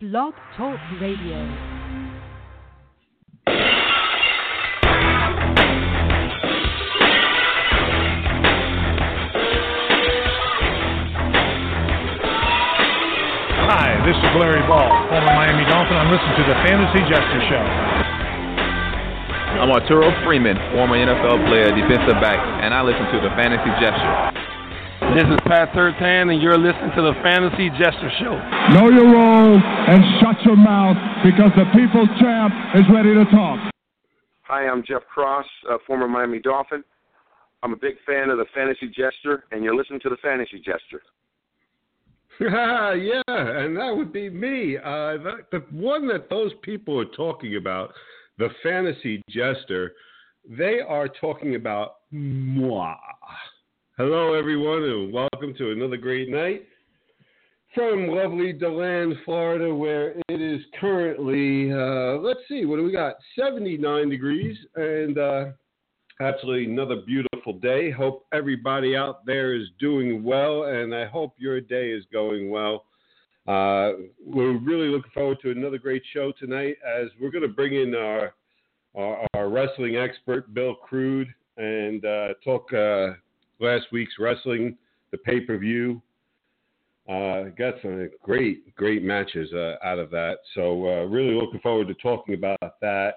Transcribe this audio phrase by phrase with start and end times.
[0.00, 1.36] Blog Talk Radio.
[13.68, 15.92] Hi, this is Larry Ball, former Miami Dolphin.
[15.92, 17.60] I'm listening to the Fantasy Jester Show.
[19.60, 24.39] I'm Arturo Freeman, former NFL player, defensive back, and I listen to the Fantasy Jester.
[25.10, 28.38] This is Pat Sertan, and you're listening to the Fantasy Jester Show.
[28.72, 33.72] Know your role and shut your mouth because the people's champ is ready to talk.
[34.42, 36.84] Hi, I'm Jeff Cross, uh, former Miami Dolphin.
[37.64, 41.02] I'm a big fan of the Fantasy Jester, and you're listening to the Fantasy Jester.
[42.40, 44.76] yeah, and that would be me.
[44.76, 47.92] Uh, the, the one that those people are talking about,
[48.38, 49.92] the fantasy jester,
[50.48, 52.94] they are talking about moi.
[53.98, 56.66] Hello, everyone, and welcome to another great night
[57.74, 63.16] from lovely DeLand, Florida, where it is currently, uh, let's see, what do we got?
[63.38, 65.46] 79 degrees, and uh,
[66.20, 67.90] absolutely another beautiful day.
[67.90, 72.84] Hope everybody out there is doing well, and I hope your day is going well.
[73.46, 73.92] Uh,
[74.24, 77.94] we're really looking forward to another great show tonight as we're going to bring in
[77.94, 78.34] our,
[78.94, 83.14] our, our wrestling expert, Bill Crude, and uh, talk uh,
[83.60, 84.76] last week's wrestling,
[85.10, 86.00] the pay per view.
[87.08, 90.36] Uh, got some great, great matches uh, out of that.
[90.54, 93.14] So, uh, really looking forward to talking about that.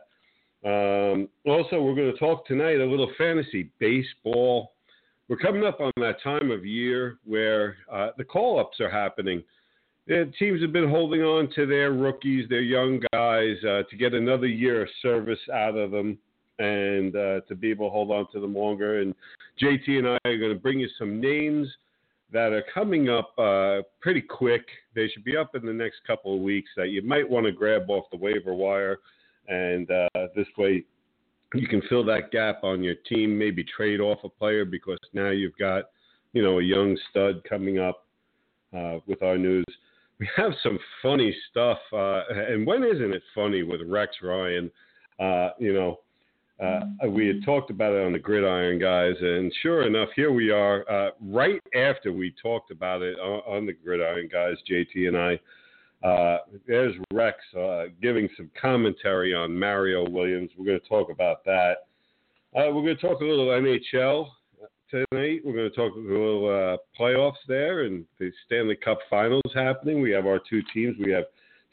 [0.66, 4.74] Um, also, we're going to talk tonight a little fantasy baseball.
[5.28, 9.44] We're coming up on that time of year where uh, the call ups are happening.
[10.08, 14.14] The teams have been holding on to their rookies, their young guys, uh, to get
[14.14, 16.18] another year of service out of them
[16.60, 19.02] and uh, to be able to hold on to them longer.
[19.02, 19.14] And
[19.62, 21.68] JT and I are going to bring you some names
[22.32, 24.66] that are coming up uh, pretty quick.
[24.96, 27.52] They should be up in the next couple of weeks that you might want to
[27.52, 29.00] grab off the waiver wire
[29.48, 30.84] and uh, this way
[31.54, 33.38] you can fill that gap on your team.
[33.38, 35.86] Maybe trade off a player because now you've got
[36.34, 38.06] you know a young stud coming up
[38.76, 39.66] uh, with our news.
[40.20, 44.72] We have some funny stuff, uh, and when isn't it funny with Rex Ryan?
[45.20, 46.00] Uh, you know.
[46.60, 50.52] Uh, we had talked about it on the gridiron guys, and sure enough, here we
[50.52, 50.90] are.
[50.90, 55.40] Uh, right after we talked about it on, on the gridiron guys, JT and I,
[56.08, 60.52] uh, there's Rex uh, giving some commentary on Mario Williams.
[60.58, 61.88] We're going to talk about that.
[62.56, 64.28] Uh, we're going to talk a little NHL
[64.92, 65.42] tonight.
[65.44, 70.02] We're going to talk a little uh, playoffs there and the Stanley Cup Finals happening.
[70.02, 70.96] We have our two teams.
[71.00, 71.26] We have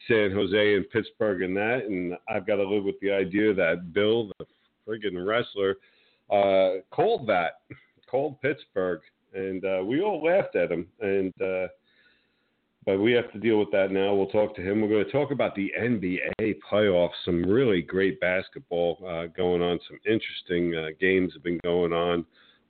[0.09, 3.93] San Jose and Pittsburgh in that, and I've got to live with the idea that
[3.93, 4.47] Bill, the
[4.91, 5.77] friggin' wrestler,
[6.31, 7.61] uh, called that,
[8.11, 9.01] called Pittsburgh,
[9.34, 10.89] and uh, we all laughed at him.
[11.01, 11.69] And uh,
[12.87, 14.15] but we have to deal with that now.
[14.15, 14.81] We'll talk to him.
[14.81, 17.11] We're going to talk about the NBA playoffs.
[17.25, 19.79] Some really great basketball uh, going on.
[19.87, 22.25] Some interesting uh, games have been going on.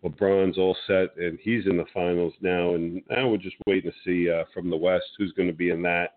[0.04, 2.75] LeBron's all set, and he's in the finals now.
[2.75, 5.70] And now we're just waiting to see uh, from the West who's going to be
[5.70, 6.16] in that.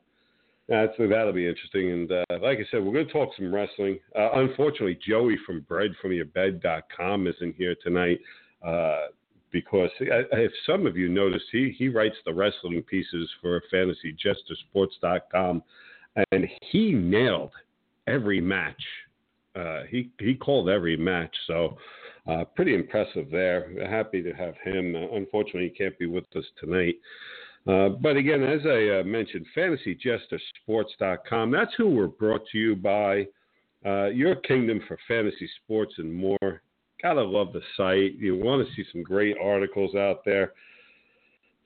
[0.69, 1.91] That's, that'll be interesting.
[1.91, 3.99] And uh, like I said, we're going to talk some wrestling.
[4.17, 8.19] Uh, unfortunately, Joey from breadfromyourbed.com isn't here tonight.
[8.65, 9.07] Uh,
[9.51, 15.63] because if some of you noticed, he, he writes the wrestling pieces for FantasyJesterSports.com,
[16.31, 17.51] and he nailed
[18.07, 18.81] every match.
[19.55, 21.77] Uh, he he called every match, so
[22.25, 23.71] uh, pretty impressive there.
[23.87, 24.95] Happy to have him.
[24.95, 26.95] Unfortunately, he can't be with us tonight.
[27.67, 31.51] Uh, but again, as I uh, mentioned, FantasyJesterSports.com.
[31.51, 33.27] That's who we're brought to you by.
[33.85, 36.61] Uh, your kingdom for fantasy sports and more
[37.03, 38.15] Gotta love the site.
[38.17, 40.53] You want to see some great articles out there.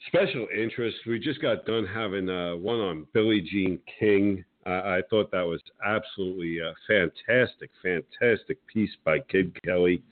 [0.07, 0.97] Special interest.
[1.05, 4.43] We just got done having uh, one on Billie Jean King.
[4.65, 10.03] I thought that was absolutely a fantastic, fantastic piece by Kid Kelly.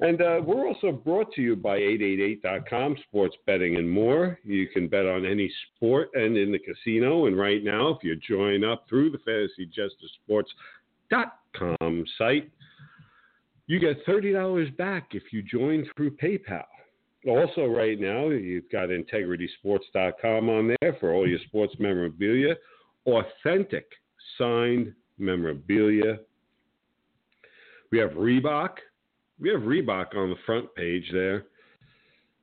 [0.00, 4.38] And uh, we're also brought to you by 888.com, sports betting and more.
[4.44, 7.26] You can bet on any sport and in the casino.
[7.26, 9.18] And right now, if you join up through the
[10.30, 12.50] FantasyJesterSports.com site,
[13.66, 16.64] you get $30 back if you join through PayPal.
[17.26, 22.54] Also, right now, you've got integritysports.com on there for all your sports memorabilia,
[23.06, 23.90] authentic
[24.38, 26.18] signed memorabilia.
[27.90, 28.76] We have Reebok.
[29.40, 31.44] We have Reebok on the front page there.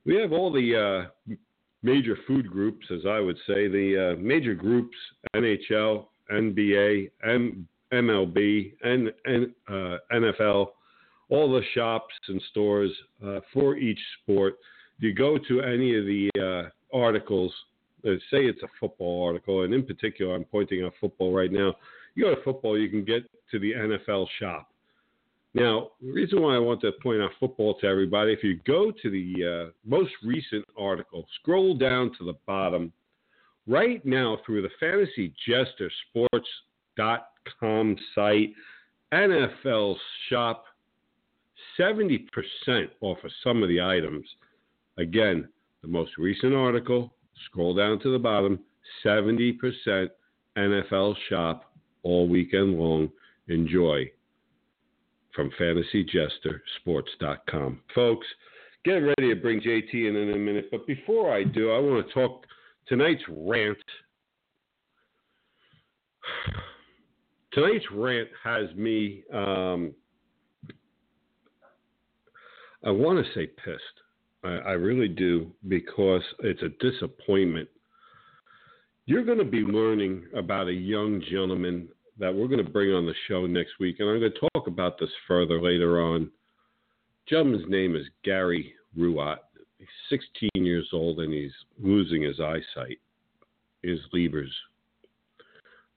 [0.04, 1.34] We have all the uh,
[1.82, 4.96] major food groups, as I would say, the uh, major groups
[5.34, 9.08] NHL, NBA, M- MLB, and,
[9.68, 10.68] uh, NFL
[11.28, 12.92] all the shops and stores
[13.24, 14.56] uh, for each sport.
[14.98, 17.52] If You go to any of the uh, articles
[18.06, 21.74] uh, say it's a football article, and in particular, I'm pointing out football right now.
[22.14, 24.70] You go to football, you can get to the NFL shop.
[25.56, 28.90] Now, the reason why I want to point out football to everybody, if you go
[28.90, 32.92] to the uh, most recent article, scroll down to the bottom,
[33.66, 35.90] right now through the Fantasy Jester
[38.14, 38.52] site,
[39.14, 39.96] NFL
[40.28, 40.66] shop,
[41.80, 42.26] 70%
[43.00, 44.26] off of some of the items.
[44.98, 45.48] Again,
[45.80, 47.14] the most recent article,
[47.46, 48.60] scroll down to the bottom,
[49.02, 49.56] 70%
[50.58, 51.72] NFL shop
[52.02, 53.10] all weekend long.
[53.48, 54.10] Enjoy
[55.36, 57.82] from FantasyJesterSports.com.
[57.94, 58.26] Folks,
[58.84, 62.04] get ready to bring JT in in a minute, but before I do, I want
[62.06, 62.44] to talk
[62.88, 63.78] tonight's rant.
[67.52, 69.94] Tonight's rant has me, um,
[72.84, 74.02] I want to say pissed.
[74.44, 77.70] I, I really do because it's a disappointment.
[79.06, 83.06] You're going to be learning about a young gentleman that we're going to bring on
[83.06, 86.30] the show next week, and I'm going to talk about this further later on.
[87.28, 89.38] Gentleman's name is Gary Ruott.
[89.78, 92.98] He's 16 years old and he's losing his eyesight,
[93.82, 94.52] his levers.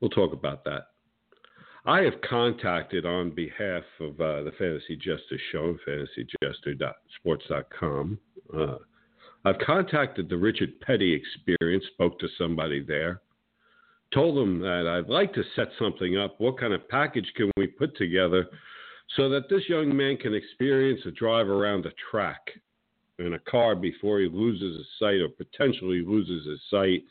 [0.01, 0.87] We'll talk about that.
[1.85, 8.19] I have contacted on behalf of uh, the Fantasy Jester Show, fantasyjester.sports.com.
[8.55, 8.75] Uh,
[9.45, 13.21] I've contacted the Richard Petty Experience, spoke to somebody there
[14.13, 16.39] told them that I'd like to set something up.
[16.39, 18.47] What kind of package can we put together
[19.15, 22.41] so that this young man can experience a drive around a track
[23.19, 27.03] in a car before he loses his sight or potentially loses his sight?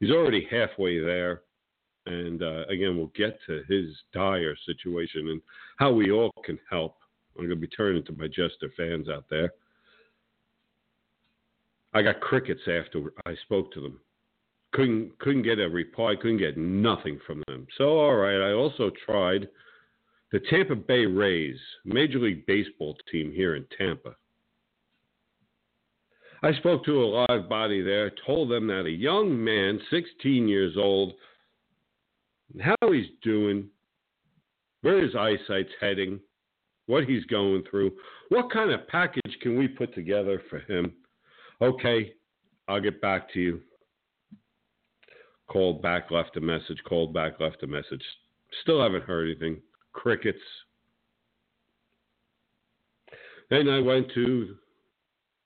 [0.00, 1.42] He's already halfway there.
[2.06, 5.42] And uh, again, we'll get to his dire situation and
[5.78, 6.96] how we all can help.
[7.36, 9.52] I'm going to be turning to my Jester fans out there.
[11.92, 14.00] I got crickets after I spoke to them
[14.76, 17.66] couldn't couldn't get a reply, couldn't get nothing from them.
[17.78, 19.48] So all right, I also tried
[20.32, 24.16] the Tampa Bay Rays, Major League Baseball team here in Tampa.
[26.42, 30.74] I spoke to a live body there, told them that a young man, 16 years
[30.76, 31.14] old,
[32.60, 33.68] how he's doing,
[34.82, 36.20] where his eyesight's heading,
[36.86, 37.92] what he's going through,
[38.28, 40.92] what kind of package can we put together for him.
[41.62, 42.12] Okay,
[42.68, 43.60] I'll get back to you.
[45.48, 48.02] Called back, left a message, called back, left a message.
[48.62, 49.60] Still haven't heard anything.
[49.92, 50.38] Crickets.
[53.48, 54.56] Then I went to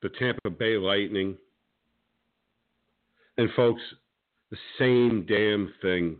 [0.03, 1.37] the Tampa Bay Lightning.
[3.37, 3.83] And folks,
[4.51, 6.17] the same damn thing.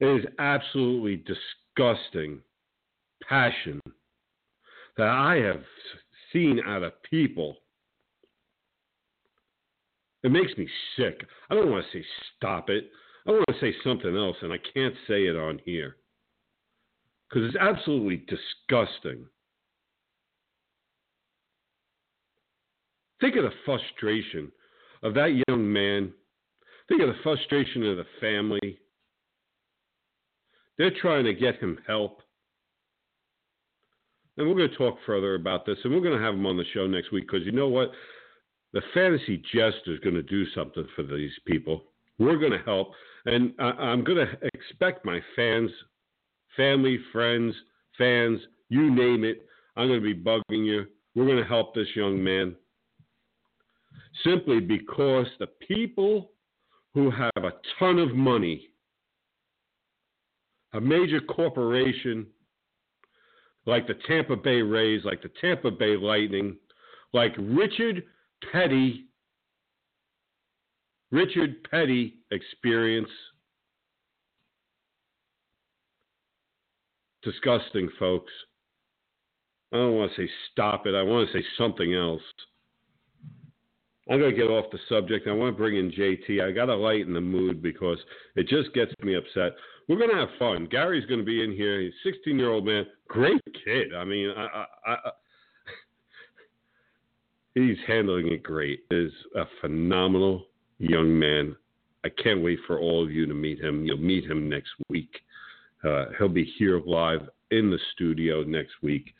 [0.00, 2.40] It is absolutely disgusting
[3.28, 3.80] passion
[4.96, 5.62] that I have
[6.32, 7.58] seen out of people
[10.22, 11.26] it makes me sick.
[11.50, 12.04] I don't want to say
[12.36, 12.90] stop it.
[13.26, 15.96] I want to say something else, and I can't say it on here
[17.28, 19.26] because it's absolutely disgusting.
[23.20, 24.50] Think of the frustration
[25.02, 26.12] of that young man.
[26.88, 28.78] Think of the frustration of the family.
[30.78, 32.22] They're trying to get him help.
[34.36, 36.56] And we're going to talk further about this, and we're going to have him on
[36.56, 37.92] the show next week because you know what?
[38.72, 41.84] The fantasy jester is going to do something for these people.
[42.18, 42.92] We're going to help,
[43.26, 45.70] and I, am going to expect my fans,
[46.56, 47.54] family, friends,
[47.96, 49.46] fans, you name it.
[49.76, 50.86] I'm going to be bugging you.
[51.14, 52.54] We're going to help this young man
[54.24, 56.30] simply because the people
[56.94, 58.68] who have a ton of money,
[60.74, 62.26] a major corporation
[63.66, 66.56] like the Tampa Bay Rays, like the Tampa Bay Lightning,
[67.12, 68.04] like Richard
[68.52, 69.06] Petty,
[71.10, 73.08] Richard Petty experience.
[77.22, 78.32] Disgusting, folks.
[79.72, 80.94] I don't want to say stop it.
[80.94, 82.22] I want to say something else.
[84.10, 85.28] I'm going to get off the subject.
[85.28, 86.42] I want to bring in JT.
[86.42, 87.98] I got to lighten the mood because
[88.34, 89.52] it just gets me upset.
[89.88, 90.66] We're going to have fun.
[90.68, 91.80] Gary's going to be in here.
[91.80, 92.86] He's a 16 year old man.
[93.06, 93.94] Great kid.
[93.94, 95.10] I mean, I, I, I,
[97.54, 98.80] He's handling it great.
[98.90, 100.46] Is a phenomenal
[100.78, 101.56] young man.
[102.04, 103.84] I can't wait for all of you to meet him.
[103.84, 105.10] You'll meet him next week.
[105.84, 109.12] Uh, he'll be here live in the studio next week.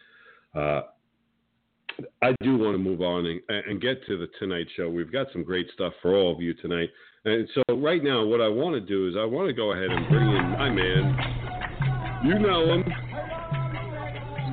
[0.55, 0.83] Uh,
[2.23, 4.89] I do want to move on and, and, get to the Tonight Show.
[4.89, 6.89] We've got some great stuff for all of you tonight.
[7.27, 9.91] And so, right now, what I want to do is I want to go ahead
[9.91, 12.25] and bring in my man.
[12.25, 12.85] You know him,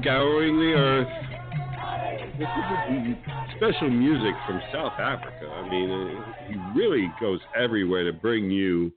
[0.02, 1.27] scouring the earth
[3.56, 5.48] special music from South Africa.
[5.48, 8.92] I mean, uh, he really goes everywhere to bring you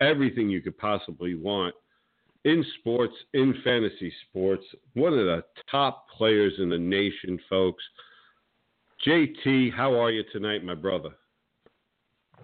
[0.00, 1.74] everything you could possibly want
[2.44, 4.64] in sports, in fantasy sports.
[4.94, 7.82] One of the top players in the nation, folks.
[9.06, 11.10] JT, how are you tonight, my brother?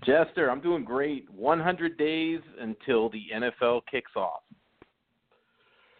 [0.05, 1.29] Jester, I'm doing great.
[1.31, 4.43] 100 days until the NFL kicks off.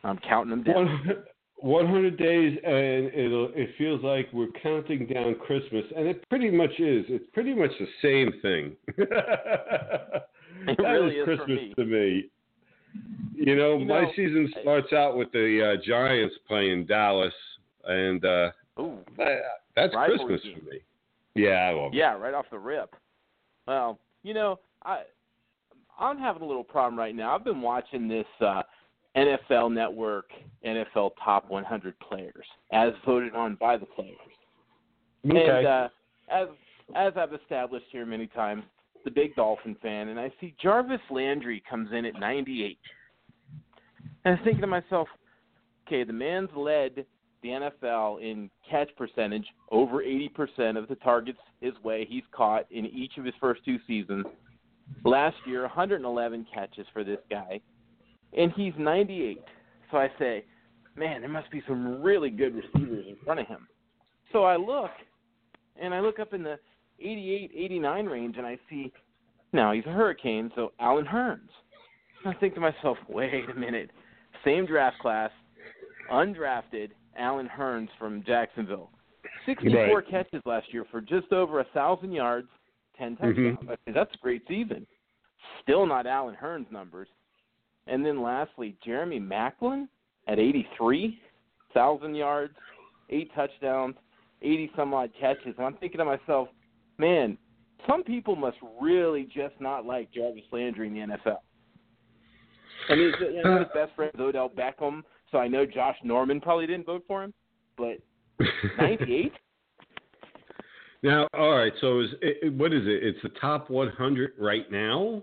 [0.03, 1.25] I'm counting them down.
[1.57, 6.71] 100 days, and it'll, it feels like we're counting down Christmas, and it pretty much
[6.79, 7.05] is.
[7.09, 8.77] It's pretty much the same thing.
[8.99, 11.75] it that really is is Christmas me.
[11.77, 12.25] to me.
[13.35, 17.33] You know, You my season starts out with the uh, Giants playing Dallas,
[17.85, 18.99] and uh, Ooh,
[19.75, 20.61] that's Christmas game.
[20.61, 20.79] for me.
[21.35, 21.97] Yeah, I love it.
[21.97, 22.95] yeah, right off the rip.
[23.67, 25.03] Well, you know, I
[25.99, 27.35] I'm having a little problem right now.
[27.35, 28.63] I've been watching this uh,
[29.17, 30.31] NFL Network
[30.67, 34.17] NFL Top 100 Players as voted on by the players.
[35.29, 35.49] Okay.
[35.49, 35.89] And uh,
[36.31, 36.49] as
[36.95, 38.63] as I've established here many times,
[39.05, 42.79] the big Dolphin fan, and I see Jarvis Landry comes in at 98.
[44.25, 45.09] And I'm thinking to myself,
[45.87, 47.07] okay, the man's led
[47.43, 52.87] the NFL in catch percentage over 80% of the targets his way he's caught in
[52.87, 54.25] each of his first two seasons.
[55.05, 57.61] Last year, 111 catches for this guy,
[58.37, 59.43] and he's 98.
[59.91, 60.45] So I say,
[60.97, 63.67] man, there must be some really good receivers in front of him.
[64.33, 64.91] So I look,
[65.81, 66.59] and I look up in the
[67.01, 68.93] 88, 89 range, and I see
[69.53, 71.49] now he's a Hurricane, so Allen Hurns.
[72.27, 73.91] I think to myself, wait a minute,
[74.45, 75.31] same draft class,
[76.11, 78.91] undrafted Allen Hurns from Jacksonville,
[79.47, 80.09] 64 Right.
[80.09, 82.49] catches last year for just over a thousand yards,
[82.99, 83.25] 10 mm-hmm.
[83.25, 83.59] touchdowns.
[83.71, 84.87] I say, That's a great season.
[85.63, 87.09] Still not Allen Hurns numbers.
[87.87, 89.89] And then lastly, Jeremy Maclin
[90.27, 91.19] at 83,
[91.75, 92.55] thousand yards,
[93.11, 93.97] eight touchdowns,
[94.43, 95.55] 80 some odd catches.
[95.59, 96.49] And I'm thinking to myself,
[96.99, 97.37] man,
[97.87, 101.39] some people must really just not like Jarvis Landry in the NFL.
[102.89, 106.41] I mean, you know, his best friend is Odell Beckham, so I know Josh Norman
[106.41, 107.33] probably didn't vote for him,
[107.77, 107.99] but
[108.79, 109.33] 98?
[111.03, 111.73] now, all right.
[111.81, 113.05] So, is it, what is it?
[113.05, 115.23] It's the top 100 right now.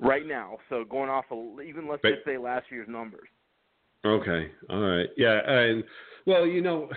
[0.00, 0.58] Right now.
[0.68, 3.28] So going off of, even let's But- just say last year's numbers.
[4.04, 4.50] Okay.
[4.70, 5.08] All right.
[5.16, 5.40] Yeah.
[5.48, 5.84] And
[6.26, 6.88] well, you know,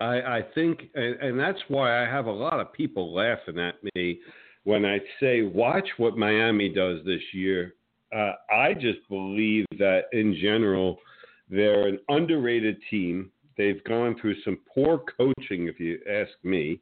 [0.00, 3.74] I I think, and, and that's why I have a lot of people laughing at
[3.94, 4.20] me
[4.64, 7.74] when I say, "Watch what Miami does this year."
[8.14, 10.98] Uh, I just believe that in general,
[11.48, 13.30] they're an underrated team.
[13.56, 16.80] They've gone through some poor coaching, if you ask me.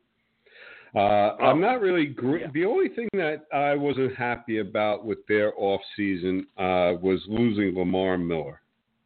[0.95, 2.07] Uh, I'm not really.
[2.07, 2.47] Gr- Yeah.
[2.53, 7.77] The only thing that I wasn't happy about with their off season uh, was losing
[7.77, 8.61] Lamar Miller.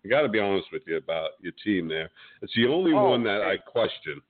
[0.04, 2.10] I got to be honest with you about your team there.
[2.42, 4.20] It's the only Oh, one that I question.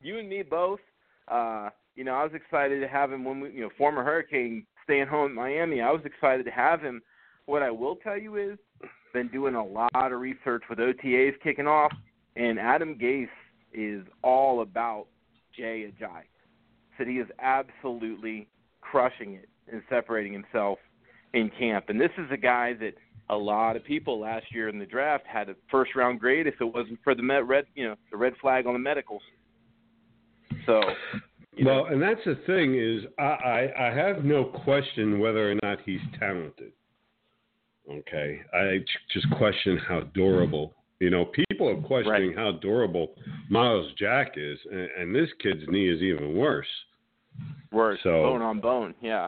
[0.00, 0.80] You and me both.
[1.28, 4.66] Uh, you know, I was excited to have him when we, you know, former Hurricane
[4.84, 5.80] staying home in Miami.
[5.80, 7.02] I was excited to have him.
[7.46, 8.58] What I will tell you is,
[9.12, 11.92] been doing a lot of research with OTAs kicking off,
[12.36, 13.28] and Adam Gase
[13.74, 15.06] is all about
[15.54, 16.22] Jay Ajayi.
[16.96, 18.48] Said he is absolutely
[18.80, 20.78] crushing it and separating himself
[21.34, 21.86] in camp.
[21.88, 22.94] And this is a guy that
[23.30, 26.54] a lot of people last year in the draft had a first round grade if
[26.60, 29.22] it wasn't for the med, red, you know, the red flag on the medicals.
[30.66, 30.80] So,
[31.56, 35.54] you Well, and that's the thing is, I, I I have no question whether or
[35.62, 36.72] not he's talented.
[37.90, 38.78] Okay, I
[39.12, 40.74] just question how durable.
[41.02, 43.10] You know, people are questioning how durable
[43.50, 46.68] Myles Jack is, and, and this kid's knee is even worse.
[47.72, 48.94] worse so- bone on bone.
[49.02, 49.26] Yeah.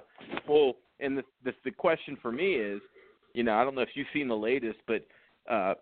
[0.48, 2.80] Well, and the, the the question for me is,
[3.32, 5.04] you know, I don't know if you've seen the latest, but
[5.50, 5.74] uh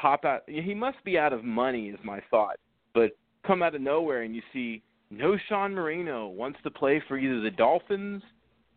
[0.00, 0.42] pop out.
[0.46, 2.60] He must be out of money, is my thought.
[2.94, 3.10] But
[3.44, 7.40] come out of nowhere and you see no Sean Marino wants to play for either
[7.40, 8.22] the Dolphins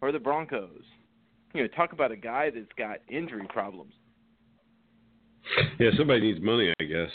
[0.01, 0.81] or the Broncos.
[1.53, 3.93] You know, talk about a guy that's got injury problems.
[5.79, 7.09] Yeah, somebody needs money, I guess.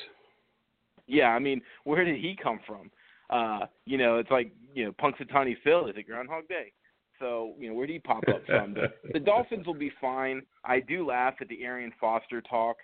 [1.07, 2.91] Yeah, I mean, where did he come from?
[3.31, 6.73] Uh, you know, it's like, you know, Punxsutawney Phil is it Groundhog Day.
[7.19, 8.75] So, you know, where did he pop up from?
[8.75, 10.43] The, the Dolphins will be fine.
[10.65, 12.77] I do laugh at the Arian Foster talk.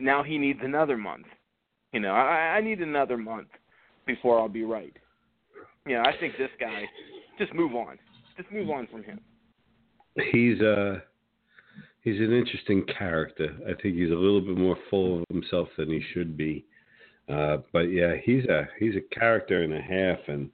[0.00, 1.26] Now he needs another month.
[1.92, 3.48] You know, I, I need another month
[4.06, 4.96] before I'll be right.
[5.86, 6.84] You know, I think this guy,
[7.38, 7.98] just move on.
[8.36, 9.20] Just move on from him.
[10.32, 11.00] He's uh
[12.02, 13.56] he's an interesting character.
[13.64, 16.64] I think he's a little bit more full of himself than he should be.
[17.28, 20.18] Uh, but yeah, he's a he's a character and a half.
[20.26, 20.50] And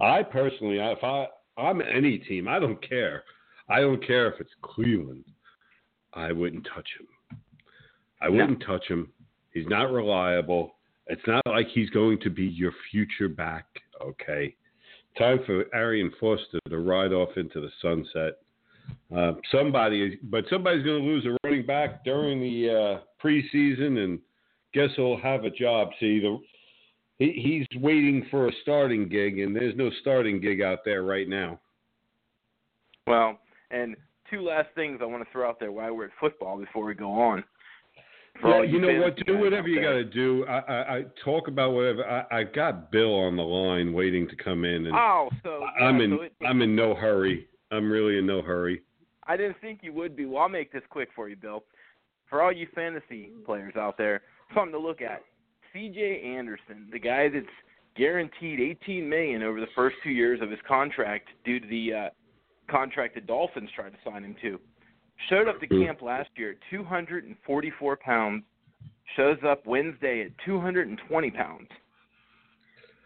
[0.00, 1.26] I personally, if I
[1.56, 3.24] I'm any team, I don't care.
[3.68, 5.24] I don't care if it's Cleveland.
[6.14, 7.38] I wouldn't touch him.
[8.20, 9.12] I wouldn't touch him.
[9.52, 10.74] He's not reliable.
[11.06, 13.66] It's not like he's going to be your future back.
[14.02, 14.54] Okay,
[15.18, 18.38] time for Arian Foster to ride off into the sunset.
[19.14, 24.18] Uh, somebody, but somebody's going to lose a running back during the uh, preseason, and
[24.74, 25.88] guess he'll have a job.
[25.98, 26.38] See, the,
[27.18, 31.28] he, he's waiting for a starting gig, and there's no starting gig out there right
[31.28, 31.58] now.
[33.06, 33.38] Well,
[33.70, 33.96] and
[34.30, 36.94] two last things I want to throw out there while we're at football before we
[36.94, 37.42] go on.
[38.44, 39.16] Yeah, all you know what?
[39.26, 40.44] Do whatever you got to do.
[40.46, 42.04] I, I, I talk about whatever.
[42.04, 45.86] I, I got Bill on the line waiting to come in, and Oh, so yeah,
[45.86, 46.10] I'm in.
[46.10, 47.48] so it, I'm in no hurry.
[47.70, 48.82] I'm really in no hurry.
[49.26, 50.24] I didn't think you would be.
[50.24, 51.64] Well, I'll make this quick for you, Bill.
[52.30, 54.22] For all you fantasy players out there,
[54.54, 55.22] something to look at.
[55.72, 56.22] C.J.
[56.24, 57.46] Anderson, the guy that's
[57.96, 62.08] guaranteed 18 million over the first two years of his contract due to the uh,
[62.70, 64.58] contract the Dolphins tried to sign him to,
[65.28, 65.82] showed up to Hmm.
[65.84, 68.44] camp last year at 244 pounds.
[69.16, 71.68] Shows up Wednesday at 220 pounds.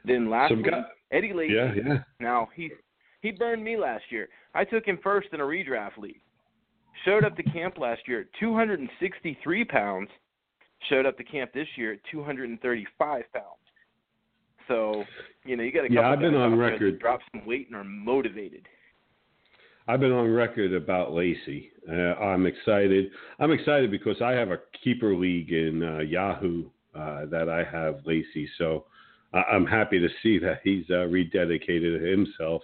[0.05, 1.53] Then last Some week, guy- Eddie Lacy.
[1.55, 1.99] Yeah, yeah.
[2.21, 2.71] Now he
[3.23, 4.29] he burned me last year.
[4.55, 6.21] I took him first in a redraft league.
[7.05, 10.09] Showed up to camp last year at 263 pounds.
[10.91, 13.47] Showed up to camp this year at 235 pounds.
[14.69, 15.05] So
[15.45, 17.01] you know you got to Yeah, I've been on out there that record.
[17.01, 18.69] Drop some weight and are motivated.
[19.89, 21.71] I've been on record about Lacy.
[21.89, 23.11] Uh, I'm excited.
[23.41, 26.65] I'm excited because I have a keeper league in uh, Yahoo
[26.95, 28.49] uh, that I have Lacy.
[28.59, 28.85] So
[29.35, 32.63] I- I'm happy to see that he's uh, rededicated himself.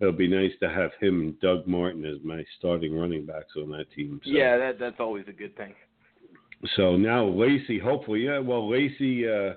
[0.00, 3.70] It'll be nice to have him and Doug Martin as my starting running backs on
[3.70, 4.20] that team.
[4.24, 4.30] So.
[4.30, 5.74] Yeah, that that's always a good thing.
[6.76, 8.38] So now Lacy, hopefully, yeah.
[8.38, 9.54] Well, Lacy, uh,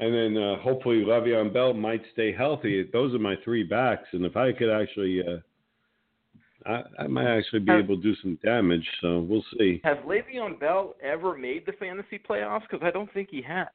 [0.00, 2.88] and then uh, hopefully Le'Veon Bell might stay healthy.
[2.92, 7.60] Those are my three backs, and if I could actually, uh, I, I might actually
[7.60, 8.86] be Have- able to do some damage.
[9.00, 9.80] So we'll see.
[9.84, 12.62] Has Le'Veon Bell ever made the fantasy playoffs?
[12.62, 13.68] Because I don't think he has.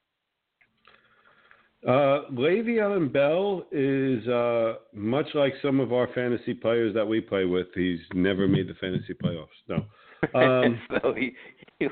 [1.88, 7.46] Uh, Le'Veon Bell is uh, much like some of our fantasy players that we play
[7.46, 7.68] with.
[7.76, 9.48] He's never made the fantasy playoffs.
[9.68, 9.86] No.
[10.34, 11.36] Um, so he,
[11.78, 11.88] he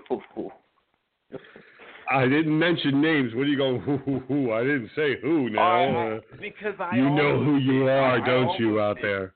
[2.10, 3.36] I didn't mention names.
[3.36, 3.82] What are you going?
[3.82, 4.52] Who, who, who?
[4.52, 5.50] I didn't say who.
[5.50, 9.06] Now Uh, because I you know who you are, I don't you, out did.
[9.06, 9.34] there?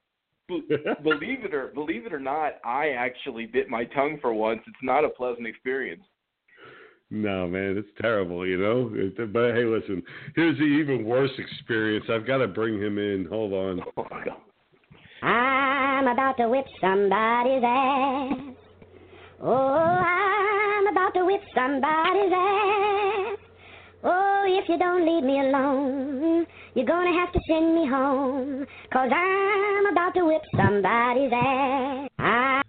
[1.03, 4.62] Believe it or believe it or not, I actually bit my tongue for once.
[4.65, 6.03] It's not a pleasant experience.
[7.09, 8.91] No, man, it's terrible, you know.
[9.27, 10.03] But hey, listen,
[10.35, 12.05] here's the even worse experience.
[12.09, 13.25] I've got to bring him in.
[13.29, 13.81] Hold on.
[13.95, 18.55] Oh, I'm about to whip somebody's ass.
[19.41, 23.37] Oh, I'm about to whip somebody's ass.
[24.03, 28.65] Oh, if you don't leave me alone, you're gonna have to send me home.
[28.93, 32.09] Cause I'm about to whip somebody's ass.
[32.19, 32.61] I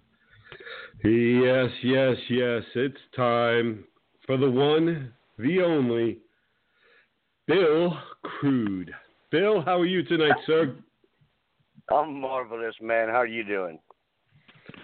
[1.03, 2.63] Yes, yes, yes.
[2.75, 3.85] It's time
[4.29, 6.19] for the one, the only,
[7.47, 8.93] Bill Crude.
[9.31, 10.75] Bill, how are you tonight, sir?
[11.91, 13.07] I'm marvelous, man.
[13.07, 13.79] How are you doing?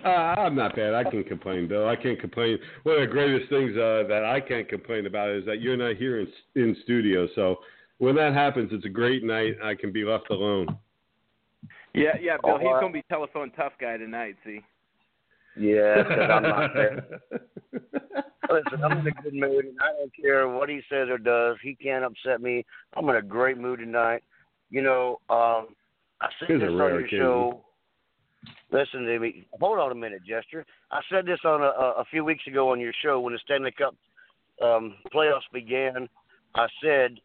[0.04, 0.96] Uh, I'm not bad.
[0.96, 1.88] I can't complain, Bill.
[1.88, 2.58] I can't complain.
[2.82, 5.98] One of the greatest things uh, that I can't complain about is that you're not
[5.98, 7.28] here in, in studio.
[7.36, 7.58] So
[8.00, 9.58] when that happens, it's a great night.
[9.64, 10.76] I can be left alone.
[11.94, 12.56] Yeah, yeah, Bill.
[12.56, 14.38] Oh, He's uh, gonna be telephone tough guy tonight.
[14.44, 14.62] See.
[15.56, 17.06] Yeah, 'cause I'm not there.
[18.50, 21.58] Listen, I'm in a good mood, and I don't care what he says or does.
[21.62, 22.66] He can't upset me.
[22.96, 24.24] I'm in a great mood tonight.
[24.70, 25.68] You know, um,
[26.22, 27.20] I said Here's a this on your occasion.
[27.20, 27.62] show.
[28.72, 29.48] Listen to me.
[29.60, 30.66] Hold on a minute, Jester.
[30.92, 33.40] I said this on a, a a few weeks ago on your show when the
[33.44, 33.96] Stanley Cup
[34.62, 36.08] um, playoffs began.
[36.56, 37.20] I said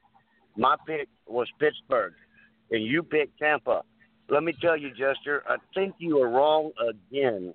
[0.56, 2.14] my pick was Pittsburgh,
[2.70, 3.82] and you picked Tampa.
[4.28, 7.52] Let me tell you, Jester, I think you are wrong again.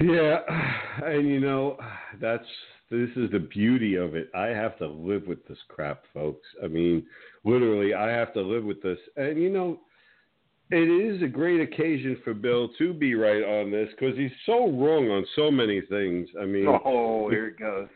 [0.00, 0.38] Yeah,
[1.04, 1.76] and you know,
[2.20, 2.44] that's
[2.90, 4.30] this is the beauty of it.
[4.34, 6.46] I have to live with this crap, folks.
[6.64, 7.06] I mean,
[7.44, 8.98] literally, I have to live with this.
[9.16, 9.80] And you know,
[10.70, 14.70] it is a great occasion for Bill to be right on this because he's so
[14.70, 16.28] wrong on so many things.
[16.40, 17.88] I mean, Oh, here it goes.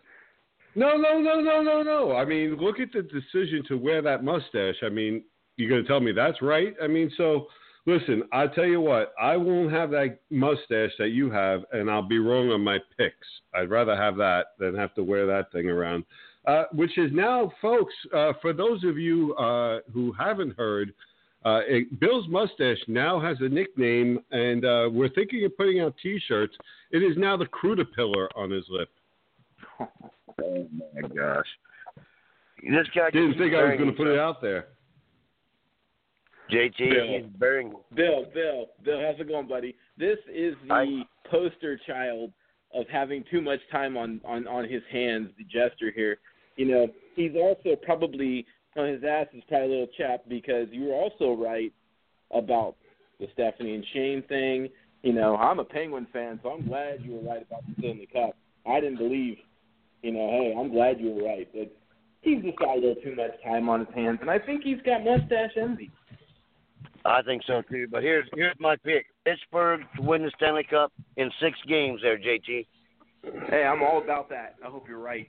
[0.74, 2.16] no, no, no, no, no, no.
[2.16, 4.76] I mean, look at the decision to wear that mustache.
[4.82, 5.22] I mean,
[5.56, 6.74] you're going to tell me that's right?
[6.82, 7.46] I mean, so
[7.86, 12.02] listen, I tell you what, I won't have that mustache that you have, and I'll
[12.02, 13.26] be wrong on my picks.
[13.54, 16.04] I'd rather have that than have to wear that thing around.
[16.46, 20.92] Uh, which is now, folks, uh, for those of you uh, who haven't heard,
[21.44, 25.94] uh, it, Bill's mustache now has a nickname, and uh, we're thinking of putting out
[26.02, 26.54] T-shirts.
[26.90, 28.88] It is now the Crudapillar on his lip.
[30.42, 31.46] Oh my gosh.
[32.60, 34.66] This guy Didn't think I was going to put it out there.
[36.78, 37.06] Bill.
[37.08, 37.72] he's burying.
[37.94, 39.74] Bill, Bill, Bill, how's it going, buddy?
[39.98, 42.32] This is the I- poster child
[42.74, 45.30] of having too much time on on on his hands.
[45.38, 46.18] The jester here,
[46.56, 50.84] you know, he's also probably on his ass is probably a little chapped because you
[50.84, 51.72] were also right
[52.32, 52.74] about
[53.20, 54.68] the Stephanie and Shane thing.
[55.02, 58.08] You know, I'm a Penguin fan, so I'm glad you were right about the Stanley
[58.12, 58.36] Cup.
[58.66, 59.36] I didn't believe,
[60.02, 61.70] you know, hey, I'm glad you were right, but
[62.22, 64.80] he's just got a little too much time on his hands, and I think he's
[64.84, 65.90] got mustache envy.
[67.04, 67.86] I think so too.
[67.90, 72.00] But here's here's my pick: Pittsburgh to win the Stanley Cup in six games.
[72.02, 72.66] There, JT.
[73.50, 74.56] Hey, I'm all about that.
[74.64, 75.26] I hope you're right.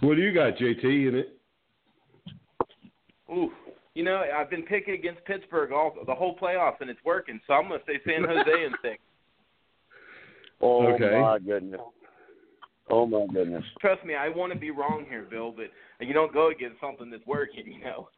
[0.00, 1.38] What do you got, JT, in it?
[3.30, 3.50] Ooh,
[3.94, 7.40] you know, I've been picking against Pittsburgh all the whole playoffs, and it's working.
[7.46, 8.98] So I'm going to say San Jose in six.
[10.60, 11.18] Oh Okay.
[11.20, 11.80] my goodness.
[12.90, 13.64] Oh my goodness.
[13.80, 15.66] Trust me, I want to be wrong here, Bill, but
[16.04, 17.66] you don't go against something that's working.
[17.66, 18.08] You know.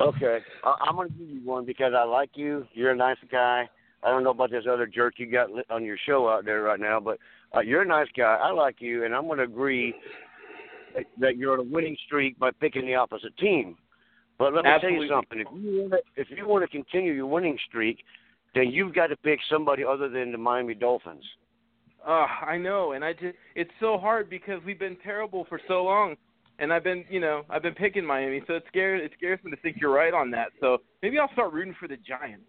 [0.00, 2.66] Okay, I, I'm going to give you one because I like you.
[2.72, 3.68] You're a nice guy.
[4.02, 6.62] I don't know about this other jerk you got li- on your show out there
[6.62, 7.18] right now, but
[7.54, 8.36] uh, you're a nice guy.
[8.40, 9.94] I like you, and I'm going to agree
[10.96, 13.76] that- that you're on a winning streak by picking the opposite team.
[14.38, 15.08] But let me Absolutely.
[15.08, 15.40] tell you something.
[15.40, 18.02] If you want to, if you want to continue your winning streak,
[18.54, 21.24] then you've got to pick somebody other than the Miami Dolphins.
[22.06, 25.84] Uh, I know, and I just it's so hard because we've been terrible for so
[25.84, 26.16] long,
[26.62, 29.50] and I've been you know I've been picking Miami, so it scares it scares me
[29.50, 30.48] to think you're right on that.
[30.60, 32.46] So maybe I'll start rooting for the Giants.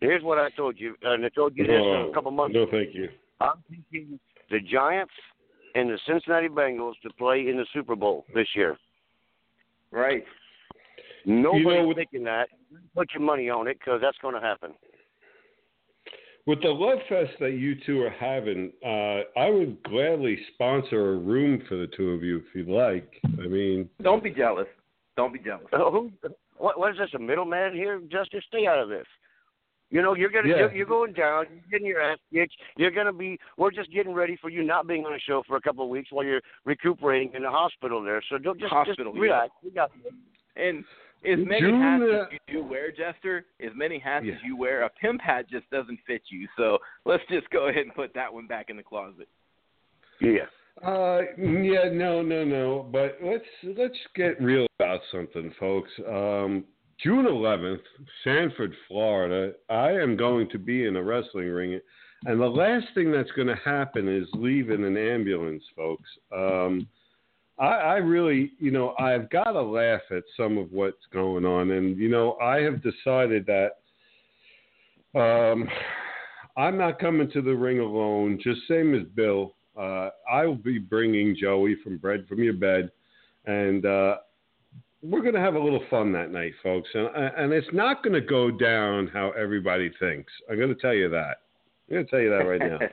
[0.00, 2.62] Here's what I told you, uh, and I told you this a couple months No,
[2.62, 2.70] ago.
[2.70, 3.08] thank you.
[3.40, 5.12] I'm picking the Giants
[5.74, 8.76] and the Cincinnati Bengals to play in the Super Bowl this year.
[9.90, 10.24] Right.
[11.26, 12.48] Nobody's You know, with- thinking that.
[12.94, 14.72] Put your money on it because that's going to happen.
[16.48, 21.18] With the love fest that you two are having, uh, I would gladly sponsor a
[21.18, 23.20] room for the two of you if you'd like.
[23.38, 24.66] I mean, Don't be jealous.
[25.14, 25.66] Don't be jealous.
[25.74, 26.10] Oh, who,
[26.56, 27.10] what, what is this?
[27.14, 28.42] A middleman here, Justice?
[28.48, 29.04] Stay out of this.
[29.90, 30.56] You know, you're gonna Yeah.
[30.56, 31.44] you're, you're going down.
[31.50, 32.54] You're getting your ass kicked.
[32.78, 33.38] You're gonna be.
[33.58, 35.90] We're just getting ready for you not being on the show for a couple of
[35.90, 38.22] weeks while you're recuperating in the hospital there.
[38.30, 39.50] So don't just Hospital, just relax.
[39.62, 39.90] We got
[40.56, 40.82] And
[41.24, 44.34] as many June, hats uh, as you do wear, Jester, as many hats Yeah.
[44.34, 46.46] as you wear, a pimp hat just doesn't fit you.
[46.56, 49.28] So let's just go ahead and put that one back in the closet.
[50.20, 50.46] yeah.
[50.84, 52.88] Uh, yeah, no, no, no.
[52.92, 53.44] But let's
[53.76, 55.90] let's get real about something, folks.
[56.06, 56.64] Um,
[57.02, 57.80] June 11th,
[58.22, 59.54] Sanford, Florida.
[59.68, 61.80] I am going to be in a wrestling ring,
[62.26, 66.08] and the last thing that's going to happen is leave in an ambulance, folks.
[66.32, 66.86] Um,
[67.58, 71.72] I, I really, you know, I've got to laugh at some of what's going on,
[71.72, 73.72] and you know, I have decided that.
[75.18, 75.68] Um,
[76.56, 79.54] I'm not coming to the ring alone, just same as Bill.
[79.78, 82.90] Uh, I will be bringing Joey from Bread from Your Bed,
[83.46, 84.16] and uh,
[85.02, 86.88] we're going to have a little fun that night, folks.
[86.94, 90.32] And, and it's not going to go down how everybody thinks.
[90.50, 91.42] I'm going to tell you that.
[91.88, 92.78] I'm going to tell you that right now.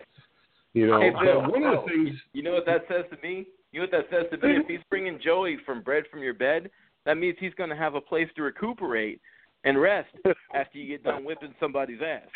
[0.73, 2.19] You know, Hey, Bill, one of the things.
[2.33, 3.47] You know what that says to me?
[3.75, 4.55] You know what that says to me?
[4.55, 6.69] If he's bringing Joey from bread from your bed,
[7.05, 9.19] that means he's going to have a place to recuperate
[9.65, 10.15] and rest
[10.55, 12.29] after you get done whipping somebody's ass.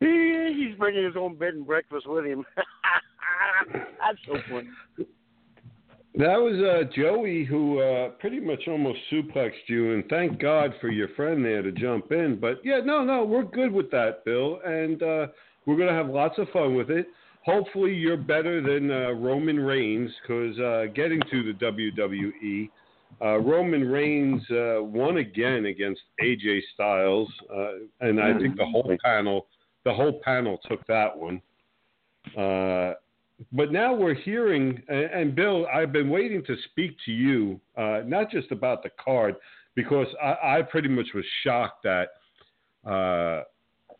[0.00, 2.42] He, he's bringing his own bed and breakfast with him.
[4.00, 4.68] that's so funny.
[6.14, 10.88] That was uh, Joey who uh, pretty much almost suplexed you, and thank God for
[10.88, 12.38] your friend there to jump in.
[12.40, 15.26] But yeah, no, no, we're good with that, Bill, and uh,
[15.66, 17.08] we're going to have lots of fun with it.
[17.46, 22.68] Hopefully, you're better than uh, Roman Reigns because uh, getting to the WWE,
[23.22, 27.68] uh, Roman Reigns uh, won again against AJ Styles, uh,
[28.00, 29.46] and I think the whole panel,
[29.84, 31.40] the whole panel took that one.
[32.36, 32.94] Uh,
[33.52, 38.00] but now we're hearing, and, and Bill, I've been waiting to speak to you, uh,
[38.04, 39.36] not just about the card,
[39.76, 42.08] because I, I pretty much was shocked that
[42.90, 43.44] uh,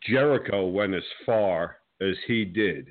[0.05, 2.87] Jericho went as far as he did.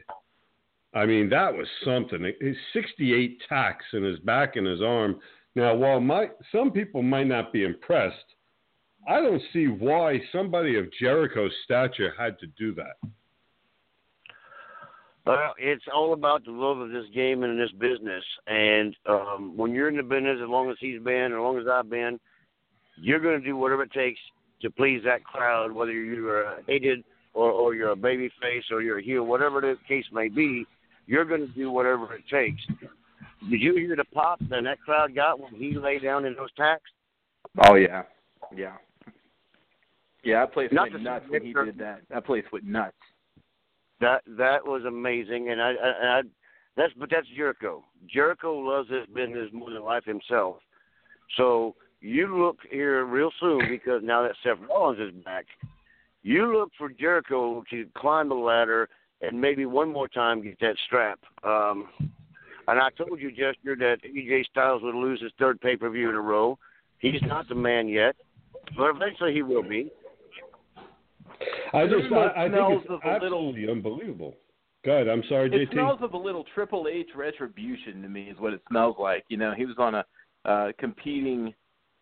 [0.96, 2.24] I mean, that was something.
[2.40, 5.20] His 68 tacks in his back and his arm.
[5.54, 8.16] Now, while my some people might not be impressed,
[9.06, 12.96] I don't see why somebody of Jericho's stature had to do that.
[15.26, 18.24] Well, it's all about the love of this game and this business.
[18.46, 21.66] And um, when you're in the business, as long as he's been, as long as
[21.70, 22.18] I've been,
[22.96, 24.20] you're going to do whatever it takes
[24.62, 27.04] to please that crowd, whether you're hated
[27.34, 30.64] or, or you're a baby face or you're a heel, whatever the case may be.
[31.06, 32.62] You're going to do whatever it takes.
[33.48, 36.52] Did you hear the pop that that crowd got when he lay down in those
[36.56, 36.90] tacks?
[37.68, 38.02] Oh yeah,
[38.54, 38.74] yeah,
[40.24, 40.40] yeah.
[40.40, 42.00] That place Not went nuts when he did that.
[42.10, 42.96] That place went nuts.
[44.00, 46.22] That that was amazing, and I, I, I
[46.76, 47.84] that's but that's Jericho.
[48.08, 50.56] Jericho loves this business more than life himself.
[51.36, 55.46] So you look here real soon because now that Seth Rollins is back,
[56.22, 58.88] you look for Jericho to climb the ladder
[59.22, 61.18] and maybe one more time get that strap.
[61.44, 61.88] Um,
[62.68, 66.08] And I told you, Jester, that AJ Styles would lose his third pay per view
[66.08, 66.58] in a row.
[66.98, 68.16] He's not the man yet,
[68.76, 69.90] but eventually he will be.
[71.72, 74.34] I just I, I smells think it's of a little- unbelievable.
[74.84, 75.72] God, I'm sorry, It JT.
[75.72, 79.24] smells of a little Triple H retribution to me, is what it smells like.
[79.28, 80.04] You know, he was on a
[80.44, 81.52] uh, competing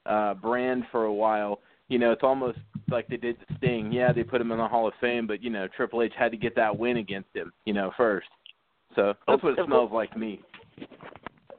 [0.07, 1.61] uh, brand for a while.
[1.88, 2.59] You know, it's almost
[2.90, 3.92] like they did the Sting.
[3.92, 6.31] Yeah, they put him in the Hall of Fame, but you know, Triple H had
[6.31, 7.53] to get that win against him.
[7.66, 8.29] You know, first.
[8.97, 10.40] So that's what it smells like to me.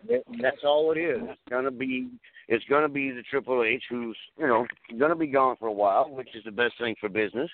[0.08, 1.20] That's all it is.
[1.22, 2.10] It's gonna be
[2.48, 4.66] it's gonna be the Triple H who's you know
[5.00, 7.50] gonna be gone for a while, which is the best thing for business.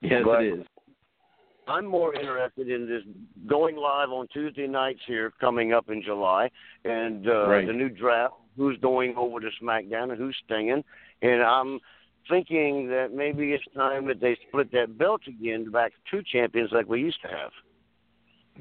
[0.00, 0.66] Yes, But it is.
[1.66, 3.02] I'm more interested in this
[3.46, 6.50] going live on Tuesday nights here coming up in July,
[6.84, 7.66] and uh, Right.
[7.66, 8.34] the new draft.
[8.56, 10.82] Who's going over to SmackDown and who's stinging?
[11.22, 11.80] And I'm
[12.28, 16.70] thinking that maybe it's time that they split that belt again back to two champions
[16.72, 17.50] like we used to have.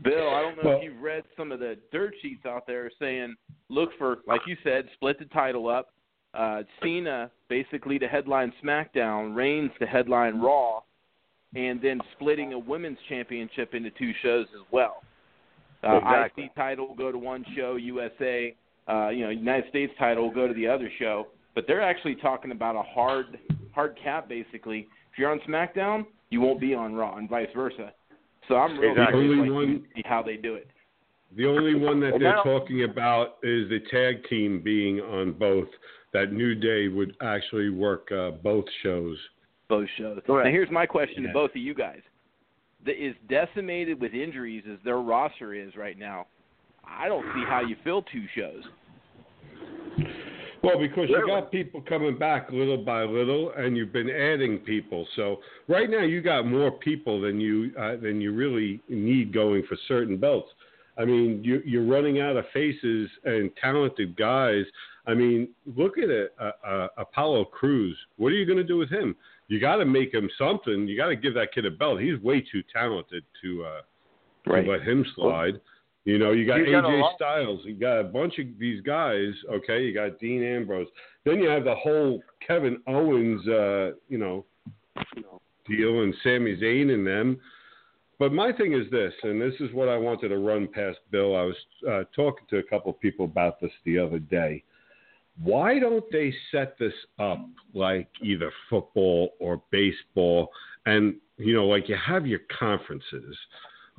[0.03, 2.89] Bill, I don't know Well- if you've read some of the dirt sheets out there
[2.99, 3.35] saying
[3.69, 5.89] look for, like you said, split the title up.
[6.33, 10.81] Uh, Cena basically to headline SmackDown, Reigns to headline Raw,
[11.55, 15.03] and then splitting a women's championship into two shows as well.
[15.83, 16.43] Uh, Exactly.
[16.45, 18.55] IC title will go to one show, USA,
[18.87, 21.27] uh, you know, United States title will go to the other show.
[21.57, 23.39] But they're actually talking about a hard,
[23.73, 24.87] hard cap basically.
[25.11, 27.93] If you're on SmackDown, you won't be on Raw, and vice versa.
[28.47, 29.21] So I'm really Exactly.
[29.21, 30.67] curious Only like, one- to see how they do it.
[31.35, 35.31] The only one that And they're now- talking about is the tag team being on
[35.31, 35.67] both.
[36.11, 39.17] That New Day would actually work uh, both shows.
[39.67, 40.21] both shows.
[40.27, 40.45] Correct.
[40.45, 41.29] Now, here's my question Yeah.
[41.29, 42.01] to both of you guys:
[42.85, 46.27] the, Is decimated with injuries as their roster is right now?
[46.85, 48.63] I don't see how you fill two shows.
[50.63, 55.07] Well, because you got people coming back little by little, and you've been adding people.
[55.15, 59.63] So right now, you got more people than you uh, than you really need going
[59.67, 60.49] for certain belts.
[60.97, 64.65] I mean, you, you're running out of faces and talented guys.
[65.05, 67.97] I mean, look at it, uh, uh, Apollo Crews.
[68.17, 69.15] What are you going to do with him?
[69.47, 70.87] You got to make him something.
[70.87, 72.01] You got to give that kid a belt.
[72.01, 73.81] He's way too talented to uh,
[74.63, 75.61] to let him slide.
[76.07, 77.59] You know, you got You AJ lot- Styles.
[77.65, 79.33] You got a bunch of these guys.
[79.51, 80.87] Okay, you got Dean Ambrose.
[81.25, 84.45] Then you have the whole Kevin Owens, uh, you know,
[85.67, 87.41] deal and Sami Zayn and them.
[88.19, 91.35] But my thing is this, and this is what I wanted to run past Bill.
[91.35, 94.63] I was uh, talking to a couple of people about this the other day.
[95.43, 100.51] Why don't they set this up like either football or baseball?
[100.85, 103.35] And, you know, like you have your conferences.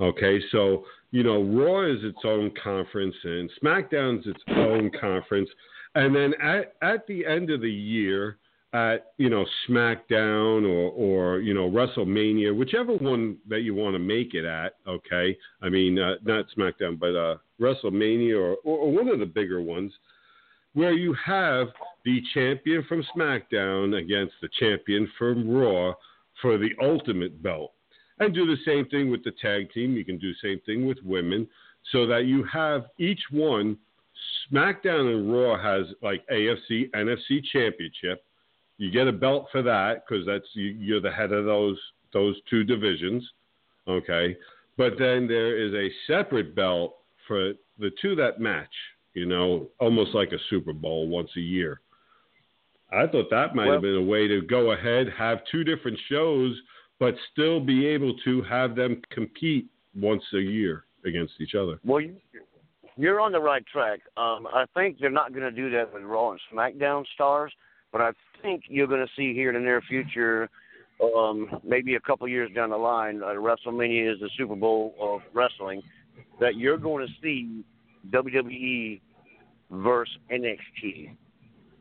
[0.00, 5.48] Okay, so, you know, Raw is its own conference and SmackDown's its own conference.
[5.94, 8.38] And then at, at the end of the year,
[8.74, 13.98] at you know SmackDown or or you know WrestleMania, whichever one that you want to
[13.98, 14.74] make it at.
[14.86, 19.26] Okay, I mean uh, not SmackDown, but uh, WrestleMania or, or or one of the
[19.26, 19.92] bigger ones,
[20.74, 21.68] where you have
[22.04, 25.94] the champion from SmackDown against the champion from Raw
[26.42, 27.72] for the ultimate belt,
[28.20, 29.94] and do the same thing with the tag team.
[29.94, 31.48] You can do the same thing with women,
[31.92, 33.76] so that you have each one.
[34.52, 38.24] SmackDown and Raw has like AFC, NFC championship
[38.78, 41.78] you get a belt for that because that's you, you're the head of those
[42.14, 43.22] those two divisions,
[43.86, 44.36] okay.
[44.78, 46.94] But then there is a separate belt
[47.26, 48.72] for the two that match.
[49.14, 51.80] You know, almost like a Super Bowl once a year.
[52.92, 56.56] I thought that might have been a way to go ahead, have two different shows,
[57.00, 61.78] but still be able to have them compete once a year against each other.
[61.84, 62.16] Well, you,
[62.96, 64.00] you're on the right track.
[64.16, 67.52] Um, I think they're not going to do that with Raw and SmackDown stars,
[67.92, 68.10] but I
[68.42, 70.50] think you're going to see here in the near future,
[71.16, 75.20] um, maybe a couple years down the line, uh, WrestleMania is the Super Bowl of
[75.32, 75.82] wrestling,
[76.40, 77.64] that you're going to see
[78.10, 79.00] WWE
[79.70, 81.16] versus NXT.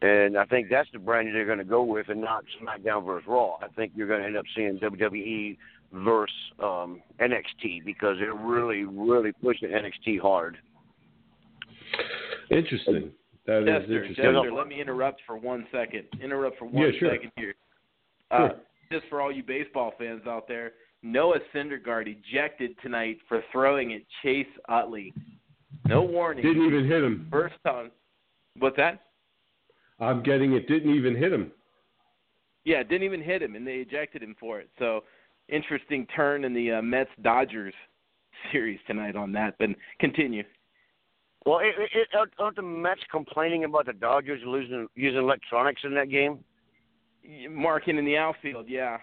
[0.01, 3.27] And I think that's the brand they're going to go with, and not SmackDown versus
[3.27, 3.57] Raw.
[3.61, 5.57] I think you're going to end up seeing WWE
[5.93, 10.57] versus um, NXT because they're really, really pushing NXT hard.
[12.51, 13.11] Interesting.
[13.45, 14.15] That is Jester, interesting.
[14.33, 16.03] Jester, let me interrupt for one second.
[16.21, 17.11] Interrupt for one Yeah, sure.
[17.11, 17.55] second here.
[18.31, 18.55] Uh, Sure.
[18.91, 24.01] Just for all you baseball fans out there, Noah Syndergaard ejected tonight for throwing at
[24.23, 25.13] Chase Utley.
[25.87, 26.43] No warning.
[26.43, 27.27] Didn't even hit him.
[27.29, 27.91] First time.
[28.59, 29.01] What's that?
[29.99, 30.67] I'm getting it.
[30.67, 31.51] Didn't even hit him.
[32.65, 34.69] Yeah, it didn't even hit him, and they ejected him for it.
[34.77, 35.03] So,
[35.47, 37.73] interesting turn in the uh, Mets Dodgers
[38.51, 39.55] series tonight on that.
[39.57, 40.43] But continue.
[41.45, 45.81] Well, it, it, it, aren't- aren't the Mets complaining about the Dodgers losing using electronics
[45.83, 46.39] in that game?
[47.49, 48.97] Marking in the outfield, yeah.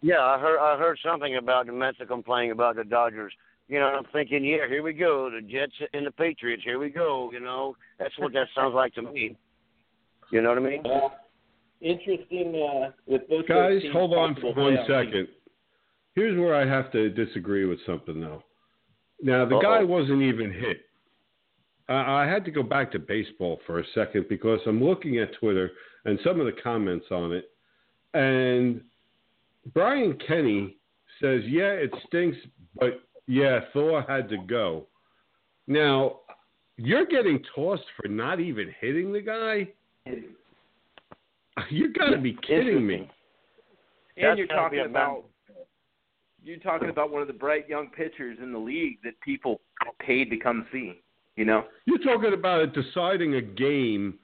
[0.00, 3.32] Yeah, I heard I heard something about the Mets are complaining about the Dodgers
[3.68, 6.62] You know, I'm thinking, yeah, here we go, the Jets and the Patriots.
[6.64, 7.30] Here we go.
[7.32, 9.36] You know, that's what that sounds like to me.
[10.30, 10.82] You know what I mean?
[10.86, 11.08] Uh,
[11.80, 15.14] interesting uh, with both Guys, hold on for one second.
[15.14, 15.28] one.
[16.14, 18.42] Here's where I have to disagree with something, though.
[19.22, 19.86] Now, the guy Uh-oh.
[19.86, 20.78] wasn't even hit.
[21.88, 25.34] I I had to go back to baseball for a second because I'm looking at
[25.34, 25.70] Twitter
[26.04, 27.50] and some of the comments on it.
[28.14, 28.80] And
[29.72, 30.76] Brian Kenny
[31.20, 32.38] says, yeah, it stinks,
[32.78, 34.86] but yeah, Thor had to go.
[35.66, 36.20] Now,
[36.76, 39.68] you're getting tossed for not even hitting the guy?
[41.70, 43.08] You got to be kidding me.
[44.16, 45.24] And That's you're talking about
[46.42, 49.60] you're talking about one of the bright young pitchers in the league that people
[49.98, 51.00] paid to come see.
[51.36, 54.18] You know, You're talking about it deciding a game,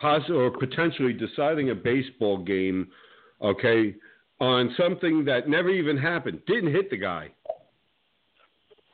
[0.00, 2.88] poss- or potentially deciding a baseball game,
[3.40, 3.94] okay,
[4.40, 6.40] on something that never even happened.
[6.46, 7.28] Didn't hit the guy.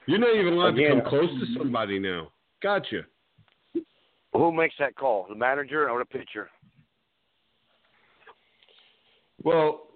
[0.07, 2.31] You're not even allowed to come close to somebody now.
[2.63, 3.07] Gotcha.
[4.41, 5.27] Who makes that call?
[5.29, 6.49] The manager or the pitcher?
[9.45, 9.89] Well,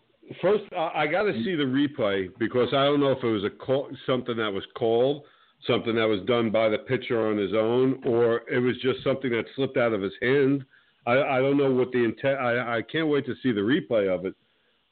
[0.43, 3.45] first I, I got to see the replay because I don't know if it was
[3.45, 5.23] a call, something that was called,
[5.67, 9.31] something that was done by the pitcher on his own, or it was just something
[9.31, 10.63] that slipped out of his hand.
[11.07, 12.39] I, I don't know what the intent.
[12.39, 14.35] I, I can't wait to see the replay of it.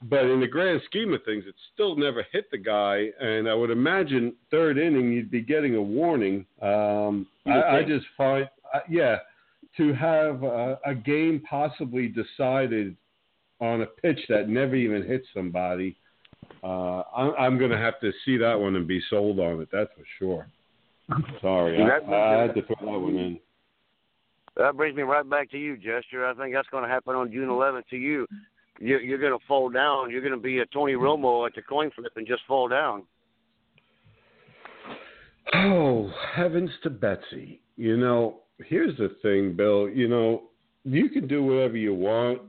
[0.09, 3.53] But in the grand scheme of things, it still never hit the guy, and I
[3.53, 6.47] would imagine third inning you'd be getting a warning.
[6.62, 9.19] Um, I, I just find, uh, yeah,
[9.77, 12.97] to have a, a game possibly decided
[13.61, 15.97] on a pitch that never even hit somebody,
[16.63, 19.69] uh, I'm, I'm going to have to see that one and be sold on it.
[19.73, 20.47] That's for sure.
[21.41, 23.41] Sorry, I, I had to throw that one in.
[24.57, 26.27] That brings me right back to you, Jester.
[26.27, 28.27] I think that's going to happen on June 11th to you.
[28.79, 30.11] You're, you're going to fall down.
[30.11, 33.05] You're going to be a Tony Romo at the coin flip and just fall down.
[35.55, 37.61] Oh, heavens to Betsy.
[37.77, 39.88] You know, here's the thing, Bill.
[39.88, 40.44] You know,
[40.85, 42.40] you can do whatever you want.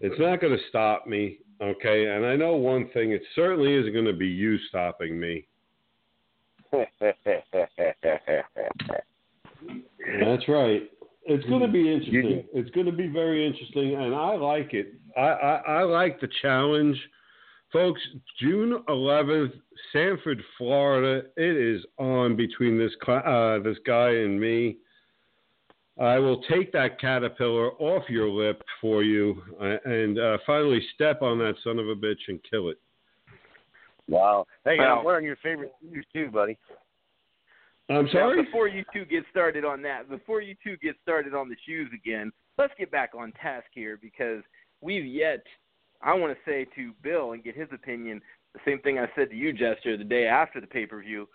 [0.00, 2.06] It's not going to stop me, okay?
[2.06, 5.46] And I know one thing, it certainly isn't going to be you stopping me.
[10.20, 10.82] That's right.
[11.26, 12.44] It's going to be interesting.
[12.52, 14.94] It's going to be very interesting, and I like it.
[15.16, 16.98] I, I, I like the challenge.
[17.72, 18.00] Folks,
[18.40, 19.52] June 11th,
[19.92, 21.26] Sanford, Florida.
[21.36, 24.76] It is on between this uh, this guy and me.
[26.00, 31.22] I will take that caterpillar off your lip for you uh, and uh, finally step
[31.22, 32.78] on that son of a bitch and kill it.
[34.08, 34.44] wow.
[34.64, 36.58] Hey, Well- I'm wearing your favorite shoes too, buddy.
[37.90, 38.42] I'm Now, sorry?
[38.42, 41.90] before you two get started on that, before you two get started on the shoes
[41.94, 44.42] again, let's get back on task here because
[44.80, 45.44] we've yet.
[46.02, 48.20] I want to say to Bill and get his opinion
[48.54, 51.28] the same thing I said to you, Jester, the day after the pay per view.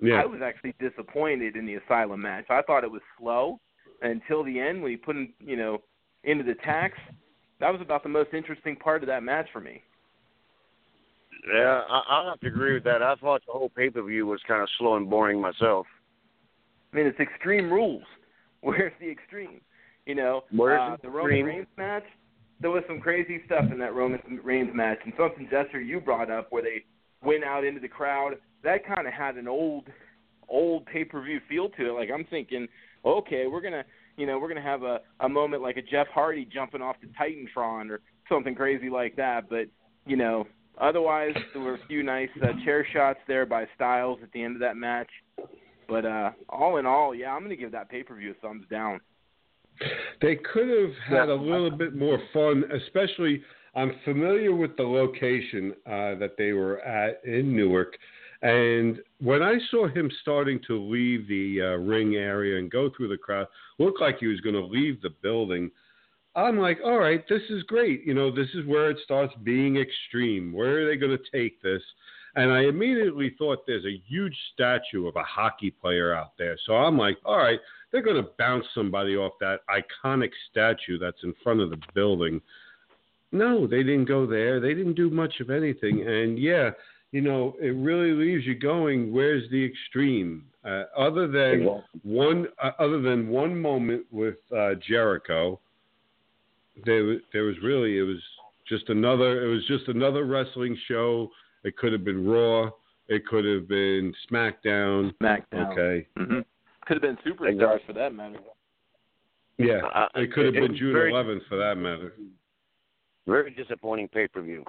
[0.00, 0.14] Yeah.
[0.22, 2.46] I was actually disappointed in the Asylum match.
[2.50, 3.60] I thought it was slow
[4.02, 5.78] until the end when he put him, you know,
[6.24, 6.98] into the tax.
[7.60, 9.82] That was about the most interesting part of that match for me.
[11.52, 13.02] Yeah, I, I'll have to agree with that.
[13.02, 15.86] I thought the whole pay per view was kind of slow and boring myself.
[16.92, 18.02] I mean, it's extreme rules.
[18.60, 19.60] Where's the extreme?
[20.06, 21.44] You know, Where's uh, the the Roman?
[21.44, 22.04] Reigns match.
[22.60, 26.30] There was some crazy stuff in that Roman Reigns match, and something Jester you brought
[26.30, 26.84] up where they
[27.24, 28.34] went out into the crowd.
[28.62, 29.88] That kind of had an old,
[30.48, 31.92] old pay per view feel to it.
[31.92, 32.68] Like I'm thinking,
[33.04, 33.84] okay, we're gonna,
[34.16, 37.08] you know, we're gonna have a a moment like a Jeff Hardy jumping off the
[37.08, 39.48] Titantron or something crazy like that.
[39.48, 39.66] But
[40.06, 40.46] you know,
[40.78, 44.56] otherwise there were a few nice uh, chair shots there by Styles at the end
[44.56, 45.10] of that match.
[45.88, 48.64] But uh all in all, yeah, I'm gonna give that pay per view a thumbs
[48.70, 49.00] down.
[50.20, 53.42] They could have had a little bit more fun, especially.
[53.74, 57.96] I'm familiar with the location uh, that they were at in Newark,
[58.42, 63.08] and when I saw him starting to leave the uh, ring area and go through
[63.08, 63.46] the crowd,
[63.78, 65.70] looked like he was going to leave the building.
[66.34, 68.04] I'm like, all right, this is great.
[68.04, 70.52] You know, this is where it starts being extreme.
[70.52, 71.82] Where are they going to take this?
[72.34, 76.56] And I immediately thought there's a huge statue of a hockey player out there.
[76.66, 77.60] So I'm like, all right,
[77.92, 82.40] they're going to bounce somebody off that iconic statue that's in front of the building.
[83.30, 84.60] No, they didn't go there.
[84.60, 86.08] They didn't do much of anything.
[86.08, 86.70] And yeah,
[87.12, 90.44] you know, it really leaves you going, where's the extreme?
[90.64, 95.58] Uh, other than one, uh, other than one moment with uh, Jericho,
[96.86, 98.20] there was, there was really it was
[98.68, 101.28] just another it was just another wrestling show.
[101.64, 102.70] It could have been Raw.
[103.08, 105.12] It could have been SmackDown.
[105.20, 105.72] SmackDown.
[105.72, 106.06] Okay.
[106.18, 106.40] Mm-hmm.
[106.86, 108.38] Could have been Superstars for that matter.
[109.58, 109.80] Yeah.
[109.94, 112.14] Uh, It could have been was June very- 11th for that matter.
[113.26, 114.64] Very disappointing pay per view.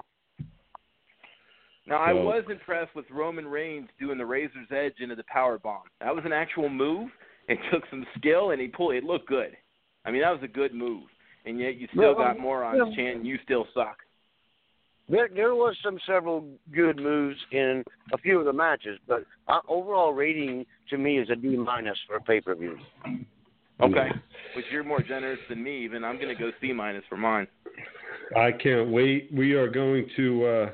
[1.86, 5.82] Now I was impressed with Roman Reigns doing the Razor's Edge into the power bomb.
[6.00, 7.10] That was an actual move.
[7.48, 8.94] It took some skill, and he pulled.
[8.94, 9.56] It looked good.
[10.04, 11.04] I mean, that was a good move.
[11.46, 12.96] And yet you still Well, got morons yeah.
[12.96, 13.98] chanting, "You still suck."
[15.10, 19.60] There, there was some several good moves in a few of the matches, but uh,
[19.68, 22.78] overall rating to me is a D minus for a pay per view.
[23.82, 24.08] Okay.
[24.56, 25.84] Which you're more generous than me.
[25.84, 27.46] Even I'm going to go C minus for mine.
[28.34, 29.28] I can't wait.
[29.34, 30.70] We are going to uh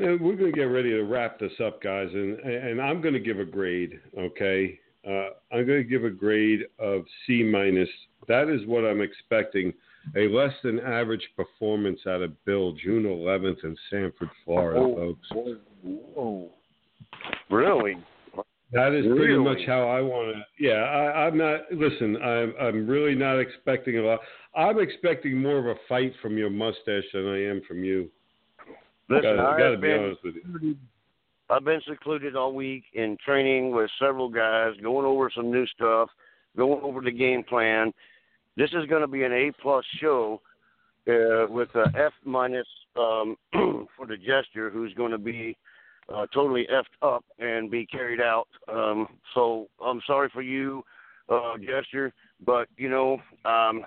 [0.00, 3.20] we're going to get ready to wrap this up, guys, and and I'm going to
[3.20, 4.00] give a grade.
[4.18, 7.88] Okay, uh, I'm going to give a grade of C minus.
[8.28, 9.72] That is what I'm expecting.
[10.16, 15.28] A less than average performance out of Bill, June 11th in Sanford, Florida, Oh, folks.
[16.16, 16.50] Oh,
[17.50, 17.98] really?
[18.72, 19.44] That is pretty Really?
[19.44, 20.42] much how I want to.
[20.58, 21.60] Yeah, I, I'm not.
[21.72, 24.20] Listen, I'm I'm really not expecting a lot.
[24.54, 28.08] I'm expecting more of a fight from your mustache than I am from you.
[29.10, 30.76] Listen, gotta, I gotta have be been honest with you.
[31.50, 36.08] I've been secluded all week in training with several guys, going over some new stuff,
[36.56, 37.92] going over the game plan.
[38.56, 40.40] This is going to be an A plus show
[41.08, 45.56] uh, with a F minus um, for the Jester, who's going to be
[46.14, 48.46] uh, totally effed up and be carried out.
[48.72, 50.84] Um, so I'm sorry for you,
[51.28, 52.12] uh, Jester,
[52.46, 53.84] but you know um,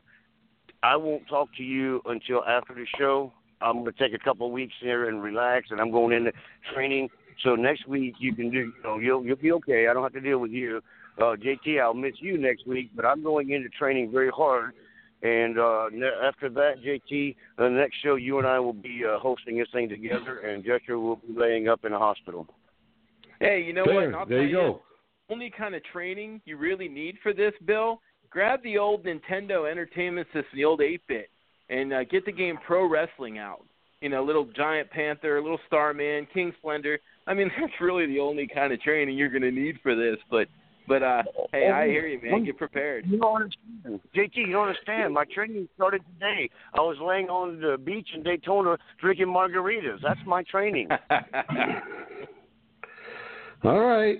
[0.83, 3.31] I won't talk to you until after the show.
[3.63, 6.31] I'm going to take a couple of weeks here and relax, and I'm going into
[6.73, 7.09] training.
[7.43, 9.87] So next week you can do, you know, you'll you'll be okay.
[9.87, 10.81] I don't have to deal with you.
[11.17, 14.73] Uh, JT, I'll miss you next week, but I'm going into training very hard.
[15.21, 19.19] And uh, ne- after that, JT, the next show you and I will be uh,
[19.19, 22.45] hosting this thing together, and Jester will be laying up in a hospital.
[23.39, 24.13] Hey, you know There, what?
[24.19, 24.81] I'll there you go.
[25.29, 30.27] only kind of training you really need for this, Bill, grab the old Nintendo Entertainment
[30.27, 31.29] System, the old 8-bit,
[31.73, 33.65] and uh, get the game Pro Wrestling out.
[34.01, 36.99] You know, little Giant Panther, little Starman, King Splendor.
[37.25, 40.17] I mean, that's really the only kind of training you're going to need for this.
[40.29, 40.47] But,
[40.87, 42.43] but uh, hey, I hear you, man.
[42.43, 43.05] Get prepared.
[43.07, 44.01] You don't understand.
[44.15, 45.13] JT, you don't understand.
[45.13, 46.49] My training started today.
[46.73, 50.01] I was laying on the beach in Daytona drinking margaritas.
[50.03, 50.89] That's my training.
[53.63, 54.17] All right.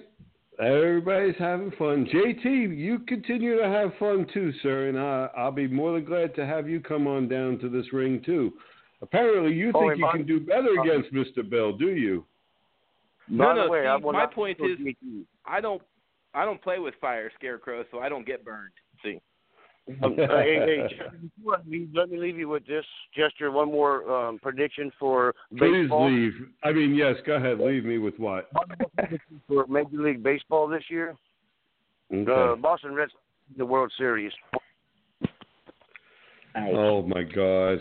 [0.64, 2.06] Everybody's having fun.
[2.06, 6.34] JT, you continue to have fun too, sir, and I, I'll be more than glad
[6.36, 8.54] to have you come on down to this ring too.
[9.02, 11.48] Apparently, you think and you can do better against Mr.
[11.48, 12.26] Bell, do you?
[13.28, 14.96] No, By no, the way, see, my point is-
[15.46, 15.82] I don't,
[16.34, 18.72] I don't play with fire, Scarecrow, so I don't get burned.
[19.04, 19.20] See.
[20.02, 23.52] Um, uh, hey, hey, Jester, before I leave, let me leave you with this gesture.
[23.52, 26.08] One more um, prediction for Please baseball.
[26.08, 26.34] Please leave.
[26.64, 27.60] I mean, yes, go ahead.
[27.60, 28.50] Leave me with what?
[29.48, 31.16] for Major League Baseball this year.
[32.14, 32.32] Okay.
[32.32, 33.20] Uh, Boston Red Sox
[33.50, 34.32] win the World Series.
[36.56, 37.80] Oh my God,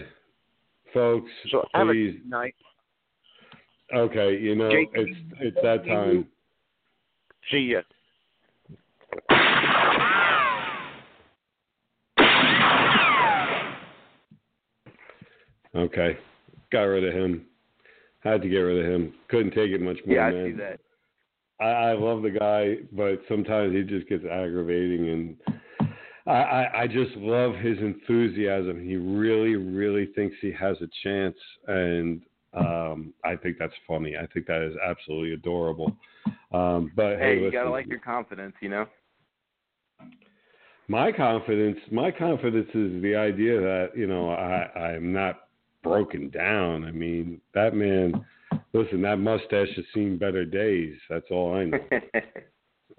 [0.95, 2.13] folks, So have a please.
[2.23, 2.55] good night.
[3.95, 6.27] Okay, you know JT, it's it's that time.
[7.51, 7.83] See ya.
[15.75, 16.19] Okay,
[16.71, 17.47] got rid of him.
[18.21, 19.15] Had to get rid of him.
[19.29, 20.47] Couldn't take it much more, Yeah, I man.
[20.47, 20.81] see that.
[21.61, 25.37] I, I love the guy, but sometimes he just gets aggravating, and
[26.27, 28.85] I, I, I just love his enthusiasm.
[28.85, 32.23] He really, really thinks he has a chance, and
[32.55, 34.17] um, I think that's funny.
[34.17, 35.97] I think that is absolutely adorable.
[36.53, 38.87] Um, but Hey, hey, you gotta like your confidence, you know.
[40.89, 45.42] my confidence, my confidence is the idea that you know I, I'm not
[45.83, 46.85] broken down.
[46.85, 48.25] I mean, that man.
[48.75, 50.95] Listen, that mustache has seen better days.
[51.09, 51.79] That's all I know.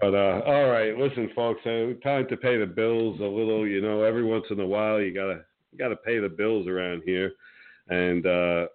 [0.02, 1.62] But uh, all right, listen, folks.
[1.66, 3.66] Uh, time to pay the bills a little.
[3.66, 7.04] You know, every once in a while, you gotta you gotta pay the bills around
[7.06, 7.32] here,
[7.90, 8.66] and uh,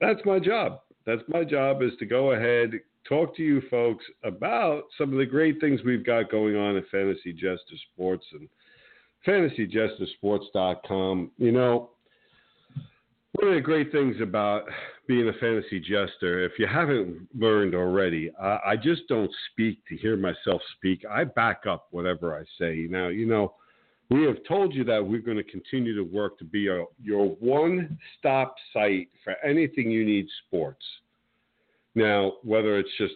[0.00, 0.80] that's my job.
[1.04, 5.26] That's my job is to go ahead talk to you folks about some of the
[5.26, 8.48] great things we've got going on at Fantasy Jester Sports and
[9.26, 11.30] FantasyJesterSports.com.
[11.38, 11.90] You know,
[13.32, 14.64] one of the great things about
[15.06, 20.16] being a fantasy jester, if you haven't learned already, I, just don't speak to hear
[20.16, 21.04] myself speak.
[21.08, 22.86] I back up whatever I say.
[22.90, 23.54] Now, you know,
[24.10, 27.28] we have told you that we're going to continue to work to be a, your
[27.40, 30.84] one stop site for anything you need sports.
[31.94, 33.14] Now, whether it's just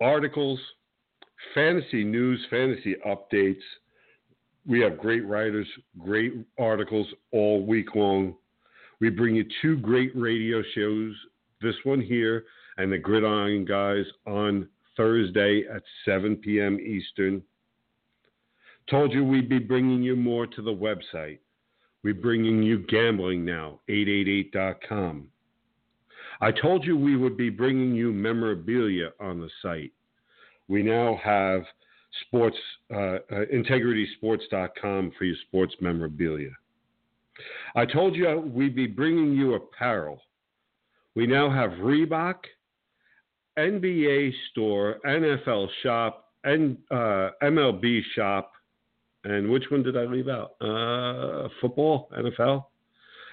[0.00, 0.58] articles,
[1.54, 3.62] fantasy news, fantasy updates,
[4.66, 5.66] we have great writers,
[5.98, 8.34] great articles all week long.
[9.02, 11.12] We bring you two great radio shows,
[11.60, 12.44] this one here
[12.78, 16.78] and the Gridiron Guys on Thursday at 7 p.m.
[16.78, 17.42] Eastern.
[18.88, 21.40] Told you we'd be bringing you more to the website.
[22.04, 25.26] We're bringing you gambling now, 888.com.
[26.40, 29.90] I told you we would be bringing you memorabilia on the site.
[30.68, 31.62] We now have
[32.26, 32.56] sports
[32.94, 36.50] uh, uh, integritysports.com for your sports memorabilia.
[37.74, 40.20] I told you we'd be bringing you apparel.
[41.14, 42.36] We now have Reebok,
[43.58, 48.52] NBA store, NFL shop, and uh, MLB shop,
[49.24, 50.52] and which one did I leave out?
[50.60, 52.64] Uh, football, NFL.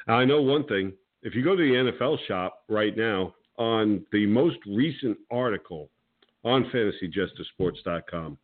[0.07, 0.93] I know one thing.
[1.23, 5.89] If you go to the NFL shop right now, on the most recent article
[6.45, 8.37] on fantasyjestersports.com,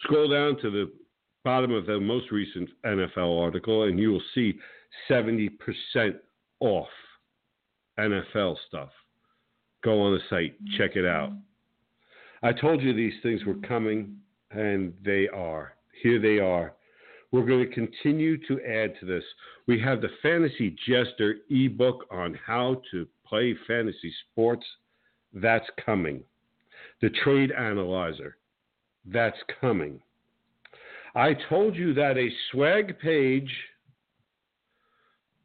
[0.00, 0.92] scroll down to the
[1.48, 4.58] bottom of the most recent NFL article, and you will see
[5.08, 5.48] 70%
[6.60, 6.88] off
[7.98, 8.90] NFL stuff.
[9.82, 11.32] Go on the site, check it out.
[12.42, 14.14] I told you these things were coming,
[14.50, 15.72] and they are.
[16.02, 16.74] Here they are.
[17.32, 19.24] We're going to continue to add to this.
[19.66, 24.66] We have the Fantasy Jester ebook on how to play fantasy sports.
[25.32, 26.22] That's coming.
[27.00, 28.36] The Trade Analyzer.
[29.06, 30.02] That's coming.
[31.18, 33.52] I told you that a swag page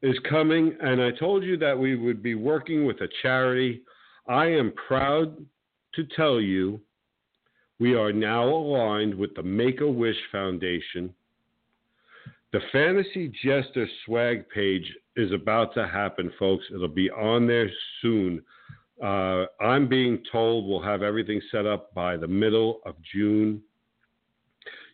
[0.02, 3.82] is coming, and I told you that we would be working with a charity.
[4.28, 5.36] I am proud
[5.96, 6.80] to tell you
[7.80, 11.12] we are now aligned with the Make a Wish Foundation.
[12.52, 16.66] The Fantasy Jester swag page is about to happen, folks.
[16.72, 17.68] It'll be on there
[18.00, 18.44] soon.
[19.02, 23.60] Uh, I'm being told we'll have everything set up by the middle of June.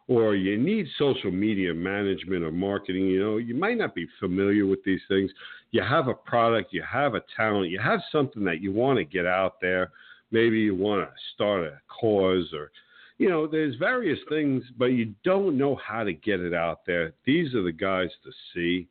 [0.08, 4.66] or you need social media management or marketing, you know, you might not be familiar
[4.66, 5.30] with these things.
[5.70, 9.04] You have a product, you have a talent, you have something that you want to
[9.04, 9.90] get out there.
[10.30, 12.70] Maybe you want to start a cause or,
[13.18, 17.12] you know, there's various things, but you don't know how to get it out there.
[17.24, 18.88] These are the guys to see.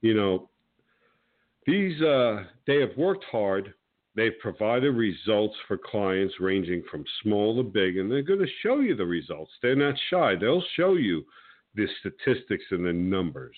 [0.00, 0.48] You know,
[1.66, 3.74] these, uh, they have worked hard
[4.16, 8.78] They've provided results for clients ranging from small to big, and they're going to show
[8.78, 9.50] you the results.
[9.60, 10.36] They're not shy.
[10.36, 11.24] They'll show you
[11.74, 13.56] the statistics and the numbers.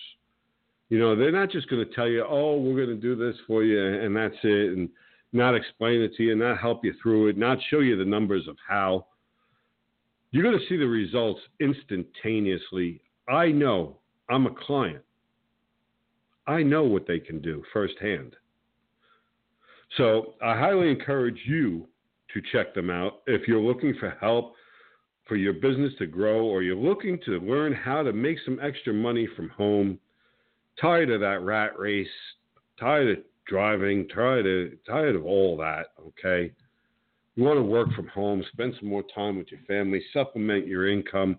[0.88, 3.36] You know, they're not just going to tell you, oh, we're going to do this
[3.46, 4.88] for you, and that's it, and
[5.32, 8.46] not explain it to you, not help you through it, not show you the numbers
[8.48, 9.06] of how.
[10.30, 13.00] You're going to see the results instantaneously.
[13.28, 13.96] I know
[14.28, 15.02] I'm a client.
[16.46, 18.36] I know what they can do firsthand.
[19.96, 21.88] So I highly encourage you
[22.34, 24.54] to check them out if you're looking for help
[25.26, 28.92] for your business to grow or you're looking to learn how to make some extra
[28.92, 29.98] money from home.
[30.80, 32.08] Tired of that rat race,
[32.78, 36.52] tired of driving, tired of tired of all that, okay?
[37.34, 40.88] You want to work from home, spend some more time with your family, supplement your
[40.90, 41.38] income.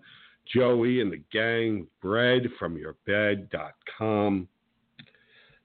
[0.54, 4.48] Joey and the gang, bread from your bed.com.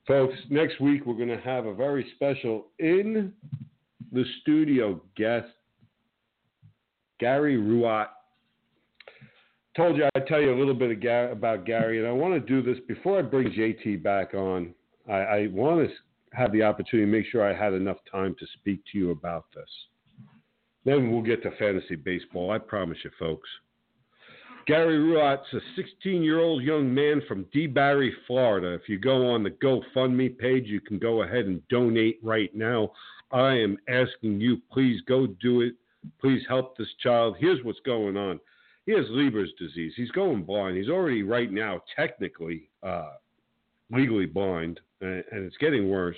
[0.08, 3.32] Folks, next week we're going to have a very special in
[4.12, 5.48] the studio guest,
[7.20, 8.08] Gary Ruat.
[9.76, 12.40] Told you I'd tell you a little bit Gar- about Gary, and I want to
[12.40, 14.74] do this before I bring JT back on.
[15.08, 15.94] I, I want to
[16.36, 19.46] have the opportunity to make sure I had enough time to speak to you about
[19.56, 19.70] this.
[20.86, 22.52] Then we'll get to fantasy baseball.
[22.52, 23.50] I promise you, folks.
[24.66, 28.74] Gary Ruot's a 16 year old young man from DeBary, Florida.
[28.74, 32.92] If you go on the GoFundMe page, you can go ahead and donate right now.
[33.32, 35.74] I am asking you, please go do it.
[36.20, 37.36] Please help this child.
[37.40, 38.40] Here's what's going on.
[38.86, 39.94] He has Leber's disease.
[39.96, 40.78] He's going blind.
[40.78, 43.14] He's already, right now, technically, uh,
[43.92, 46.18] legally blind, and, and it's getting worse.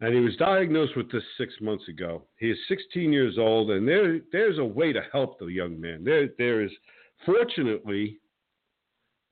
[0.00, 2.22] And he was diagnosed with this six months ago.
[2.38, 6.02] He is 16 years old, and there, there's a way to help the young man.
[6.02, 6.70] There, there is,
[7.26, 8.18] fortunately,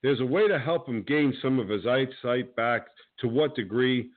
[0.02, 2.88] there's a way to help him gain some of his eyesight back.
[3.20, 4.10] To what degree?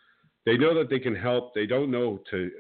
[0.46, 1.54] They know that they can help.
[1.54, 2.52] They don't know to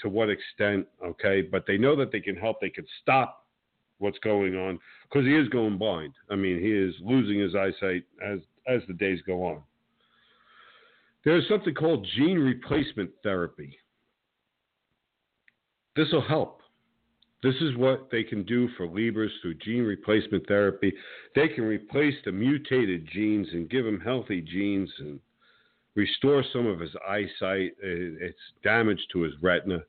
[0.00, 2.60] to what extent, okay, but they know that they can help.
[2.60, 3.46] They can stop
[3.98, 6.14] what's going on because he is going blind.
[6.30, 9.62] I mean, he is losing his eyesight as as the days go on.
[11.24, 13.76] There's something called gene replacement therapy.
[15.96, 16.62] This will help.
[17.42, 20.92] This is what they can do for Leber's through gene replacement therapy.
[21.34, 25.20] They can replace the mutated genes and give him healthy genes and
[25.94, 27.72] restore some of his eyesight.
[27.80, 29.80] It's damage to his retina.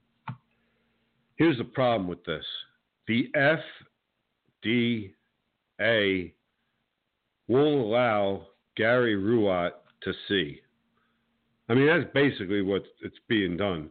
[1.37, 2.45] Here's the problem with this
[3.07, 3.31] the
[4.65, 6.33] FDA
[7.47, 9.71] won't allow Gary Ruot
[10.03, 10.61] to see.
[11.67, 13.89] I mean, that's basically what it's being done.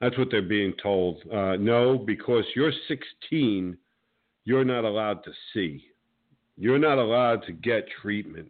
[0.00, 1.22] That's what they're being told.
[1.32, 3.76] Uh, no, because you're 16,
[4.44, 5.84] you're not allowed to see.
[6.56, 8.48] You're not allowed to get treatment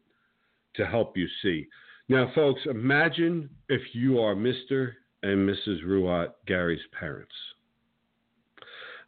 [0.74, 1.66] to help you see.
[2.08, 4.92] Now, folks, imagine if you are Mr.
[5.22, 5.84] and Mrs.
[5.84, 7.32] Ruot, Gary's parents.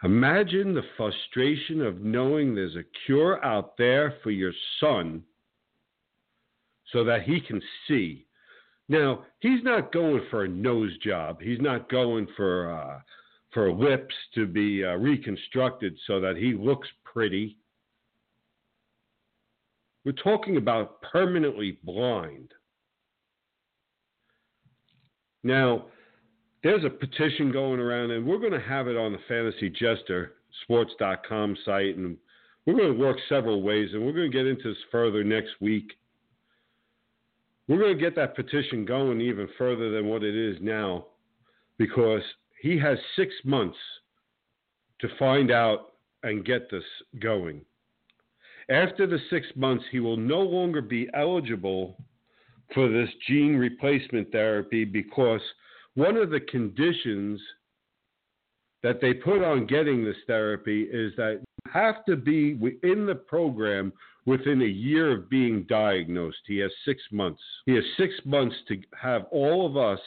[0.05, 5.23] Imagine the frustration of knowing there's a cure out there for your son
[6.93, 8.27] so that he can see.
[8.89, 11.41] Now, he's not going for a nose job.
[11.43, 13.01] He's not going for uh,
[13.53, 17.57] for lips to be uh, reconstructed so that he looks pretty.
[20.05, 22.53] We're talking about permanently blind.
[25.43, 25.87] Now,
[26.63, 30.35] there's a petition going around, and we're going to have it on the Fantasy Jester
[30.63, 32.17] Sports.com site, and
[32.67, 35.53] we're going to work several ways, and we're going to get into this further next
[35.61, 35.93] week.
[37.69, 41.07] We're going to get that petition going even further than what it is now
[41.77, 42.23] because
[42.61, 43.77] he has six months
[45.01, 45.93] to find out
[46.23, 46.85] and get this
[47.21, 47.61] going.
[48.71, 51.97] After the six months, he will no longer be eligible
[52.75, 55.41] for this gene replacement therapy because
[55.95, 57.41] one of the conditions
[58.82, 62.51] that they put on getting this therapy is that you have to be
[62.82, 63.93] in the program
[64.24, 66.39] within a year of being diagnosed.
[66.47, 67.43] He has six months.
[67.66, 70.01] He has six months to have all of us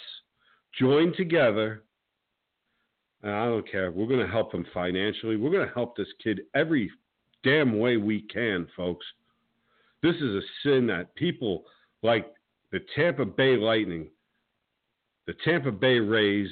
[0.79, 1.83] join together.
[3.23, 3.91] And I don't care.
[3.91, 5.35] We're going to help him financially.
[5.35, 6.89] We're going to help this kid every
[7.43, 9.05] damn way we can, folks.
[10.01, 11.63] This is a sin that people
[12.03, 12.31] like
[12.71, 14.07] the Tampa Bay Lightning,
[15.31, 16.49] the Tampa Bay Rays,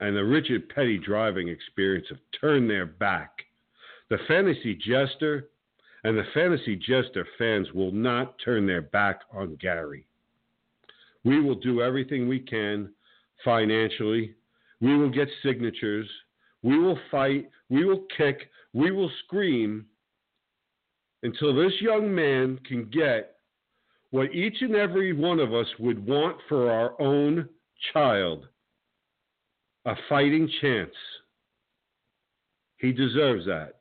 [0.00, 3.30] and the Richard Petty driving experience have turned their back.
[4.10, 5.48] The Fantasy Jester
[6.04, 10.04] and the Fantasy Jester fans will not turn their back on Gary.
[11.24, 12.90] We will do everything we can
[13.42, 14.34] financially.
[14.82, 16.08] We will get signatures.
[16.62, 17.48] We will fight.
[17.70, 18.50] We will kick.
[18.74, 19.86] We will scream
[21.22, 23.36] until this young man can get
[24.10, 27.48] what each and every one of us would want for our own
[27.92, 28.46] child
[29.86, 30.94] a fighting chance.
[32.78, 33.80] He deserves that.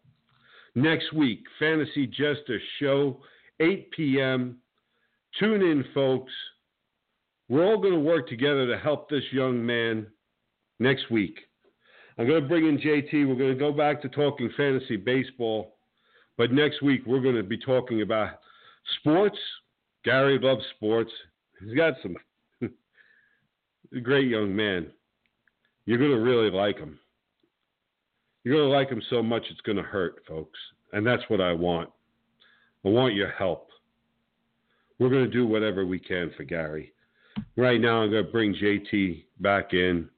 [0.75, 3.21] Next week, Fantasy Jester Show,
[3.59, 4.57] 8 p.m.
[5.39, 6.31] Tune in, folks.
[7.49, 10.07] We're all going to work together to help this young man
[10.79, 11.39] next week.
[12.17, 13.27] I'm going to bring in JT.
[13.27, 15.77] We're going to go back to talking fantasy baseball.
[16.37, 18.39] But next week, we're going to be talking about
[18.99, 19.37] sports.
[20.05, 21.11] Gary loves sports.
[21.59, 22.15] He's got some
[24.03, 24.87] great young man.
[25.85, 26.99] You're going to really like him.
[28.43, 30.59] You're going to like him so much it's going to hurt, folks.
[30.93, 31.89] And that's what I want.
[32.85, 33.69] I want your help.
[34.99, 36.93] We're going to do whatever we can for Gary.
[37.55, 40.09] Right now, I'm going to bring JT back in.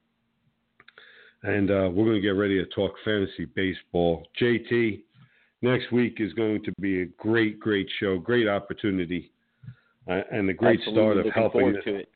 [1.44, 4.26] And uh, we're going to get ready to talk fantasy baseball.
[4.40, 5.02] JT,
[5.60, 9.32] next week is going to be a great, great show, great opportunity,
[10.08, 11.02] uh, and a great Absolutely.
[11.02, 11.60] start of Looking helping.
[11.60, 12.11] forward to it.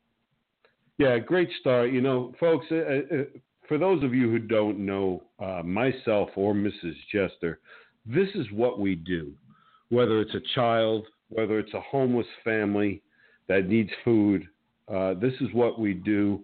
[0.97, 1.91] Yeah, great start.
[1.91, 3.23] You know, folks, uh, uh,
[3.67, 6.95] for those of you who don't know uh, myself or Mrs.
[7.11, 7.59] Jester,
[8.05, 9.33] this is what we do.
[9.89, 13.01] whether it's a child, whether it's a homeless family
[13.47, 14.47] that needs food.
[14.93, 16.41] Uh, this is what we do.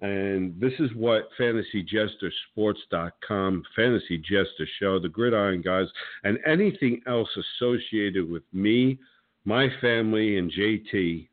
[0.00, 5.88] And this is what FantasyJesterSports.com, Fantasy Jester Show, the Gridiron Guys,
[6.22, 8.98] and anything else associated with me,
[9.44, 11.26] my family, and JT,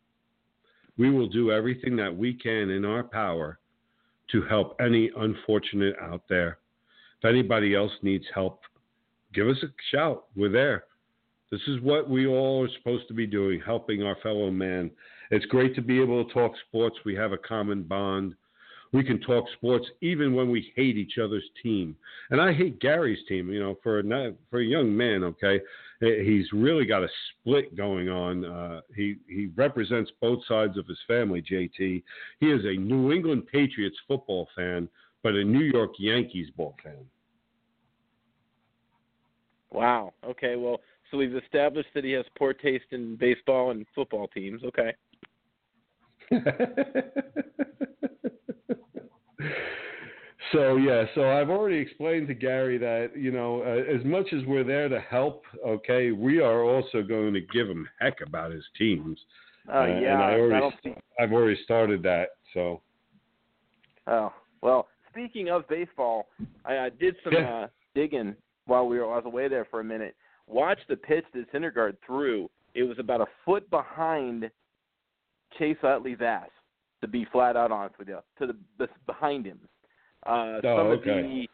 [0.97, 3.59] we will do everything that we can in our power
[4.31, 6.57] to help any unfortunate out there.
[7.21, 8.61] If anybody else needs help,
[9.33, 10.25] give us a shout.
[10.35, 10.85] We're there.
[11.51, 14.89] This is what we all are supposed to be doing, helping our fellow man.
[15.31, 16.97] It's great to be able to talk sports.
[17.05, 18.35] We have a common bond.
[18.95, 21.97] We can talk sports even when we hate each other's team.
[22.29, 23.49] And I hate Gary's team.
[23.49, 25.59] You know, for a for a young man, okay,
[25.99, 27.09] he's really got a
[27.41, 28.45] split going on.
[28.45, 31.41] Uh, he he represents both sides of his family.
[31.41, 32.03] JT.
[32.39, 34.87] He is a New England Patriots football fan,
[35.23, 37.03] but a New York Yankees ball fan.
[39.71, 40.13] Wow.
[40.23, 40.55] Okay.
[40.55, 40.79] Well,
[41.11, 44.61] so we've established that he has poor taste in baseball and football teams.
[44.63, 44.93] Okay.
[50.51, 54.45] so yeah, so I've already explained to Gary that you know uh, as much as
[54.45, 58.63] we're there to help, okay, we are also going to give him heck about his
[58.77, 59.19] teams.
[59.71, 60.93] Oh uh, yeah, I already, see...
[61.19, 62.29] I've already started that.
[62.53, 62.81] So.
[64.07, 64.31] Oh
[64.61, 66.27] well, speaking of baseball,
[66.63, 67.55] I, I did some yeah.
[67.55, 68.35] uh, digging
[68.67, 70.15] while we were I was away there for a minute.
[70.47, 72.49] Watch the pitch that Syndergaard threw.
[72.75, 74.49] It was about a foot behind
[75.57, 76.49] Chase Utley's ass.
[77.05, 79.59] To be flat out honest with you, to the behind him.
[80.25, 81.19] Uh, oh, some okay.
[81.19, 81.47] of the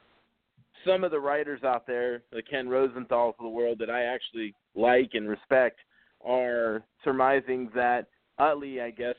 [0.87, 4.55] some of the writers out there, the Ken Rosenthal's of the world that I actually
[4.75, 5.79] like and respect,
[6.25, 8.07] are surmising that
[8.39, 9.15] Utley, I guess,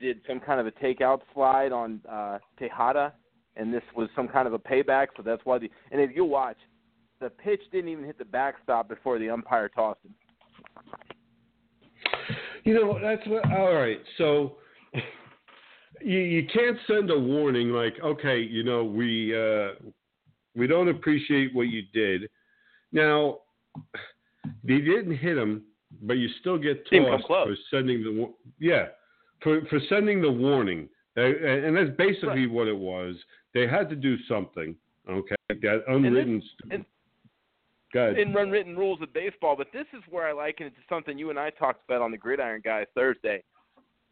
[0.00, 3.12] did some kind of a takeout slide on uh, Tejada,
[3.56, 5.08] and this was some kind of a payback.
[5.14, 6.56] So that's why the and if you watch,
[7.20, 10.14] the pitch didn't even hit the backstop before the umpire tossed him.
[12.64, 13.44] You know, that's what.
[13.52, 14.56] All right, so
[16.02, 19.72] you you can't send a warning like, okay, you know, we uh,
[20.54, 22.28] we don't appreciate what you did.
[22.92, 23.38] Now,
[24.64, 25.62] they didn't hit him,
[26.02, 28.86] but you still get tossed for sending the yeah
[29.42, 32.50] for for sending the warning, and that's basically right.
[32.50, 33.16] what it was.
[33.54, 34.74] They had to do something.
[35.08, 36.42] Okay, that unwritten.
[36.70, 36.84] And,
[37.92, 41.30] in unwritten rules of baseball, but this is where I liken it to something you
[41.30, 43.42] and I talked about on the Gridiron Guys Thursday.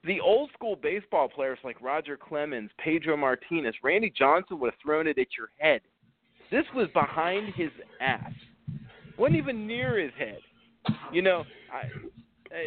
[0.04, 5.06] The old school baseball players like Roger Clemens, Pedro Martinez, Randy Johnson would have thrown
[5.06, 5.80] it at your head.
[6.50, 7.70] This was behind his
[8.00, 8.32] ass.
[9.18, 10.38] wasn't even near his head.
[11.12, 11.88] You know, I,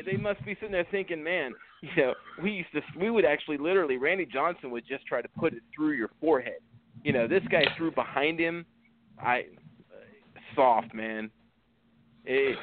[0.05, 3.57] they must be sitting there thinking, man, you know, we used to, we would actually
[3.57, 6.59] literally, Randy Johnson would just try to put it through your forehead.
[7.03, 8.65] You know, this guy threw behind him.
[9.19, 9.45] I
[9.91, 11.31] uh, soft, man.
[12.25, 12.57] It,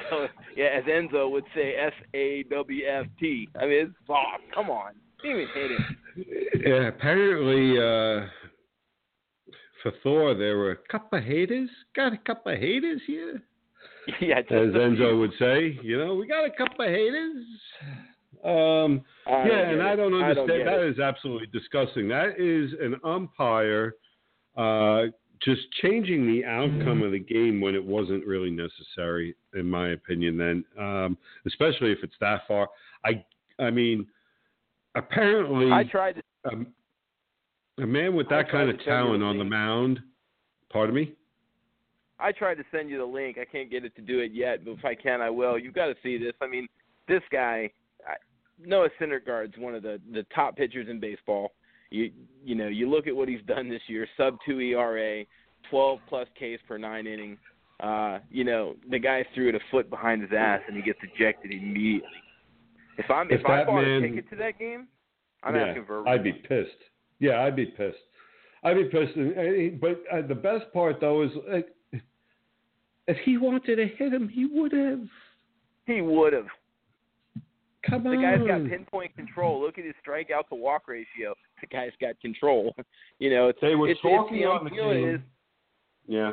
[0.55, 3.49] yeah, as Enzo would say, S A W F T.
[3.59, 4.43] I mean, it's soft.
[4.53, 4.93] Come on,
[5.23, 5.97] even hit him.
[6.65, 8.27] Yeah, apparently uh,
[9.83, 11.69] for Thor there were a couple of haters.
[11.95, 13.41] Got a couple of haters here.
[14.19, 17.45] Yeah, as Enzo would say, you know, we got a couple of haters.
[18.43, 20.51] Um, yeah, and I don't understand.
[20.51, 20.89] I don't that it.
[20.93, 22.07] is absolutely disgusting.
[22.07, 23.93] That is an umpire
[24.57, 25.11] uh,
[25.43, 30.37] just changing the outcome of the game when it wasn't really necessary, in my opinion.
[30.37, 32.67] Then, um, especially if it's that far,
[33.05, 33.23] I,
[33.57, 34.05] I mean,
[34.95, 36.21] apparently, I tried to.
[36.51, 36.67] Um,
[37.77, 40.01] a man with that kind of talent on the mound.
[40.69, 41.13] Pardon me.
[42.19, 43.37] I tried to send you the link.
[43.37, 45.57] I can't get it to do it yet, but if I can, I will.
[45.57, 46.33] You've got to see this.
[46.41, 46.67] I mean,
[47.07, 47.71] this guy,
[48.05, 48.15] I,
[48.63, 51.53] Noah Syndergaard's one of the the top pitchers in baseball.
[51.91, 52.11] You
[52.43, 55.23] you know you look at what he's done this year: sub two ERA,
[55.69, 57.37] 12 plus Ks per nine inning.
[57.79, 60.99] Uh, you know the guy threw it a foot behind his ass and he gets
[61.01, 62.09] ejected immediately.
[62.97, 64.87] If I'm if, If I bought man- a ticket to that game,
[65.43, 66.03] I'm yeah, asking for.
[66.03, 66.69] A I'd be pissed.
[67.19, 67.97] Yeah, I'd be pissed.
[68.63, 69.15] I'd be pissed.
[69.79, 71.69] But uh, the best part though is, like,
[73.07, 75.01] if he wanted to hit him, he would have.
[75.85, 76.47] He would have.
[77.89, 78.21] Come The on.
[78.21, 79.61] guy's got pinpoint control.
[79.61, 81.33] Look at his strikeout to walk ratio.
[81.61, 82.75] The guy's got control.
[83.19, 85.15] you know, it's They were it's, talking it's, on the you know what it game.
[85.15, 85.21] is?
[86.07, 86.31] Yeah.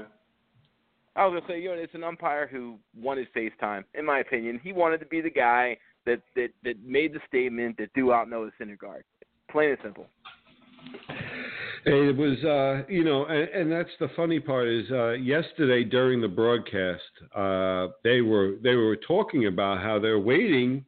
[1.14, 3.85] I was gonna say, you know, it's an umpire who wanted face time.
[3.95, 7.77] In my opinion, he wanted to be the guy that that that made the statement
[7.79, 9.03] that threw out Noah Syndergaard.
[9.51, 10.07] Plain and simple.
[11.85, 16.20] It was, uh, you know, and, and that's the funny part is uh, yesterday during
[16.20, 17.03] the broadcast,
[17.35, 20.85] uh, they were they were talking about how they're waiting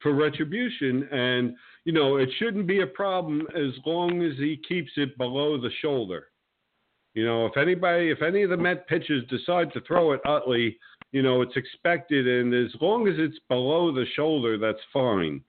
[0.00, 1.54] for retribution, and
[1.84, 5.70] you know, it shouldn't be a problem as long as he keeps it below the
[5.80, 6.28] shoulder.
[7.14, 10.78] You know, if anybody, if any of the Met pitchers decide to throw at Utley,
[11.12, 15.42] You know, it's expected, and as long as it's below the shoulder, that's fine.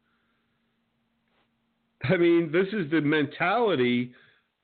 [2.04, 4.12] I mean, this is the mentality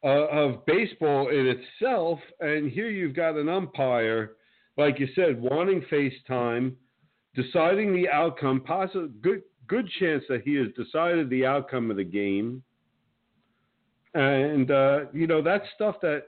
[0.04, 4.34] uh, of baseball in itself, and here you've got an umpire,
[4.78, 6.76] like you said, wanting face time,
[7.34, 8.60] deciding the outcome.
[8.60, 12.62] Possible good good chance that he has decided the outcome of the game,
[14.14, 16.24] and uh, you know that's stuff that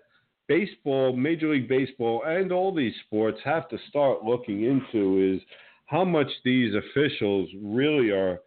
[0.47, 5.41] baseball, Major League Baseball, and all these sports have to start looking into is
[5.85, 8.39] how much these officials really are.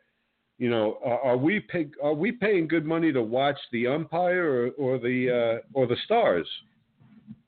[0.58, 4.68] You know, are, are we pay, are we paying good money to watch the umpire
[4.78, 6.46] or, or the uh, or the stars?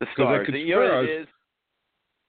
[0.00, 0.48] The stars.
[0.52, 1.26] You know what it is?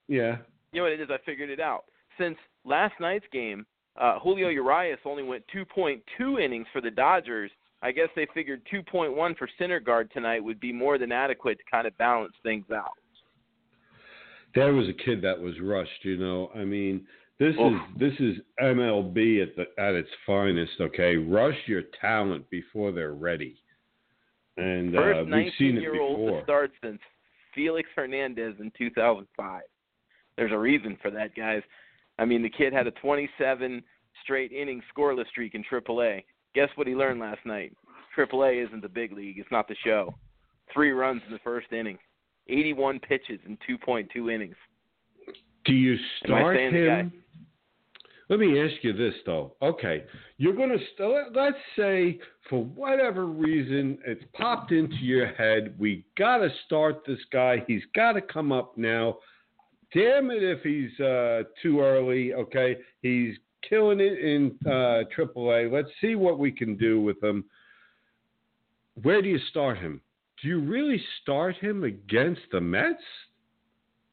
[0.06, 0.36] Yeah.
[0.72, 1.08] You know what it is?
[1.10, 1.84] I figured it out.
[2.18, 3.66] Since last night's game,
[3.98, 7.50] uh, Julio Urias only went 2.2 innings for the Dodgers.
[7.82, 11.86] I guess they figured 2.1 for Syndergaard tonight would be more than adequate to kind
[11.86, 12.90] of balance things out.
[14.54, 16.04] There was a kid that was rushed.
[16.04, 17.06] You know, I mean,
[17.38, 17.72] this Oof.
[17.72, 20.72] is this is MLB at the at its finest.
[20.80, 23.62] Okay, rush your talent before they're ready,
[24.56, 26.42] and uh, First we've seen it 19-year-old to before.
[26.44, 26.98] start since
[27.54, 29.62] Felix Hernandez in 2005.
[30.36, 31.62] There's a reason for that, guys.
[32.18, 33.82] I mean, the kid had a 27
[34.22, 36.24] straight inning scoreless streak in AAA.
[36.54, 37.72] Guess what he learned last night?
[38.16, 39.38] AAA isn't the big league.
[39.38, 40.14] It's not the show.
[40.72, 41.98] Three runs in the first inning,
[42.48, 44.56] 81 pitches in 2.2 innings.
[45.64, 47.00] Do you start saying the guy?
[47.00, 47.12] him?
[48.28, 49.54] Let me ask you this though.
[49.62, 50.04] Okay,
[50.36, 52.18] you're going to st- let's say
[52.50, 55.74] for whatever reason it's popped into your head.
[55.78, 57.64] We got to start this guy.
[57.66, 59.18] He's got to come up now.
[59.94, 62.34] Damn it if he's uh, too early.
[62.34, 63.36] Okay, he's
[63.68, 65.72] killing it in uh, AAA.
[65.72, 67.44] Let's see what we can do with him.
[69.02, 70.00] Where do you start him?
[70.42, 73.02] Do you really start him against the Mets?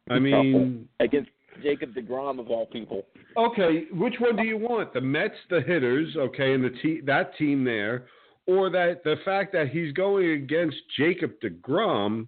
[0.10, 1.30] I mean, against
[1.64, 3.06] Jacob Degrom of all people.
[3.38, 4.94] Okay, which one do you want?
[4.94, 8.08] The Mets, the hitters, okay, and the te- that team there,
[8.46, 12.28] or that the fact that he's going against Jacob Degrom?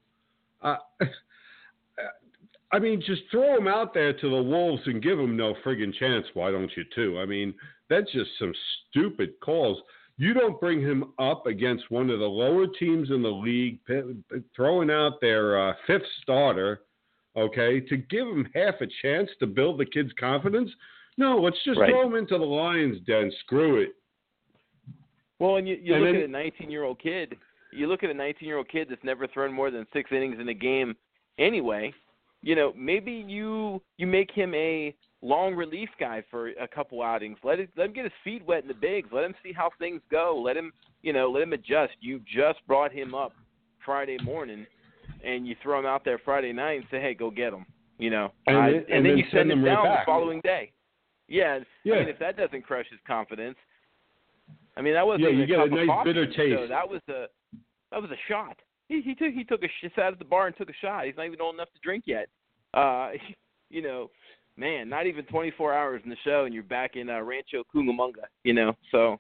[0.62, 0.78] Uh,
[2.72, 5.94] I mean, just throw him out there to the wolves and give him no friggin'
[5.94, 6.26] chance.
[6.34, 7.20] Why don't you too?
[7.20, 7.54] I mean,
[7.90, 8.54] that's just some
[8.90, 9.78] stupid calls.
[10.18, 13.80] You don't bring him up against one of the lower teams in the league,
[14.56, 16.82] throwing out their uh, fifth starter
[17.38, 20.72] okay, to give him half a chance to build the kid's confidence.
[21.18, 21.92] No, let's just Right.
[21.92, 23.32] throw him into the lion's den.
[23.42, 23.94] Screw it.
[25.40, 27.38] Well, and you, you And look then- at a 19 year old kid.
[27.72, 30.40] You look at a 19 year old kid that's never thrown more than six innings
[30.40, 30.96] in a game.
[31.38, 31.94] Anyway,
[32.42, 37.38] you know maybe you you make him a long relief guy for a couple outings.
[37.44, 39.10] Let it let him get his feet wet in the bigs.
[39.12, 40.40] Let him see how things go.
[40.44, 40.72] Let him
[41.02, 41.94] you know let him adjust.
[42.00, 43.34] You just brought him up
[43.84, 44.66] Friday morning,
[45.24, 47.66] and you throw him out there Friday night and say, hey, go get him.
[48.00, 49.86] You know, And Uh, then- and, and then then you send him him right down
[49.86, 50.06] back.
[50.06, 50.72] the following day.
[51.28, 51.96] Yeah, Yeah.
[51.96, 53.58] I mean, if that doesn't crush his confidence,
[54.78, 56.70] I mean, that wasn't Yeah, you a get a nice coffee, bitter taste.
[56.70, 57.26] That was a
[57.92, 58.58] that was a shot.
[58.88, 61.06] He he took he took a sh- sat at the bar and took a shot.
[61.06, 62.28] He's not even old enough to drink yet.
[62.74, 63.12] Uh,
[63.70, 64.10] you know,
[64.56, 68.26] man, not even 24 hours in the show, and you're back in uh, Rancho Cucamonga.
[68.44, 69.20] You know, so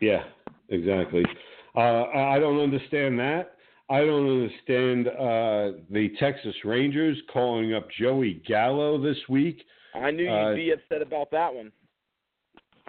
[0.00, 0.24] Yeah,
[0.68, 1.24] exactly.
[1.74, 3.54] Uh, I don't understand that.
[3.88, 9.64] I don't understand uh, the Texas Rangers calling up Joey Gallo this week.
[9.94, 11.72] I knew you'd Uh, be upset about that one.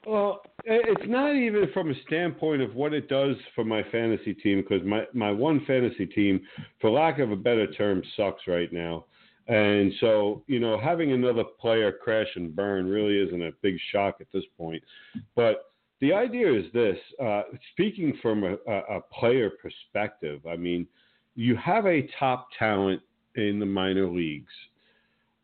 [0.05, 4.61] Well, it's not even from a standpoint of what it does for my fantasy team
[4.61, 6.41] because my, my one fantasy team,
[6.81, 9.05] for lack of a better term, sucks right now.
[9.47, 14.17] And so, you know, having another player crash and burn really isn't a big shock
[14.21, 14.81] at this point.
[15.35, 20.87] But the idea is this uh, speaking from a, a, a player perspective, I mean,
[21.35, 23.01] you have a top talent
[23.35, 24.51] in the minor leagues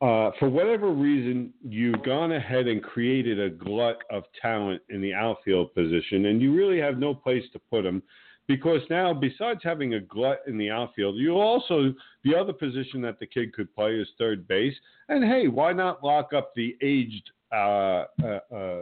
[0.01, 5.13] uh, for whatever reason, you've gone ahead and created a glut of talent in the
[5.13, 8.01] outfield position, and you really have no place to put them
[8.49, 11.93] because now, besides having a glut in the outfield, you also
[12.23, 14.73] the other position that the kid could play is third base.
[15.07, 18.81] And hey, why not lock up the aged uh, uh, uh,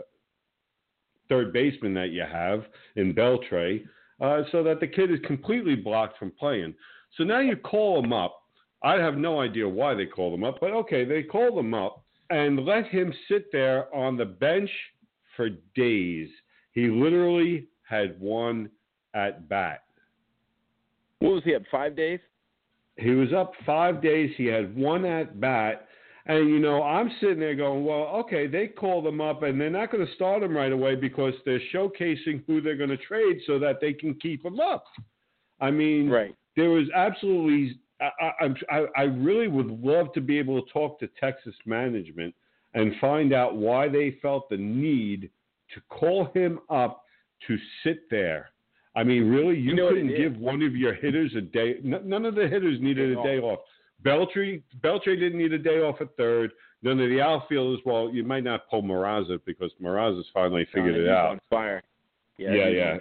[1.28, 2.64] third baseman that you have
[2.96, 3.84] in Beltre,
[4.22, 6.74] uh, so that the kid is completely blocked from playing.
[7.18, 8.44] So now you call him up.
[8.84, 12.04] I have no idea why they called him up, but okay, they called him up
[12.30, 14.70] and let him sit there on the bench
[15.36, 16.30] for days.
[16.74, 18.70] He literally had one
[19.14, 19.84] at bat.
[21.20, 22.20] What was he up five days?
[22.98, 24.32] He was up five days.
[24.38, 25.88] He had one at bat.
[26.26, 29.70] And, you know, I'm sitting there going, well, okay, they called him up and they're
[29.70, 33.40] not going to start him right away because they're showcasing who they're going to trade
[33.48, 34.84] so that they can keep him up.
[35.62, 36.36] I mean, Right.
[36.56, 40.72] there was absolutely, I, I, I'm- I, I really would love to be able to
[40.72, 42.34] talk to Texas management
[42.74, 45.30] and find out why they felt the need
[45.74, 47.04] to call him up
[47.48, 48.50] to sit there.
[48.96, 51.76] I mean, really, you, You know couldn't give one of your hitters a day.
[51.84, 53.60] n- None of the hitters needed a day off.
[54.04, 56.52] Beltre, Beltre didn't need a day off at third.
[56.84, 57.80] None of the outfielders.
[57.86, 61.40] Well, you might not pull Mazara because Mazara's finally figured it out.
[61.50, 61.82] Fire.
[62.38, 62.98] Yeah, Yeah, yeah.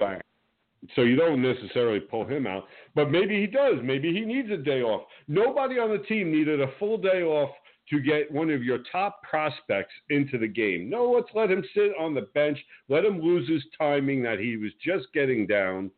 [0.95, 2.65] So you don't necessarily pull him out,
[2.95, 3.77] but maybe he does.
[3.83, 5.03] Maybe he needs a day off.
[5.29, 7.51] Nobody on the team needed a full day off
[7.91, 10.91] to get one of your top prospects into the game.
[10.91, 12.59] No, let's let him sit on the bench.
[12.89, 15.91] Let him lose his timing that he was just getting down.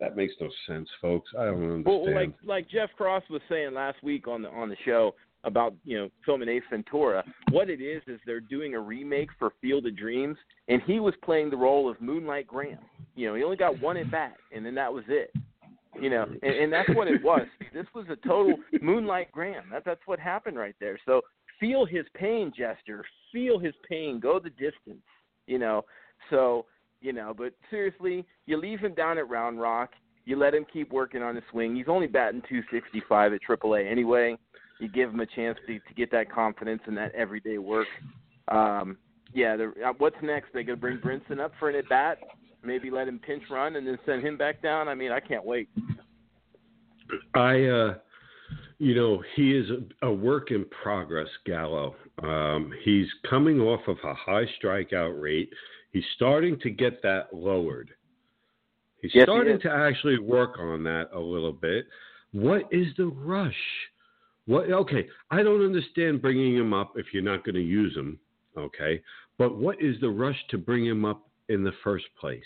[0.00, 1.30] That makes no sense, folks.
[1.38, 1.84] I don't understand.
[1.86, 5.14] Well, like like Jeff Cross was saying last week on the on the show
[5.44, 7.24] about you know filming Ace Ventura.
[7.50, 10.36] What it is is they're doing a remake for Field of Dreams,
[10.68, 12.78] and he was playing the role of Moonlight Graham.
[13.14, 15.32] You know, he only got one at bat, and then that was it.
[16.00, 17.46] You know, and, and that's what it was.
[17.72, 19.64] This was a total Moonlight Graham.
[19.70, 20.98] That that's what happened right there.
[21.06, 21.22] So
[21.60, 23.04] feel his pain, Jester.
[23.32, 24.20] Feel his pain.
[24.20, 25.04] Go the distance.
[25.46, 25.84] You know.
[26.30, 26.66] So
[27.00, 29.90] you know, but seriously, you leave him down at Round Rock.
[30.24, 31.76] You let him keep working on his swing.
[31.76, 34.38] He's only batting 265 at AAA anyway.
[34.80, 37.86] You give him a chance to to get that confidence and that everyday work.
[38.48, 38.98] Um,
[39.32, 40.52] yeah, the, uh, what's next?
[40.52, 42.18] They gonna bring Brinson up for an at bat?
[42.62, 44.88] Maybe let him pinch run and then send him back down.
[44.88, 45.68] I mean, I can't wait.
[47.34, 47.94] I, uh,
[48.78, 49.66] you know, he is
[50.02, 51.94] a, a work in progress, Gallo.
[52.22, 55.50] Um, he's coming off of a high strikeout rate.
[55.92, 57.90] He's starting to get that lowered.
[59.00, 59.62] He's Yes, starting is.
[59.62, 61.86] to actually work on that a little bit.
[62.32, 63.54] What is the rush?
[64.46, 64.70] What?
[64.70, 68.18] Okay, I don't understand bringing him up if you're not going to use him.
[68.56, 69.02] Okay,
[69.38, 72.42] but what is the rush to bring him up in the first place?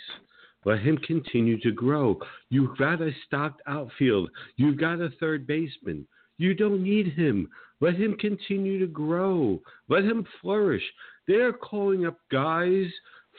[0.64, 2.18] Let him continue to grow.
[2.50, 4.30] You've got a stocked outfield.
[4.56, 6.06] You've got a third baseman.
[6.38, 7.48] You don't need him.
[7.80, 9.60] Let him continue to grow.
[9.88, 10.82] Let him flourish.
[11.26, 12.86] They're calling up guys,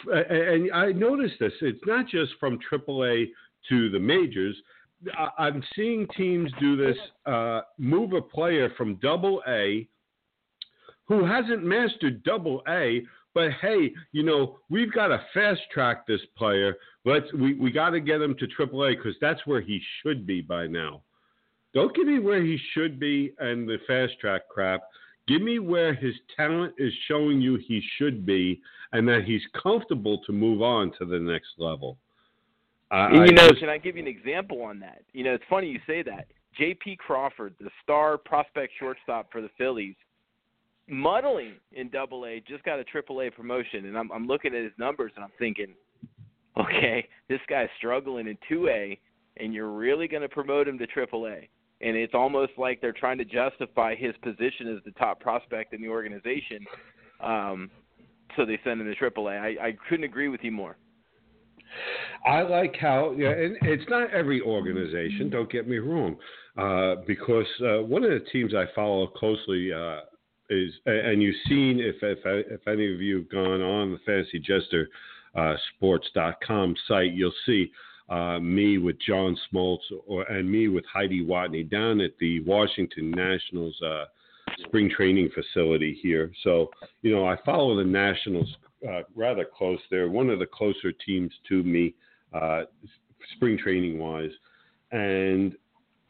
[0.07, 1.53] and I noticed this.
[1.61, 3.27] It's not just from AAA
[3.69, 4.55] to the majors.
[5.37, 6.97] I'm seeing teams do this.
[7.25, 9.87] Uh, move a player from Double A
[11.05, 16.21] who hasn't mastered Double A, but hey, you know we've got to fast track this
[16.37, 16.75] player.
[17.05, 20.27] Let's we, we got to get him to Triple A because that's where he should
[20.27, 21.01] be by now.
[21.73, 24.81] Don't give me where he should be and the fast track crap.
[25.27, 28.59] Give me where his talent is showing you he should be,
[28.93, 31.97] and that he's comfortable to move on to the next level.
[32.91, 35.03] I- And I you know, just- can I give you an example on that?
[35.13, 36.27] You know, it's funny you say that.
[36.57, 36.97] J.P.
[36.97, 39.95] Crawford, the star prospect shortstop for the Phillies,
[40.87, 44.63] muddling in Double A, just got a Triple A promotion, and I'm I'm looking at
[44.63, 45.73] his numbers and I'm thinking,
[46.57, 48.99] okay, this guy's struggling in Two A,
[49.37, 51.47] and you're really going to promote him to Triple A,
[51.81, 55.81] and it's almost like they're trying to justify his position as the top prospect in
[55.81, 56.65] the organization.
[57.21, 57.69] Um,
[58.35, 59.33] so they send him to Triple A.
[59.33, 60.77] I, I couldn't agree with you more.
[62.25, 65.29] I like how, yeah, and it's not every organization.
[65.29, 66.17] Don't get me wrong,
[66.57, 70.01] uh, because uh, one of the teams I follow closely uh,
[70.49, 74.39] is, and you've seen if if if any of you have gone on the Fantasy
[74.39, 74.89] Jester
[75.35, 77.71] uh, Sports.com site, you'll see
[78.09, 83.11] uh, me with John Smoltz or and me with Heidi Watney down at the Washington
[83.11, 84.05] Nationals uh,
[84.65, 86.31] spring training facility here.
[86.43, 88.49] So you know, I follow the Nationals
[88.87, 89.79] uh, rather close.
[89.89, 91.95] They're one of the closer teams to me,
[92.33, 92.63] uh,
[93.35, 94.31] spring training wise,
[94.91, 95.55] and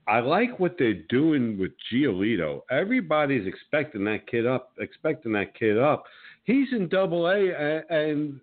[0.08, 2.62] I like what they're doing with Giolito.
[2.72, 6.04] Everybody's expecting that kid up, expecting that kid up.
[6.46, 8.40] He's in Double A, a- and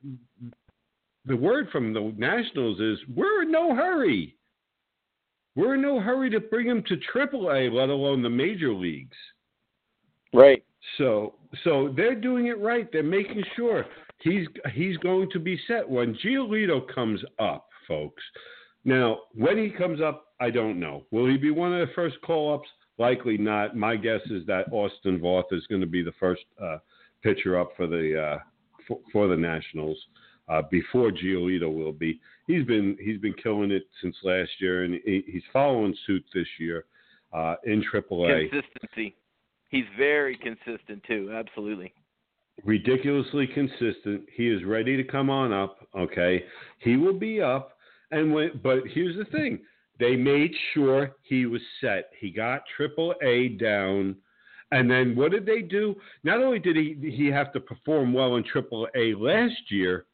[1.25, 4.37] the word from the Nationals is we're in no hurry.
[5.57, 9.17] We're in no hurry to bring him to Triple A, let alone the major leagues.
[10.33, 10.63] Right.
[10.99, 12.89] So so they're doing it right.
[12.93, 13.87] They're making sure
[14.21, 18.23] he's he's going to be set when Giolito comes up, folks.
[18.85, 21.05] Now, when he comes up, I don't know.
[21.11, 22.69] Will he be one of the first call ups?
[22.99, 23.77] Likely not.
[23.77, 26.79] My guess is that Austin Voth is going to be the first uh,
[27.23, 28.39] pitcher up for the uh,
[28.87, 29.99] for, for the Nationals
[30.49, 32.21] uh, before Giolito will be.
[32.47, 36.47] He's been he's been killing it since last year, and he, he's following suit this
[36.59, 36.85] year
[37.33, 38.51] uh, in AAA.
[38.51, 39.17] Consistency.
[39.69, 41.33] He's very consistent too.
[41.35, 41.93] Absolutely.
[42.65, 44.23] Ridiculously consistent.
[44.35, 45.79] He is ready to come on up.
[45.97, 46.45] Okay,
[46.79, 47.77] he will be up.
[48.11, 49.61] And when, but here's the thing:
[49.99, 52.11] they made sure he was set.
[52.19, 54.17] He got Triple A down,
[54.73, 55.95] and then what did they do?
[56.25, 60.07] Not only did he he have to perform well in Triple A last year,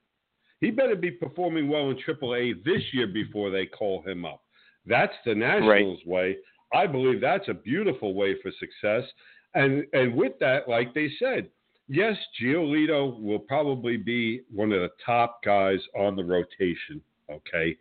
[0.60, 4.42] he better be performing well in Triple A this year before they call him up.
[4.86, 6.38] That's the Nationals way.
[6.74, 9.08] I believe that's a beautiful way for success.
[9.54, 11.48] And and with that, like they said,
[11.88, 17.00] yes, Giolito will probably be one of the top guys on the rotation.
[17.30, 17.76] Okay,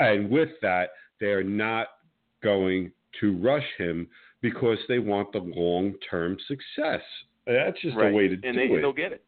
[0.00, 0.90] and with that,
[1.20, 1.88] they're not
[2.42, 4.06] going to rush him
[4.40, 7.02] because they want the long-term success.
[7.46, 8.10] That's just right.
[8.10, 8.70] the way to and do it.
[8.70, 9.24] And they'll get it.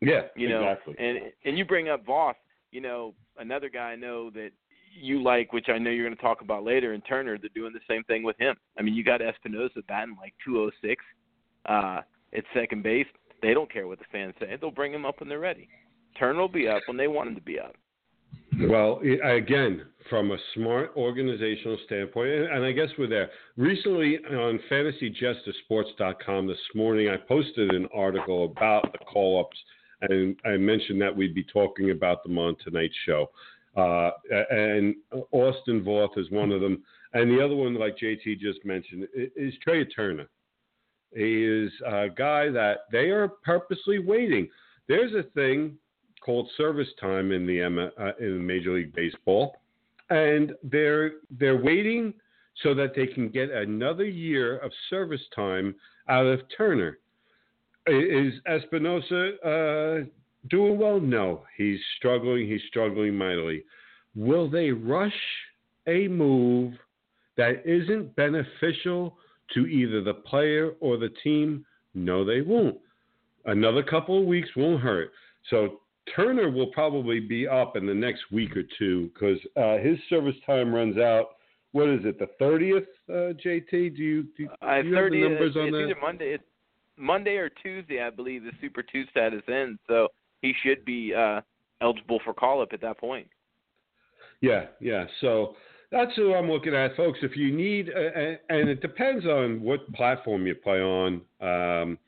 [0.00, 0.94] Yeah, you know, exactly.
[0.98, 2.34] and and you bring up Voth,
[2.72, 4.50] you know, another guy I know that
[4.92, 7.38] you like, which I know you're going to talk about later, and Turner.
[7.38, 8.56] They're doing the same thing with him.
[8.78, 11.04] I mean, you got Espinosa batting like 206
[11.66, 12.00] uh,
[12.36, 13.06] at second base.
[13.42, 14.56] They don't care what the fans say.
[14.60, 15.68] They'll bring him up when they're ready.
[16.18, 17.74] Turner will be up when they want him to be up.
[18.68, 23.30] Well, again, from a smart organizational standpoint, and I guess we're there.
[23.56, 29.56] Recently on FantasyJesterSports.com this morning, I posted an article about the call ups,
[30.02, 33.30] and I mentioned that we'd be talking about them on tonight's show.
[33.76, 34.10] Uh,
[34.50, 34.96] and
[35.30, 36.82] Austin Voth is one of them.
[37.12, 40.28] And the other one, like JT just mentioned, is Trea Turner.
[41.14, 44.48] He is a guy that they are purposely waiting.
[44.88, 45.76] There's a thing
[46.24, 49.56] called service time in the M- uh, in Major League Baseball,
[50.10, 52.14] and they're they're waiting
[52.62, 55.74] so that they can get another year of service time
[56.08, 56.98] out of Turner.
[57.86, 60.04] Is Espinosa uh,
[60.48, 61.00] doing well?
[61.00, 62.46] No, he's struggling.
[62.46, 63.64] He's struggling mightily.
[64.14, 65.12] Will they rush
[65.86, 66.74] a move
[67.36, 69.16] that isn't beneficial
[69.54, 71.64] to either the player or the team?
[71.94, 72.78] No, they won't.
[73.46, 75.12] Another couple of weeks won't hurt.
[75.48, 75.80] So
[76.14, 80.36] Turner will probably be up in the next week or two because uh, his service
[80.46, 81.36] time runs out.
[81.72, 82.18] What is it?
[82.18, 83.70] The thirtieth, uh, JT?
[83.70, 85.84] Do you do, do Uh, you have the numbers it's, on it's that?
[85.84, 86.44] either Monday, it's
[86.96, 88.42] Monday or Tuesday, I believe.
[88.42, 90.08] The Super Two status ends, so
[90.42, 91.40] he should be uh,
[91.80, 93.28] eligible for call up at that point.
[94.40, 95.04] Yeah, yeah.
[95.20, 95.54] So
[95.90, 97.18] that's who I'm looking at, folks.
[97.22, 101.98] If you need, uh, uh, and it depends on what platform you play on, um,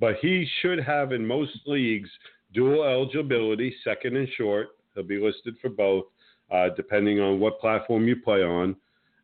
[0.00, 2.08] but he should have in most leagues
[2.52, 4.70] dual eligibility, second and short.
[4.94, 6.06] He'll be listed for both,
[6.50, 8.74] uh, depending on what platform you play on,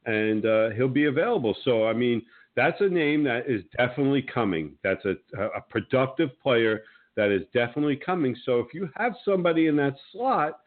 [0.05, 1.57] and uh, he'll be available.
[1.65, 2.23] So, I mean,
[2.55, 4.73] that's a name that is definitely coming.
[4.85, 5.17] That's a,
[5.57, 6.83] a productive player
[7.17, 8.37] that is definitely coming.
[8.45, 10.61] So, if you have somebody in that slot,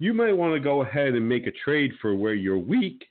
[0.00, 3.04] you might want to go ahead and make a trade for where you're weak,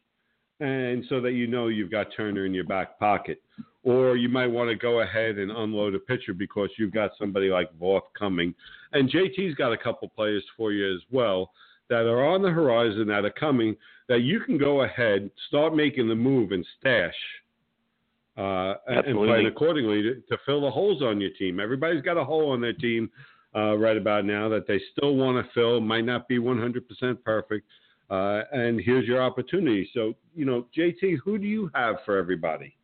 [0.60, 3.42] and so that you know you've got Turner in your back pocket.
[3.84, 7.50] Or you might want to go ahead and unload a pitcher because you've got somebody
[7.50, 8.54] like Voth coming.
[8.92, 11.52] And JT's got a couple players for you as well
[11.90, 13.78] that are on the horizon that are coming
[14.10, 17.14] that you can go ahead, start making the move and stash.
[18.38, 21.60] Uh, and- plan accordingly to, to fill the holes on your team.
[21.60, 23.10] Everybody's got a hole on their team
[23.56, 25.82] uh, right about now that they still want to fill.
[25.82, 27.66] Might not be 100% perfect.
[28.10, 29.90] Uh, and here's your opportunity.
[29.94, 32.76] So, you know, JT, who do you have for everybody?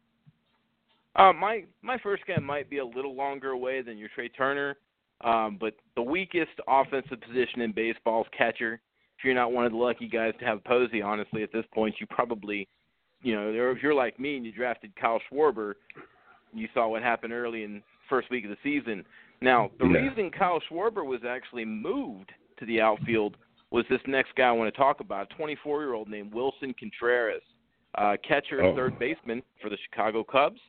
[1.16, 4.76] Uh, my my first guy might be a little longer away than your Trea Turner,
[5.22, 8.82] um, but the weakest offensive position in baseball is catcher.
[9.18, 11.95] If you're not one of the lucky guys to have Posey, honestly, at this point,
[12.01, 12.68] you probably,
[13.22, 15.76] you know, if you're like me and you drafted Kyle Schwarber,
[16.53, 19.05] you saw what happened early in first week of the season.
[19.41, 19.99] Now, the Yeah.
[19.99, 23.38] reason Kyle Schwarber was actually moved to the outfield
[23.71, 26.73] was this next guy I want to talk about, a 24 year old named Willson
[26.77, 27.43] Contreras,
[27.95, 28.75] uh, catcher, Oh.
[28.75, 30.61] third baseman for the Chicago Cubs.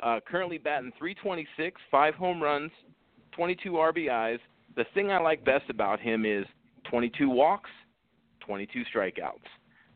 [0.00, 2.72] Uh, currently batting 326, five home runs,
[3.32, 4.40] 22 RBIs.
[4.74, 6.46] The thing I like best about him is
[6.84, 7.70] 22 walks,
[8.40, 9.46] 22 strikeouts.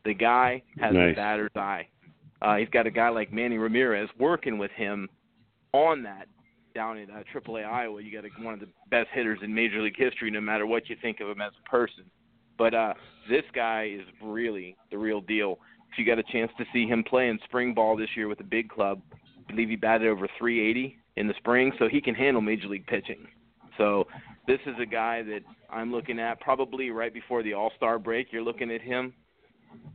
[0.03, 1.87] The guy has a batter's eye.
[2.41, 5.09] Uh, he's got a guy like Manny Ramirez working with him
[5.73, 6.27] on that
[6.77, 7.99] down in uh, AAA Iowa.
[8.03, 10.87] You got a, one of the best hitters in Major League history, no matter what
[10.87, 12.03] you think of him as a person.
[12.55, 12.93] But uh,
[13.27, 15.57] this guy is really the real deal.
[15.91, 18.39] If you got a chance to see him play in spring ball this year with
[18.41, 22.13] a big club, I believe he batted over 380 in the spring, so he can
[22.13, 23.27] handle major league pitching.
[23.79, 24.05] So
[24.45, 25.39] this is a guy that
[25.71, 28.27] I'm looking at probably right before the All Star break.
[28.31, 29.13] You're looking at him.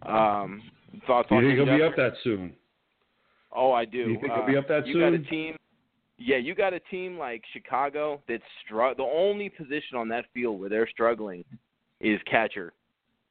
[0.03, 0.63] Um,
[1.07, 2.55] thoughts you on think him, he'll be up that soon?
[3.55, 3.99] Oh, I do.
[3.99, 4.97] You think uh, he'll be up that soon?
[4.97, 5.57] you got a team.
[6.25, 10.61] Yeah, you got a team like Chicago that's str- the only position on that field
[10.61, 11.45] where they're struggling
[12.01, 12.73] is catcher,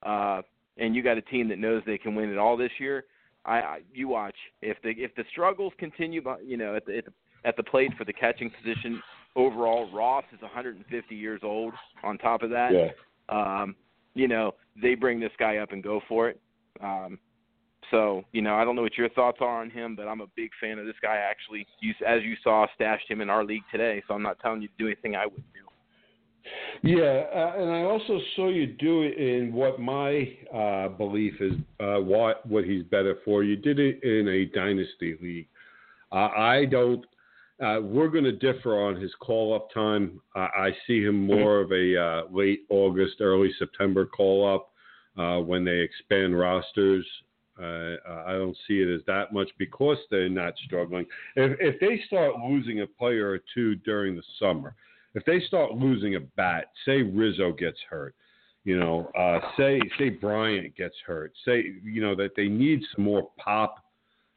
[0.03, 0.41] uh,
[0.77, 3.05] and you got a team that knows they can win it all this year.
[3.45, 6.97] I, I you watch if the if the struggles continue, bu- you know, at the,
[6.97, 7.13] at the
[7.45, 9.01] at the plate for the catching position
[9.35, 11.73] overall, Ross is 150 years old.
[12.03, 12.91] On top of that, Yeah.
[13.29, 13.75] um,
[14.13, 16.39] you know, they bring this guy up and go for it.
[16.81, 17.19] Um,
[17.91, 20.27] so, you know, I don't know what your thoughts are on him, but I'm a
[20.35, 21.17] big fan of this guy.
[21.17, 24.01] Actually, you, as you saw, stashed him in our league today.
[24.07, 25.59] So I'm not telling you to do anything I wouldn't do.
[26.81, 31.53] Yeah, uh, and I also saw you do it in what my uh, belief is
[31.79, 33.43] uh, what what he's better for.
[33.43, 35.47] You did it in a dynasty league.
[36.11, 37.05] Uh, I don't,
[37.61, 40.19] Uh, we're going to differ on his call up time.
[40.35, 44.71] I see him more of a uh, late August, early September call up
[45.45, 47.05] when they expand rosters.
[47.61, 51.05] Uh, I don't see it as that much because they're not struggling.
[51.35, 54.75] If, if they start losing a player or two during the summer,
[55.13, 58.15] if they start losing a bat, say Rizzo gets hurt,
[58.63, 63.03] you know, uh, say say Bryant gets hurt, say you know that they need some
[63.03, 63.83] more pop,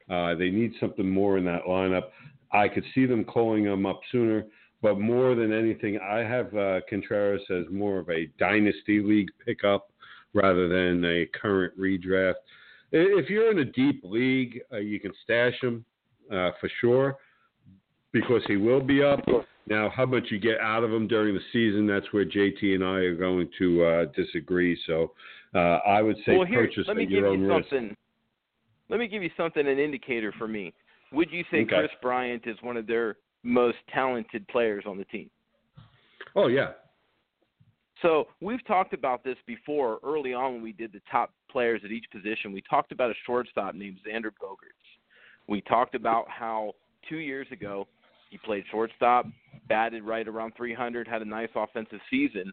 [0.09, 2.09] uh, they need something more in that lineup.
[2.51, 4.45] I could see them calling them up sooner,
[4.81, 9.89] but more than anything, I have uh, Contreras as more of a dynasty league pickup
[10.33, 12.35] rather than a current redraft.
[12.91, 15.83] If you're in a deep league, uh, you can stash him
[16.31, 17.17] uh, for sure
[18.11, 19.19] because he will be up.
[19.67, 22.83] Now, how much you get out of him during the season, that's where JT and
[22.83, 24.79] I are going to uh, disagree.
[24.85, 25.11] So
[25.55, 27.87] uh, I would say well, here, purchase let me give your you own something.
[27.89, 27.97] risk.
[28.89, 30.71] Let me give you something, an indicator for me.
[31.11, 31.75] Would you say Okay.
[31.75, 35.29] Kris Bryant is one of their most talented players on the team?
[36.35, 36.71] Oh, yeah.
[38.01, 41.91] So we've talked about this before early on when we did the top players at
[41.91, 42.51] each position.
[42.51, 44.85] We talked about a shortstop named Xander Bogaerts.
[45.47, 46.73] We talked about how
[47.07, 47.87] two years ago
[48.29, 49.27] he played shortstop,
[49.69, 52.51] batted right around 300, had a nice offensive season.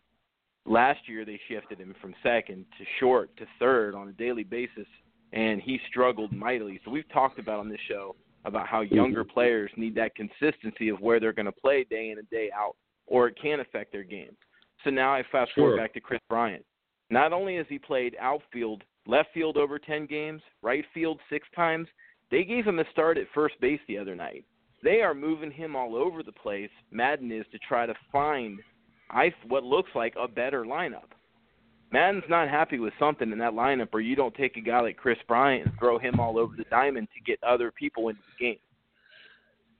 [0.65, 4.87] Last year they shifted him from second to short to third on a daily basis,
[5.33, 6.81] and he struggled mightily.
[6.85, 8.15] So we've talked about on this show
[8.45, 8.95] about how mm-hmm.
[8.95, 12.51] younger players need that consistency of where they're going to play day in and day
[12.55, 14.37] out, or it can affect their game.
[14.85, 15.77] So now I fast forward Sure.
[15.77, 16.65] back to Kris Bryant.
[17.11, 21.89] Not only has he played outfield, left field over 10 games, right field six times,
[22.31, 24.45] they gave him a start at first base the other night.
[24.83, 26.71] They are moving him all over the place.
[26.91, 28.59] Maddon is to try to find
[29.11, 31.11] I what looks like a better lineup.
[31.93, 34.97] Maddon's not happy with something in that lineup where you don't take a guy like
[34.97, 38.45] Kris Bryant and throw him all over the diamond to get other people into the
[38.45, 38.59] game.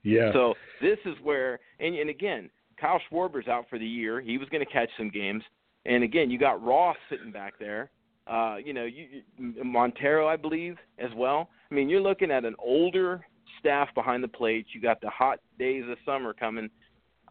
[0.03, 0.31] Yeah.
[0.33, 2.51] So this is where, and, and again,
[2.83, 4.19] Kyle Schwarber's out for the year.
[4.19, 5.41] He was going to catch some games,
[5.85, 7.89] and again, you got Ross sitting back there.
[8.27, 9.23] Uh, you know, you,
[9.63, 11.49] Montero, I believe, as well.
[11.71, 13.25] I mean, you're looking at an older
[13.59, 14.65] staff behind the plate.
[14.73, 16.69] You got the hot days of summer coming.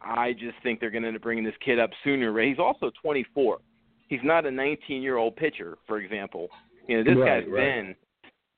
[0.00, 2.38] I just think they're going to end up bringing this kid up sooner.
[2.42, 3.58] He's also 24.
[4.08, 6.48] He's not a 19-year-old pitcher, for example.
[6.88, 7.56] You know, this Right, guy's right.
[7.56, 7.94] been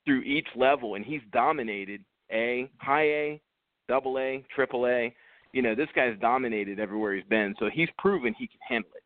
[0.05, 3.41] through each level, and he's dominated A, high A,
[3.87, 5.13] double A, triple A.
[5.55, 9.03] You know, this guy's dominated everywhere he's been, so he's proven he can handle it.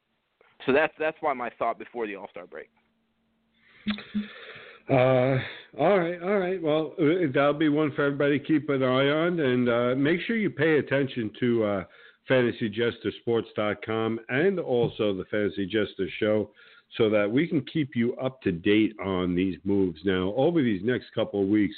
[0.66, 2.72] So that's that's why my thought before the All Star break.
[4.90, 5.38] Uh,
[5.80, 6.60] all right, all right.
[6.60, 10.22] Well, uh, that'll be one for everybody to keep an eye on, and uh, make
[10.22, 11.84] sure you pay attention to uh,
[12.28, 16.50] FantasyJesterSports.com and also the Fantasy Jester Show,
[16.98, 20.00] so that we can keep you up to date on these moves.
[20.04, 21.76] Now, over these next couple of weeks,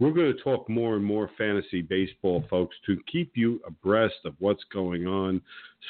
[0.00, 4.34] we're going to talk more and more fantasy baseball, folks, to keep you abreast of
[4.38, 5.40] what's going on,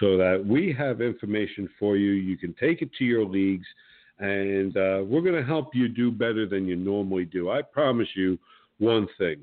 [0.01, 2.13] so that we have information for you.
[2.13, 3.67] You can take it to your leagues
[4.21, 7.51] and uh, we're going to help you do better than you normally do.
[7.51, 8.39] I promise you
[8.79, 9.41] one thing.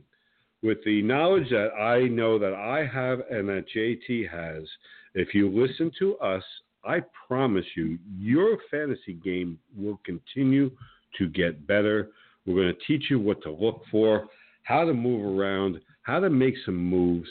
[0.62, 4.64] With the knowledge that I know that I have and that JT has,
[5.14, 6.44] if you listen to us,
[6.84, 10.72] I promise you, your fantasy game will continue
[11.18, 12.10] to get better.
[12.46, 14.28] We're going to teach you what to look for,
[14.66, 17.30] how to move around, how to make some moves.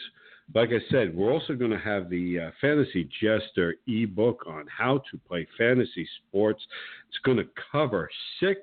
[0.54, 5.02] Like I said, we're also going to have the uh, Fantasy Jester ebook on how
[5.10, 6.62] to play fantasy sports.
[7.08, 8.08] It's going to cover
[8.40, 8.60] six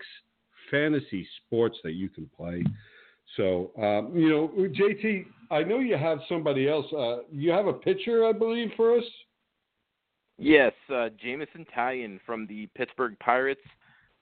[0.69, 2.64] fantasy sports that you can play.
[3.38, 6.85] So, um, you know, JT, I know you have somebody else.
[6.93, 9.03] Uh, you have a pitcher, I believe, for us.
[10.38, 11.65] Yes, uh, Jameson
[12.26, 13.61] from the Pittsburgh Pirates.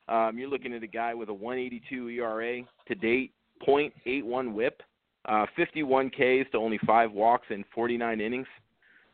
[0.08, 3.32] Um, you're looking at a guy with a 182 ERA to date,
[3.68, 4.82] .81 WHIP,
[5.26, 8.48] uh, 51 Ks to only five walks in 49 innings.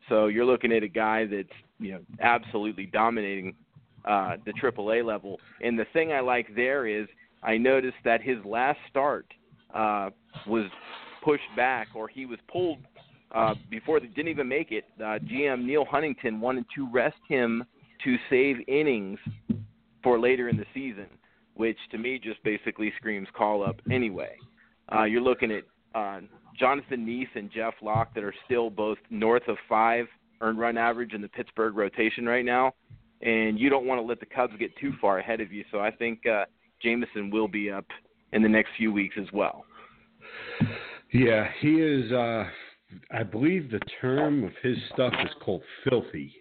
[0.08, 1.48] So you're looking at a guy that's
[1.78, 3.54] you know absolutely dominating
[4.04, 5.40] uh, the AAA level.
[5.60, 7.08] And the thing I like there is
[7.42, 9.26] I noticed that his last start
[9.74, 10.10] uh,
[10.46, 10.66] was
[11.24, 12.78] pushed back, or he was pulled
[13.34, 14.84] uh, before they didn't even make it.
[14.98, 17.64] Uh, GM Neal Huntington wanted to rest him
[18.04, 19.18] to save innings
[20.02, 21.06] for later in the season,
[21.56, 24.36] which to me just basically screams call up anyway.
[24.94, 25.64] Uh, you're looking at
[25.94, 26.20] uh,
[26.58, 30.06] Jonathan Niese and Jeff Locke that are still both north of five
[30.40, 32.74] earned run average in the Pittsburgh rotation right now,
[33.22, 35.64] and you don't want to let the Cubs get too far ahead of you.
[35.70, 36.44] So I think uh,
[36.82, 37.86] Jameson will be up
[38.32, 39.64] in the next few weeks as well.
[41.12, 42.12] Yeah, he is.
[42.12, 42.44] Uh,
[43.10, 46.34] I believe the term of his stuff is called filthy.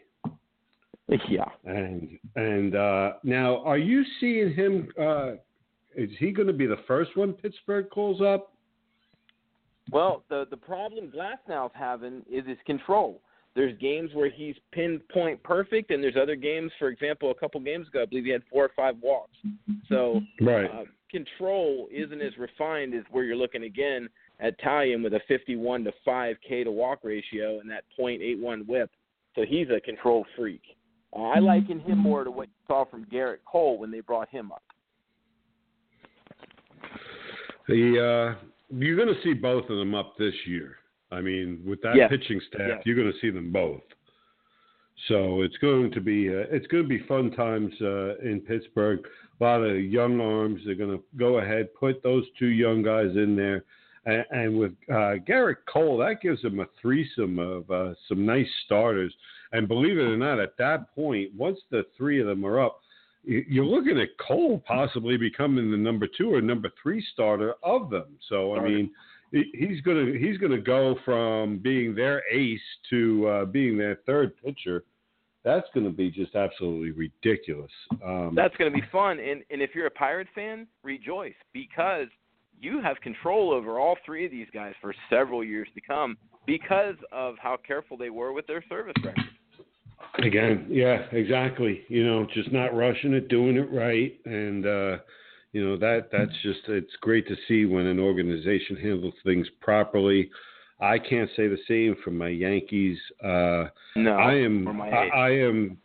[1.29, 1.45] Yeah.
[1.65, 4.87] And and uh, now, are you seeing him?
[4.99, 5.33] Uh,
[5.95, 8.53] is he going to be the first one Pittsburgh calls up?
[9.91, 13.21] Well, the the problem Glasnow's having is his control.
[13.55, 16.71] There's games where he's pinpoint perfect, and there's other games.
[16.77, 19.37] For example, a couple games ago, I believe he had four or five walks.
[19.87, 20.65] So Right.
[20.69, 24.09] uh, control isn't as refined as where you're looking again
[24.41, 28.91] at Taillon with a 51 to 5 K to walk ratio and that .81 whip.
[29.35, 30.61] So he's a control freak.
[31.15, 34.29] Uh, I liken him more to what you saw from Gerrit Cole when they brought
[34.29, 34.63] him up.
[37.67, 40.77] The uh, you're going to see both of them up this year.
[41.11, 42.09] I mean, with that Yes.
[42.09, 42.81] pitching staff, Yes.
[42.85, 43.81] you're going to see them both.
[45.07, 48.99] So it's going to be uh, it's going to be fun times uh, in Pittsburgh.
[49.39, 50.61] A lot of young arms.
[50.65, 53.65] They're going to go ahead, put those two young guys in there,
[54.05, 58.47] and, and with uh, Gerrit Cole, that gives them a threesome of uh, some nice
[58.65, 59.13] starters.
[59.51, 62.81] And believe it or not, at that point, once the three of them are up,
[63.23, 67.89] you- you're looking at Cole possibly becoming the number two or number three starter of
[67.89, 68.17] them.
[68.29, 68.91] So I mean,
[69.31, 74.83] he's gonna he's gonna go from being their ace to uh, being their third pitcher.
[75.43, 77.71] That's going to be just absolutely ridiculous.
[78.03, 79.19] Um, That's going to be fun.
[79.19, 82.07] And and if you're a Pirate fan, rejoice because
[82.59, 86.17] you have control over all three of these guys for several years to come
[86.47, 89.23] because of how careful they were with their service record.
[90.19, 91.83] Again, yeah, exactly.
[91.89, 94.97] You know, just not rushing it, doing it right, and uh,
[95.51, 100.29] you know that that's just it's great to see when an organization handles things properly.
[100.79, 102.97] I can't say the same for my Yankees.
[103.23, 103.65] Uh,
[103.95, 104.81] No, I am.
[104.81, 105.07] I.
[105.07, 105.77] I am.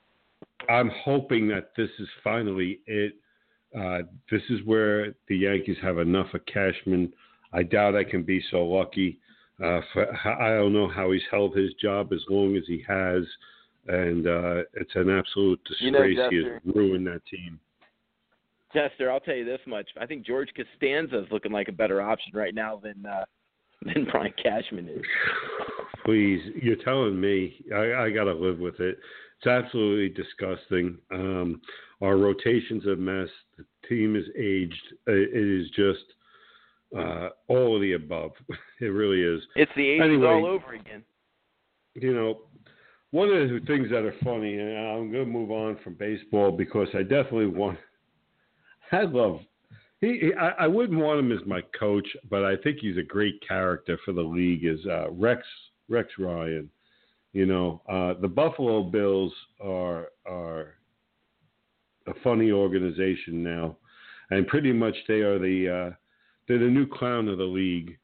[0.68, 3.14] I'm hoping that this is finally it.
[3.76, 7.12] Uh, this is where the Yankees have enough of Cashman.
[7.52, 9.18] I doubt I can be so lucky.
[9.62, 13.24] Uh, for, I don't know how he's held his job as long as he has,
[13.88, 16.28] and uh, it's an absolute You know, disgrace.
[16.30, 17.58] he has ruined that team.
[18.72, 22.00] Jester, I'll tell you this much: I think George Costanza is looking like a better
[22.00, 23.24] option right now than uh,
[23.82, 25.02] than Brian Cashman is.
[26.04, 28.98] Please, you're telling me I, I got to live with it.
[29.38, 30.98] It's absolutely disgusting.
[31.12, 31.60] Um,
[32.02, 33.28] our rotation's a mess.
[33.58, 34.94] The team is aged.
[35.06, 36.04] It it is just
[36.96, 38.32] uh, all of the above.
[38.82, 39.42] It really is.
[39.56, 40.26] It's the 80s Anyway.
[40.26, 41.02] all over again.
[41.94, 42.38] You know,
[43.10, 46.52] one of the things that are funny, and I'm going to move on from baseball
[46.52, 47.78] because I definitely want.
[48.92, 49.40] I love.
[50.00, 53.02] He, he I, I wouldn't want him as my coach, but I think he's a
[53.02, 54.64] great character for the league.
[54.64, 55.42] Is uh, Rex
[55.88, 56.70] Rex Ryan?
[57.32, 59.32] You know, uh, the Buffalo Bills
[59.62, 60.74] are are
[62.06, 63.76] a funny organization now,
[64.30, 65.94] and pretty much they are the uh,
[66.46, 67.96] they're the new clown of the league.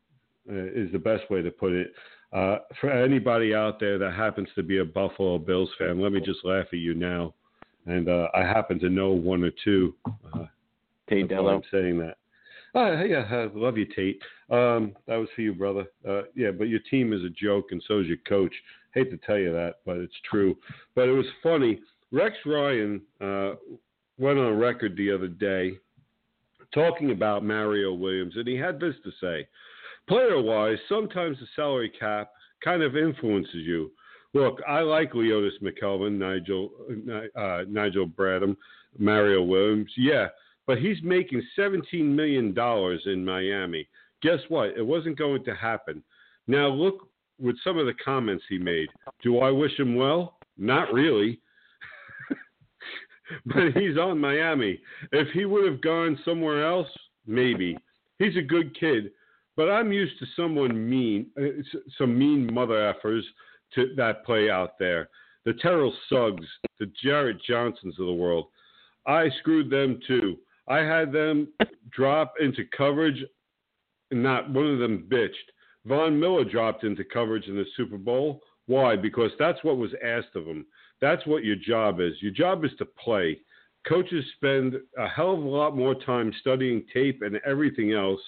[0.48, 1.92] Uh, is the best way to put it.
[2.32, 6.20] Uh, for anybody out there that happens to be a Buffalo Bills fan, let me
[6.20, 7.32] just laugh at you now.
[7.86, 9.94] And uh, I happen to know one or two.
[10.34, 10.46] Uh,
[11.08, 11.54] Tate Dello.
[11.56, 12.16] I'm saying that.
[12.74, 14.20] Oh, yeah, I love you, Tate.
[14.50, 15.86] Um, that was for you, brother.
[16.06, 18.52] Uh, yeah, but your team is a joke, and so is your coach.
[18.92, 20.56] Hate to tell you that, but it's true.
[20.94, 21.80] But it was funny.
[22.12, 23.52] Rex Ryan uh,
[24.18, 25.78] went on record the other day
[26.72, 29.48] talking about Mario Williams, and he had this to say.
[30.08, 32.30] Player wise, sometimes the salary cap
[32.62, 33.90] kind of influences you.
[34.34, 36.70] Look, I like Leodis McKelvin, Nigel,
[37.36, 38.56] uh, Nigel Bradham,
[38.98, 39.90] Mario Williams.
[39.96, 40.28] Yeah,
[40.66, 42.54] but he's making $17 million
[43.06, 43.88] in Miami.
[44.22, 44.76] Guess what?
[44.76, 46.02] It wasn't going to happen.
[46.48, 47.08] Now, look
[47.38, 48.88] with some of the comments he made.
[49.22, 50.38] Do I wish him well?
[50.58, 51.40] Not really.
[53.46, 54.80] but he's on Miami.
[55.12, 56.88] If he would have gone somewhere else,
[57.26, 57.76] maybe.
[58.18, 59.10] He's a good kid,
[59.56, 61.62] but I'm used to someone mean, uh,
[61.98, 63.22] some mean mother effers
[63.74, 65.08] to that play out there.
[65.44, 66.46] The Terrell Suggs,
[66.78, 68.46] the Jarret Johnsons of the world.
[69.06, 70.36] I screwed them too.
[70.68, 71.48] I had them
[71.90, 73.24] drop into coverage,
[74.10, 75.30] and not one of them bitched.
[75.86, 78.42] Von Miller dropped into coverage in the Super Bowl.
[78.66, 78.96] Why?
[78.96, 80.66] Because that's what was asked of him.
[81.00, 82.14] That's what your job is.
[82.20, 83.38] Your job is to play.
[83.86, 88.20] Coaches spend a hell of a lot more time studying tape and everything else.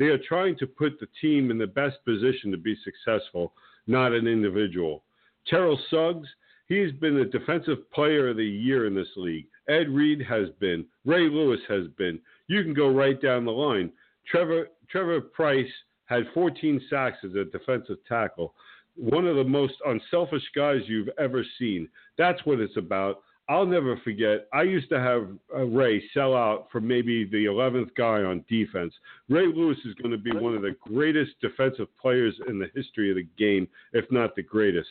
[0.00, 3.52] They are trying to put the team in the best position to be successful,
[3.86, 5.04] not an individual.
[5.46, 6.26] Terrell Suggs,
[6.68, 9.46] he's been the defensive player of the year in this league.
[9.68, 10.86] Ed Reed has been.
[11.04, 12.18] Ray Lewis has been.
[12.46, 13.92] You can go right down the line.
[14.26, 15.70] Trevor Trevor Pryce
[16.06, 18.54] had 14 sacks as a defensive tackle.
[18.96, 21.86] One of the most unselfish guys you've ever seen.
[22.16, 23.20] That's what it's about.
[23.50, 24.46] I'll never forget.
[24.52, 28.94] I used to have uh, Ray sell out for maybe the 11th guy on defense.
[29.28, 33.10] Ray Lewis is going to be one of the greatest defensive players in the history
[33.10, 34.90] of the game, if not the greatest.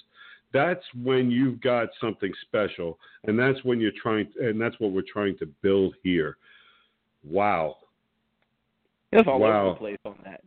[0.51, 5.03] That's when you've got something special, and that's when you're trying, and that's what we're
[5.09, 6.35] trying to build here.
[7.23, 7.77] Wow.
[9.13, 9.61] It's all Wow.
[9.61, 10.43] over the place on that.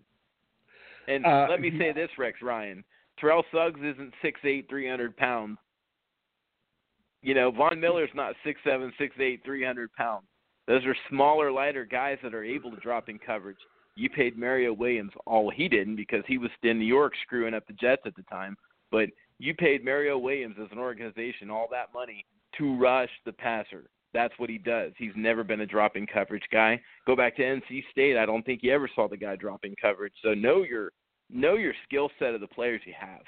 [1.09, 2.85] And Uh, let me say this, Rex Ryan.
[3.17, 5.57] Terrell Suggs isn't six eight, three hundred pounds.
[7.23, 10.25] You know, Von Miller's not six seven, six eight, three hundred pounds.
[10.67, 13.59] Those are smaller, lighter guys that are able to drop in coverage.
[13.95, 15.13] You paid Mario Williams.
[15.27, 18.23] All he didn't because he was in New York screwing up the Jets at the
[18.25, 18.57] time.
[18.91, 19.09] But
[19.39, 22.25] you paid Mario Williams as an organization all that money
[22.59, 23.85] to rush the passer.
[24.15, 24.93] That's what he does.
[24.99, 26.81] He's never been a drop in coverage guy.
[27.07, 28.17] Go back to NC State.
[28.17, 30.13] I don't think you ever saw the guy drop in coverage.
[30.23, 30.93] So know your
[31.31, 33.23] know your skill set of the players you have.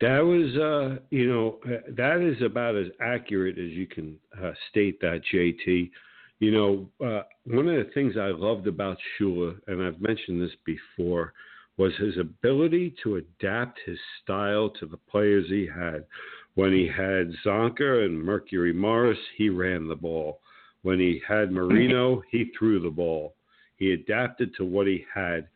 [0.00, 4.52] That was, uh, you know, uh, that is about as accurate as you can uh,
[4.70, 5.90] state that, JT.
[6.38, 10.56] You know, uh, one of the things I loved about Shula, and I've mentioned this
[10.64, 11.34] before,
[11.76, 16.06] was his ability to adapt his style to the players he had.
[16.54, 20.40] When he had Csonka and Mercury Morris, he ran the ball.
[20.82, 23.34] When he had Marino, he threw the ball.
[23.76, 25.48] He adapted to what he had.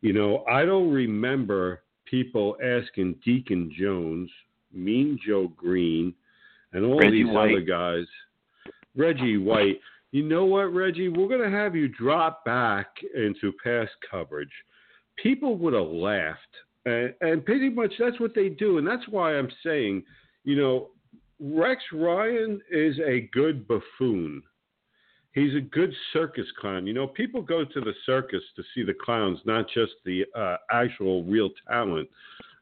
[0.00, 4.30] You know, I don't remember people asking Deacon Jones,
[4.72, 6.14] Mean Joe Greene,
[6.72, 7.52] and all Reggie these White.
[7.52, 8.06] other guys,
[8.96, 9.80] Reggie White.
[10.12, 11.08] You know what, Reggie?
[11.08, 14.50] We're going to have you drop back into pass coverage.
[15.22, 16.38] People would have laughed.
[16.84, 18.78] And, and pretty much that's what they do.
[18.78, 20.02] And that's why I'm saying,
[20.44, 20.88] you know,
[21.38, 24.42] Rex Ryan is a good buffoon.
[25.32, 26.86] He's a good circus clown.
[26.86, 30.56] You know, people go to the circus to see the clowns, not just the uh,
[30.72, 32.08] actual real talent.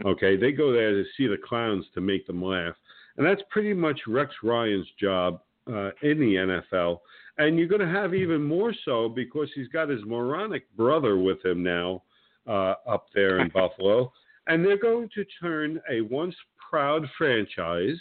[0.05, 2.75] Okay, they go there to see the clowns to make them laugh,
[3.17, 7.01] and that's pretty much Rex Ryan's job uh, in the NFL.
[7.39, 11.45] And you're going to have even more so because he's got his moronic brother with
[11.45, 12.03] him now
[12.47, 14.13] uh, up there in Buffalo,
[14.47, 16.35] and they're going to turn a once
[16.71, 17.99] proud franchise.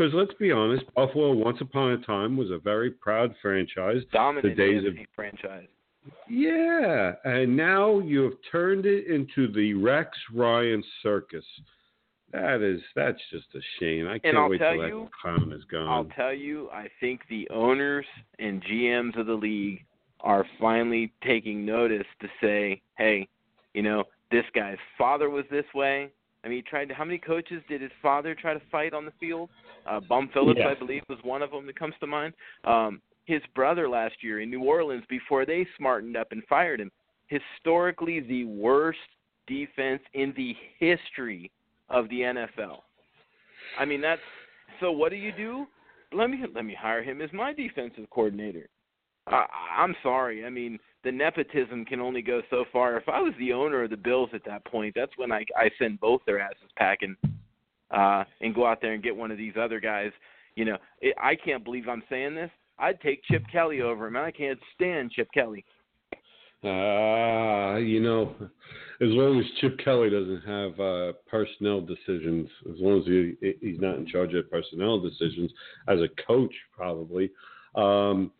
[0.00, 4.00] Because let's be honest, Buffalo once upon a time was a very proud franchise.
[4.10, 5.66] Dominant the days of franchise.
[6.26, 11.44] yeah, and now you have turned it into the Rex Ryan circus.
[12.32, 14.08] That is that's just a shame.
[14.08, 15.86] I can't wait till you- that clown is gone.
[15.86, 18.06] I'll tell you, I think the owners
[18.38, 19.84] and GMs of the league
[20.20, 23.28] are finally taking notice to say, hey,
[23.74, 26.08] you know, this guy's father was this way.
[26.44, 26.94] I mean, he tried to.
[26.94, 29.50] How many coaches did his father try to fight on the field?
[29.86, 30.68] Uh, Bum Phillips, Yeah.
[30.68, 32.34] I believe, was one of them that comes to mind.
[32.64, 36.90] Um, his brother last year in New Orleans, before they smartened up and fired him,
[37.28, 38.98] historically the worst
[39.46, 41.50] defense in the history
[41.88, 42.80] of the NFL.
[43.78, 44.20] I mean, that's
[44.80, 44.90] so.
[44.90, 45.66] What do you do?
[46.12, 48.68] Let me let me hire him as my defensive coordinator.
[49.26, 49.46] I,
[49.76, 50.44] I'm sorry.
[50.44, 52.96] I mean, the nepotism can only go so far.
[52.96, 55.70] If I was the owner of the Bills at that point, that's when I I
[55.78, 57.16] send both their asses packing,
[57.90, 60.12] uh, and go out there and get one of these other guys.
[60.56, 62.50] You know, it, I can't believe I'm saying this.
[62.78, 64.16] I'd take Chip Kelly over him.
[64.16, 65.64] and I can't stand Chip Kelly.
[66.62, 68.34] Ah, you know,
[69.00, 73.80] as long as Chip Kelly doesn't have uh, personnel decisions, as long as he he's
[73.80, 75.50] not in charge of personnel decisions
[75.88, 77.30] as a coach, probably.
[77.74, 78.30] Um,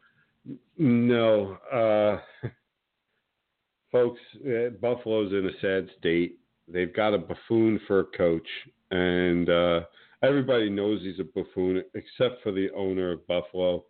[0.78, 2.48] no, uh,
[3.92, 6.38] folks, uh, Buffalo's in a sad state.
[6.68, 8.46] They've got a buffoon for a coach,
[8.90, 9.80] and uh,
[10.22, 13.84] everybody knows he's a buffoon except for the owner of Buffalo.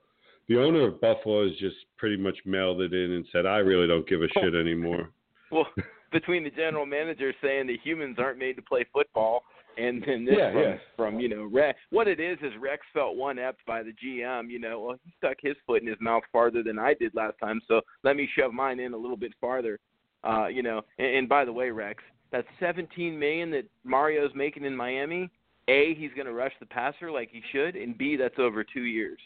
[0.49, 3.87] The owner of Buffalo has just pretty much mailed it in and said, "I really
[3.87, 5.11] don't give a shit anymore."
[5.53, 5.67] Well,
[6.13, 9.45] between the general manager saying that humans aren't made to play football,
[9.79, 10.77] and then this Yeah, from, yeah.
[10.97, 11.79] from you know Rex.
[11.91, 14.51] What it is is Rex felt one up by the GM.
[14.51, 17.35] You know, well he stuck his foot in his mouth farther than I did last
[17.41, 19.79] time, so let me shove mine in a little bit farther.
[20.23, 22.03] Uh, you know, and, and by the way, Rex,
[22.33, 25.31] that 17 million that Mario's making in Miami.
[25.69, 28.83] A, he's going to rush the passer like he should, and B, that's over two
[28.83, 29.21] years.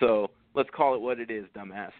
[0.00, 1.90] So let's call it what it is, dumbass.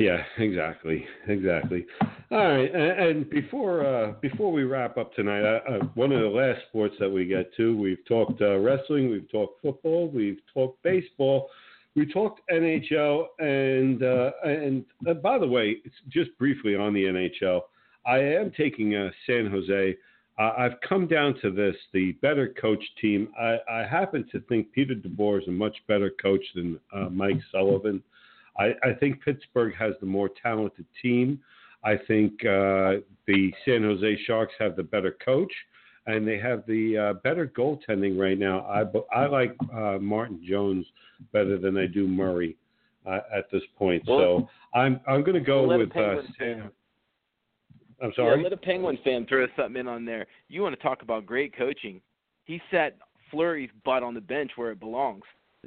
[0.00, 1.84] Yeah, exactly, exactly.
[2.30, 6.22] All right, and, and before uh, before we wrap up tonight, uh, uh, one of
[6.22, 10.40] the last sports that we get to, we've talked uh, wrestling, we've talked football, we've
[10.54, 11.50] talked baseball,
[11.94, 15.76] we talked NHL, and uh, and uh, by the way,
[16.08, 17.60] just briefly on the NHL,
[18.06, 18.92] I am taking
[19.26, 19.96] San Jose.
[20.38, 23.28] I've come down to this: the better coach team.
[23.38, 28.02] I, I happen to think Peter DeBoer is a much better coach than Mike Sullivan.
[28.58, 31.40] I, I think Pittsburgh has the more talented team.
[31.82, 35.52] I think uh, the San Jose Sharks have the better coach,
[36.06, 38.60] and they have the uh, better goaltending right now.
[38.60, 38.84] I
[39.18, 40.86] I like uh, Martin Jones
[41.32, 42.56] better than I do Murray
[43.06, 44.02] uh, at this point.
[44.06, 46.70] so I'm I'm going to go a with uh, San.
[48.02, 48.38] I'm sorry.
[48.38, 50.26] Yeah, let a Penguin fan throw something in on there.
[50.48, 52.00] You want to talk about great coaching?
[52.44, 52.96] He sat
[53.30, 55.22] Fleury's butt on the bench where it belongs.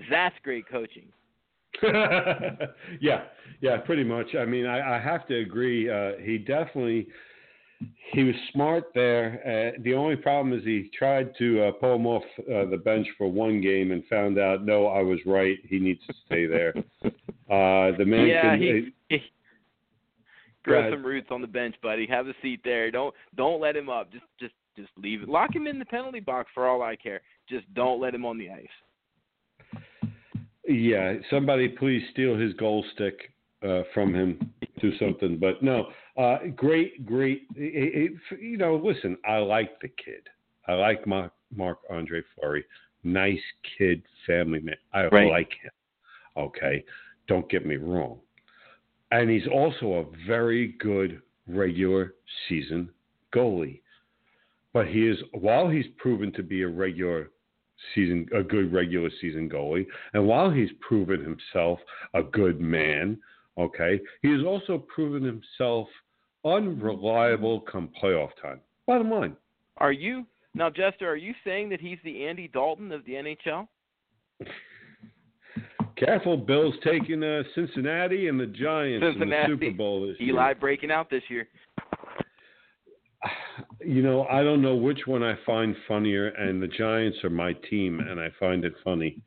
[0.10, 1.05] That's great coaching.
[3.02, 3.24] yeah,
[3.62, 4.36] yeah, pretty much.
[4.36, 5.90] I mean, I, I have to agree.
[5.90, 7.08] Uh, he definitely
[8.12, 9.41] he was smart there.
[9.76, 13.08] Uh, the only problem is he tried to uh, pull him off uh, the bench
[13.18, 15.58] for one game and found out, no, I was right.
[15.68, 16.74] He needs to stay there.
[17.04, 18.60] Uh, the man yeah, can.
[18.62, 19.22] he, he
[20.64, 22.08] grow some roots on the bench, buddy.
[22.08, 22.90] Have a seat there.
[22.90, 24.12] Don't don't let him up.
[24.12, 25.30] Just just just leave it.
[25.30, 27.22] Lock him in the penalty box for all I care.
[27.50, 28.66] Just don't let him on the ice.
[30.68, 33.34] Yeah, somebody please steal his goal stick
[33.68, 34.52] uh, from him.
[34.81, 35.88] Do something, but no.
[36.18, 37.44] Uh, great, great.
[37.56, 40.27] It, it, you know, listen, I like the kid.
[40.68, 42.65] I like Marc, Mark Andre Fleury.
[43.03, 43.41] Nice
[43.77, 44.76] kid, family man.
[44.94, 45.30] I Right.
[45.30, 45.72] like him.
[46.38, 46.84] Okay,
[47.27, 48.19] don't get me wrong.
[49.11, 52.15] And he's also a very good regular
[52.48, 52.90] season
[53.34, 53.81] goalie.
[54.72, 57.31] But he is, while he's proven to be a regular
[57.93, 61.80] season, a good regular season goalie, and while he's proven himself
[62.14, 63.18] a good man,
[63.57, 65.88] okay, he has also proven himself
[66.45, 68.60] unreliable come playoff time.
[68.88, 69.35] Bottom line.
[69.77, 71.10] Are you now, Jester?
[71.10, 73.68] Are you saying that he's the Andy Dalton of the NHL?
[75.95, 79.51] Careful, Bill's taking uh, Cincinnati and the Giants Cincinnati.
[79.53, 80.30] in the Super Bowl this year.
[80.30, 81.47] Eli breaking out this year.
[83.80, 87.53] You know, I don't know which one I find funnier, and the Giants are my
[87.69, 89.21] team, and I find it funny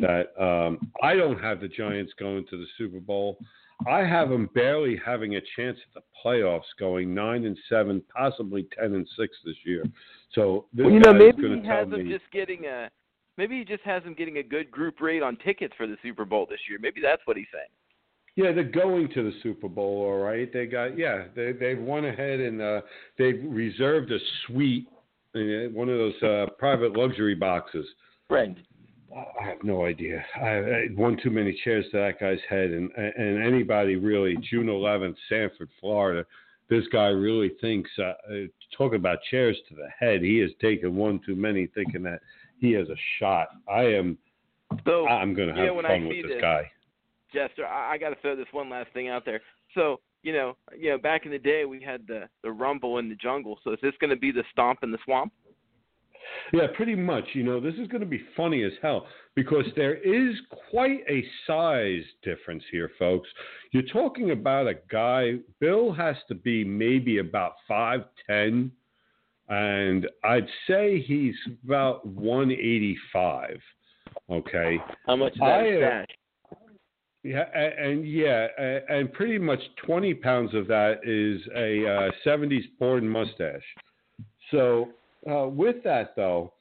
[0.00, 3.38] that um, I don't have the Giants going to the Super Bowl.
[3.86, 8.66] I have them barely having a chance at the playoffs, going nine and seven, possibly
[8.76, 9.84] ten and six this year.
[10.34, 12.12] So this Well, you know, maybe is he has them me.
[12.12, 12.90] just getting a.
[13.36, 16.24] Maybe he just has them getting a good group rate on tickets for the Super
[16.24, 16.78] Bowl this year.
[16.82, 17.68] Maybe that's what he's saying.
[18.38, 20.48] Yeah, they're going to the Super Bowl, all right.
[20.52, 22.82] They got yeah, they they've went ahead and uh,
[23.18, 24.86] they've reserved a suite,
[25.34, 27.84] uh, one of those uh, private luxury boxes.
[28.30, 28.56] Right.
[29.12, 30.24] I have no idea.
[30.40, 34.36] I, I one too many chairs to that guy's head, and and anybody really.
[34.48, 36.24] June 11th, Sanford, Florida.
[36.70, 37.90] This guy really thinks.
[37.98, 38.14] Uh, uh,
[38.76, 42.20] talking about chairs to the head, he has taken one too many, thinking that
[42.60, 43.48] he has a shot.
[43.68, 44.16] I am.
[44.84, 46.70] So I'm going to have when I fun see with this this- guy.
[47.32, 49.40] Jester, I, I got to throw this one last thing out there.
[49.74, 53.08] So you know, you know, back in the day we had the the rumble in
[53.08, 53.58] the jungle.
[53.64, 55.32] So is this going to be the stomp in the swamp?
[56.52, 57.24] Yeah, pretty much.
[57.32, 60.34] You know, this is going to be funny as hell because there is
[60.70, 63.28] quite a size difference here, folks.
[63.72, 68.70] You're talking about a guy, Bill has to be maybe about 5'10,
[69.48, 73.60] and I'd say he's about 185.
[74.30, 74.78] Okay.
[75.06, 76.06] How much is that uh, stash?
[77.28, 78.46] Yeah, and yeah,
[78.88, 83.62] and pretty much 20 pounds of that is a uh, 70s porn mustache.
[84.50, 84.88] So,
[85.30, 86.54] uh, with that though,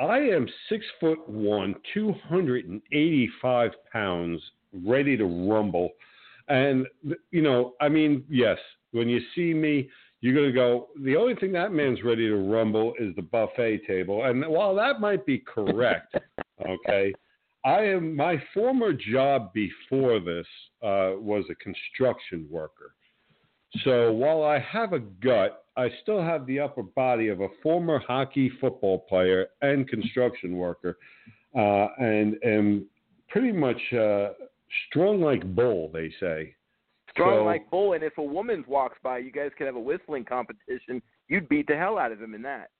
[0.00, 4.42] I am six foot one, 285 pounds,
[4.84, 5.90] ready to rumble.
[6.48, 6.88] And,
[7.30, 8.58] you know, I mean, yes,
[8.90, 9.88] when you see me,
[10.22, 13.82] you're going to go, the only thing that man's ready to rumble is the buffet
[13.86, 14.24] table.
[14.24, 16.16] And while that might be correct,
[16.68, 17.14] okay,
[17.64, 20.46] I am my former job before this
[20.82, 22.94] uh, was a construction worker.
[23.84, 27.98] So while I have a gut, I still have the upper body of a former
[27.98, 30.98] hockey football player and construction worker,
[31.56, 32.86] uh, and am
[33.28, 34.30] pretty much uh,
[34.88, 36.54] strong like bull, they say.
[37.10, 39.80] Strong So- like bull, and if a woman walks by, you guys could have a
[39.80, 41.00] whistling competition.
[41.28, 42.70] You'd beat the hell out of him in that.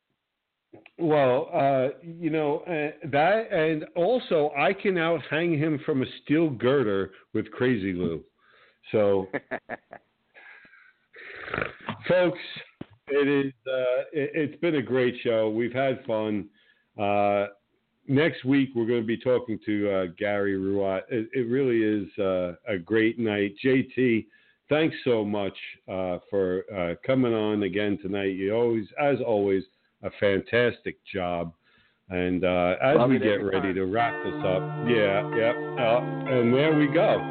[0.98, 6.06] Well, uh, you know uh, that, and also I can out hang him from a
[6.22, 8.22] steel girder with Crazy Lou.
[8.92, 9.26] So,
[12.08, 12.38] folks,
[13.08, 13.52] it is.
[13.66, 15.50] Uh, it, it's been a great show.
[15.50, 16.48] We've had fun.
[17.00, 17.46] Uh,
[18.06, 21.02] next week we're going to be talking to uh, Gary Ruat.
[21.08, 23.54] It, it really is uh, a great night.
[23.64, 24.26] JT,
[24.68, 25.56] thanks so much
[25.88, 28.36] uh, for uh, coming on again tonight.
[28.36, 29.62] You always, as always,
[30.02, 31.52] a fantastic job.
[32.08, 33.74] And uh, as Love we get ready time.
[33.76, 37.22] to wrap this up, yeah, yeah, uh, and there we go.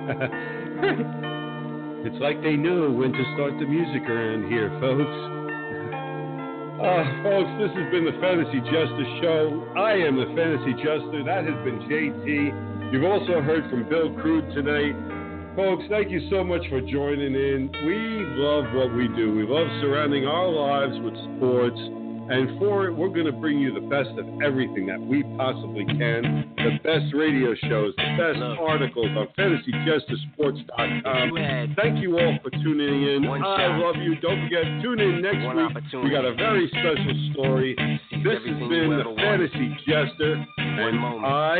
[2.07, 5.35] it's like they knew when to start the music around here, folks.
[6.79, 9.67] Uh, folks, this has been the Fantasy Jester Show.
[9.75, 11.27] I am the Fantasy Jester.
[11.27, 12.93] That has been JT.
[12.93, 14.95] You've also heard from Bill Crude tonight.
[15.57, 17.69] Folks, thank you so much for joining in.
[17.83, 19.35] We love what we do.
[19.35, 21.98] We love surrounding our lives with sports.
[22.29, 25.85] And for it, we're going to bring you the best of everything that we possibly
[25.85, 26.53] can.
[26.57, 31.75] The best radio shows, the best articles on fantasyjestersports.com.
[31.75, 33.27] Thank you all for tuning in.
[33.27, 33.79] One I shot.
[33.79, 34.15] love you.
[34.21, 35.75] Don't forget, tune in next One week.
[36.03, 37.75] We got a very special story.
[38.23, 39.03] This has been the.
[39.17, 40.99] Fantasy Jester, and.
[41.25, 41.59] I